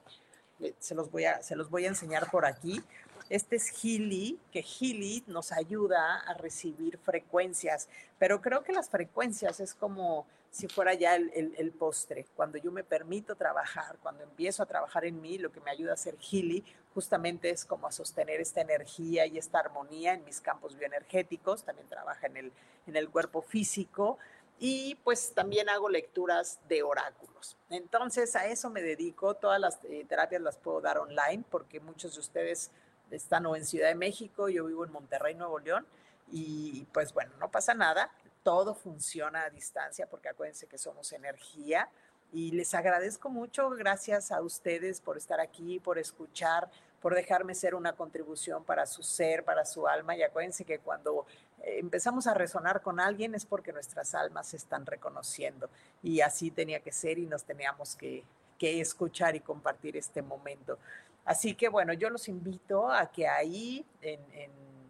se 0.79 0.95
los 0.95 1.09
voy 1.09 1.25
a, 1.25 1.41
se 1.41 1.55
los 1.55 1.69
voy 1.69 1.85
a 1.85 1.89
enseñar 1.89 2.29
por 2.29 2.45
aquí. 2.45 2.83
Este 3.29 3.57
es 3.57 3.69
Healy, 3.69 4.39
que 4.51 4.61
Healy 4.61 5.23
nos 5.27 5.51
ayuda 5.51 6.19
a 6.21 6.33
recibir 6.33 6.97
frecuencias, 6.97 7.89
pero 8.17 8.41
creo 8.41 8.63
que 8.63 8.71
las 8.71 8.89
frecuencias 8.89 9.59
es 9.59 9.73
como 9.73 10.25
si 10.57 10.67
fuera 10.67 10.95
ya 10.95 11.15
el, 11.15 11.53
el, 11.55 11.71
postre. 11.71 12.25
Cuando 12.35 12.57
yo 12.57 12.71
me 12.71 12.83
permito 12.83 13.35
trabajar, 13.35 13.97
cuando 14.01 14.23
empiezo 14.23 14.63
a 14.63 14.65
trabajar 14.65 15.05
en 15.05 15.21
mí, 15.21 15.37
lo 15.37 15.51
que 15.51 15.59
me 15.61 15.69
ayuda 15.69 15.91
a 15.91 15.93
hacer 15.93 16.17
Healy 16.17 16.65
justamente 16.95 17.51
es 17.51 17.63
como 17.63 17.85
a 17.85 17.91
sostener 17.91 18.41
esta 18.41 18.61
energía 18.61 19.27
y 19.27 19.37
esta 19.37 19.59
armonía 19.59 20.15
en 20.15 20.25
mis 20.25 20.41
campos 20.41 20.75
bioenergéticos, 20.75 21.63
también 21.63 21.87
trabaja 21.87 22.25
en 22.25 22.37
el, 22.37 22.51
en 22.87 22.95
el 22.95 23.07
cuerpo 23.11 23.43
físico, 23.43 24.17
y 24.57 24.95
pues 25.03 25.31
también 25.35 25.69
hago 25.69 25.89
lecturas 25.89 26.59
de 26.67 26.81
oráculos. 26.81 27.55
Entonces 27.69 28.35
a 28.35 28.47
eso 28.47 28.71
me 28.71 28.81
dedico, 28.81 29.35
todas 29.35 29.61
las 29.61 29.77
eh, 29.83 30.07
terapias 30.09 30.41
las 30.41 30.57
puedo 30.57 30.81
dar 30.81 30.97
online 30.97 31.43
porque 31.51 31.79
muchos 31.79 32.15
de 32.15 32.19
ustedes 32.19 32.71
están 33.11 33.45
o 33.45 33.55
en 33.55 33.63
Ciudad 33.63 33.89
de 33.89 33.95
México, 33.95 34.49
yo 34.49 34.65
vivo 34.65 34.85
en 34.85 34.91
Monterrey, 34.91 35.35
Nuevo 35.35 35.59
León, 35.59 35.85
y 36.31 36.87
pues 36.93 37.13
bueno, 37.13 37.31
no 37.39 37.51
pasa 37.51 37.75
nada, 37.75 38.11
todo 38.47 38.73
funciona 38.73 39.43
a 39.43 39.49
distancia 39.49 40.07
porque 40.07 40.29
acuérdense 40.29 40.67
que 40.67 40.77
somos 40.77 41.11
energía 41.11 41.89
y 42.31 42.51
les 42.51 42.73
agradezco 42.73 43.27
mucho, 43.27 43.69
gracias 43.71 44.31
a 44.31 44.39
ustedes 44.39 45.01
por 45.01 45.17
estar 45.17 45.41
aquí, 45.41 45.81
por 45.81 45.99
escuchar, 45.99 46.71
por 47.01 47.13
dejarme 47.13 47.53
ser 47.55 47.75
una 47.75 47.91
contribución 47.91 48.63
para 48.63 48.85
su 48.85 49.03
ser, 49.03 49.43
para 49.43 49.65
su 49.65 49.85
alma. 49.85 50.15
Y 50.15 50.23
acuérdense 50.23 50.63
que 50.63 50.79
cuando 50.79 51.25
eh, 51.61 51.79
empezamos 51.79 52.25
a 52.25 52.33
resonar 52.35 52.81
con 52.81 53.01
alguien 53.01 53.35
es 53.35 53.45
porque 53.45 53.73
nuestras 53.73 54.15
almas 54.15 54.47
se 54.47 54.55
están 54.55 54.85
reconociendo. 54.85 55.69
Y 56.01 56.21
así 56.21 56.49
tenía 56.49 56.79
que 56.79 56.93
ser 56.93 57.19
y 57.19 57.25
nos 57.25 57.43
teníamos 57.43 57.97
que, 57.97 58.23
escuchar 58.61 59.35
y 59.35 59.41
compartir 59.41 59.97
este 59.97 60.21
momento. 60.21 60.79
Así 61.25 61.53
que 61.53 61.67
bueno, 61.67 61.91
yo 61.91 62.09
los 62.09 62.29
invito 62.29 62.89
a 62.89 63.11
que 63.11 63.27
ahí, 63.27 63.85
en, 64.01 64.21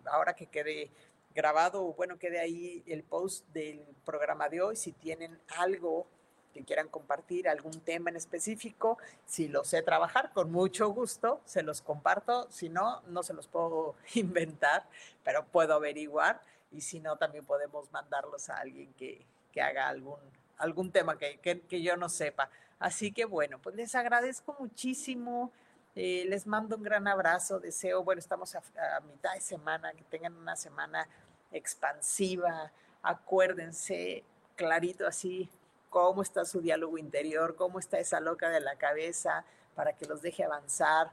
ahora 0.05 0.36
que 0.36 0.45
quede 0.45 0.91
grabado, 1.38 1.94
bueno, 1.94 2.18
quede 2.18 2.40
ahí 2.40 2.84
el 2.88 3.04
post 3.04 3.48
del 3.50 3.86
programa 4.04 4.50
de 4.50 4.60
hoy, 4.60 4.76
si 4.76 4.92
tienen 4.92 5.40
algo 5.56 6.08
que 6.52 6.64
quieran 6.64 6.90
compartir, 6.90 7.48
algún 7.48 7.80
tema 7.82 8.10
en 8.10 8.16
específico, 8.16 8.98
si 9.28 9.48
lo 9.48 9.64
sé 9.64 9.84
trabajar, 9.84 10.34
con 10.34 10.52
mucho 10.52 10.90
gusto 10.90 11.40
se 11.46 11.62
los 11.62 11.84
comparto, 11.84 12.50
si 12.50 12.70
no, 12.70 13.02
no 13.04 13.22
se 13.22 13.36
los 13.36 13.48
puedo 13.48 13.94
inventar, 14.16 14.88
pero 15.24 15.46
puedo 15.46 15.76
averiguar 15.76 16.42
y 16.72 16.82
si 16.82 17.00
no, 17.00 17.18
también 17.18 17.46
podemos 17.46 17.92
mandarlos 17.92 18.50
a 18.50 18.58
alguien 18.58 18.92
que, 18.94 19.24
que 19.52 19.62
haga 19.62 19.88
algún, 19.88 20.20
algún 20.58 20.92
tema 20.92 21.20
que, 21.20 21.38
que, 21.40 21.82
yo 21.84 21.96
no 21.98 22.10
sepa. 22.10 22.50
Así 22.80 23.12
que 23.12 23.26
bueno, 23.26 23.60
pues 23.60 23.76
les 23.76 23.94
agradezco 23.94 24.56
muchísimo. 24.60 25.52
Eh, 25.96 26.26
les 26.28 26.46
mando 26.46 26.76
un 26.76 26.84
gran 26.84 27.08
abrazo, 27.08 27.60
deseo, 27.60 28.04
bueno, 28.04 28.20
estamos 28.20 28.54
a, 28.54 28.60
a, 28.60 29.00
mitad 29.02 29.34
de 29.34 29.42
semana, 29.42 29.94
que 29.94 30.04
tengan 30.04 30.36
una 30.36 30.56
semana 30.56 31.08
expansiva, 31.52 32.72
acuérdense 33.02 34.24
clarito 34.56 35.08
así, 35.08 35.50
cómo 35.89 36.22
está 36.22 36.45
su 36.45 36.62
diálogo 36.62 36.98
interior, 36.98 37.56
cómo 37.56 37.80
está 37.80 38.00
esa 38.00 38.20
loca 38.20 38.50
de 38.50 38.60
la 38.60 38.76
cabeza, 38.76 39.45
para 39.76 39.93
que 39.93 40.06
los 40.06 40.22
deje 40.22 40.43
avanzar. 40.43 41.12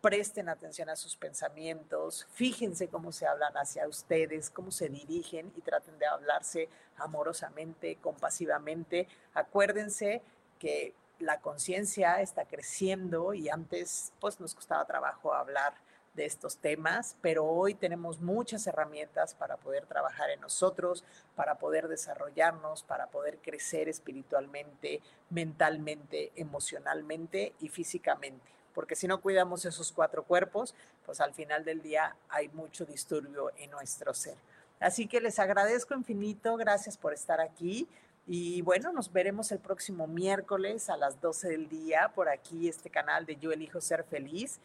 Presten 0.00 0.48
atención 0.48 0.88
a 0.88 0.96
sus 0.96 1.16
pensamientos, 1.16 2.26
fíjense 2.32 2.88
cómo 2.88 3.12
se 3.12 3.26
hablan 3.26 3.54
hacia 3.56 3.86
ustedes, 3.86 4.50
cómo 4.50 4.70
se 4.70 4.88
dirigen 4.88 5.52
y 5.56 5.60
traten 5.60 5.98
de 5.98 6.06
hablarse 6.06 6.68
amorosamente, 6.96 7.96
compasivamente. 7.96 9.08
Acuérdense 9.34 10.22
que 10.58 10.94
la 11.18 11.40
conciencia 11.40 12.20
está 12.22 12.46
creciendo 12.46 13.34
y 13.34 13.50
antes 13.50 14.12
pues 14.20 14.40
nos 14.40 14.54
costaba 14.54 14.86
trabajo 14.86 15.34
hablar 15.34 15.74
de 16.14 16.26
estos 16.26 16.56
temas, 16.56 17.16
pero 17.20 17.44
hoy 17.44 17.74
tenemos 17.74 18.20
muchas 18.20 18.66
herramientas 18.66 19.34
para 19.34 19.56
poder 19.56 19.86
trabajar 19.86 20.30
en 20.30 20.40
nosotros, 20.40 21.04
para 21.36 21.56
poder 21.56 21.88
desarrollarnos, 21.88 22.82
para 22.82 23.06
poder 23.06 23.38
crecer 23.38 23.88
espiritualmente, 23.88 25.00
mentalmente, 25.30 26.32
emocionalmente 26.34 27.54
y 27.60 27.68
físicamente. 27.68 28.50
Porque 28.74 28.96
si 28.96 29.06
no 29.06 29.20
cuidamos 29.20 29.64
esos 29.64 29.92
cuatro 29.92 30.24
cuerpos, 30.24 30.74
pues 31.04 31.20
al 31.20 31.34
final 31.34 31.64
del 31.64 31.82
día 31.82 32.16
hay 32.28 32.48
mucho 32.48 32.84
disturbio 32.84 33.50
en 33.56 33.70
nuestro 33.70 34.14
ser. 34.14 34.36
Así 34.80 35.06
que 35.06 35.20
les 35.20 35.38
agradezco 35.38 35.94
infinito, 35.94 36.56
gracias 36.56 36.96
por 36.96 37.12
estar 37.12 37.40
aquí. 37.40 37.88
Y 38.26 38.62
bueno, 38.62 38.92
nos 38.92 39.12
veremos 39.12 39.50
el 39.52 39.58
próximo 39.58 40.06
miércoles 40.06 40.88
a 40.88 40.96
las 40.96 41.20
12 41.20 41.48
del 41.48 41.68
día 41.68 42.12
por 42.14 42.28
aquí, 42.28 42.68
este 42.68 42.90
canal 42.90 43.26
de 43.26 43.36
Yo 43.36 43.52
Elijo 43.52 43.80
Ser 43.80 44.04
Feliz. 44.04 44.60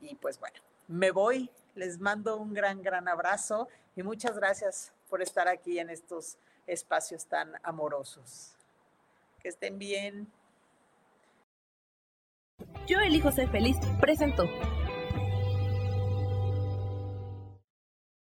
Y 0.00 0.14
pues 0.16 0.40
bueno, 0.40 0.58
me 0.92 1.10
voy. 1.10 1.50
Les 1.74 1.98
mando 1.98 2.36
un 2.36 2.52
gran, 2.52 2.82
gran 2.82 3.08
abrazo 3.08 3.68
y 3.96 4.02
muchas 4.02 4.36
gracias 4.36 4.92
por 5.08 5.22
estar 5.22 5.48
aquí 5.48 5.78
en 5.78 5.90
estos 5.90 6.36
espacios 6.66 7.26
tan 7.26 7.52
amorosos. 7.62 8.54
Que 9.40 9.48
estén 9.48 9.78
bien. 9.78 10.30
Yo 12.86 12.98
elijo 13.00 13.32
ser 13.32 13.50
feliz, 13.50 13.76
presentó. 14.00 14.44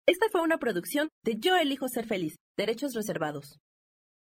Esta 0.05 0.27
fue 0.31 0.41
una 0.41 0.57
producción 0.57 1.09
de 1.23 1.35
Yo 1.39 1.55
elijo 1.55 1.87
ser 1.87 2.05
feliz, 2.05 2.35
derechos 2.55 2.93
reservados. 2.93 3.59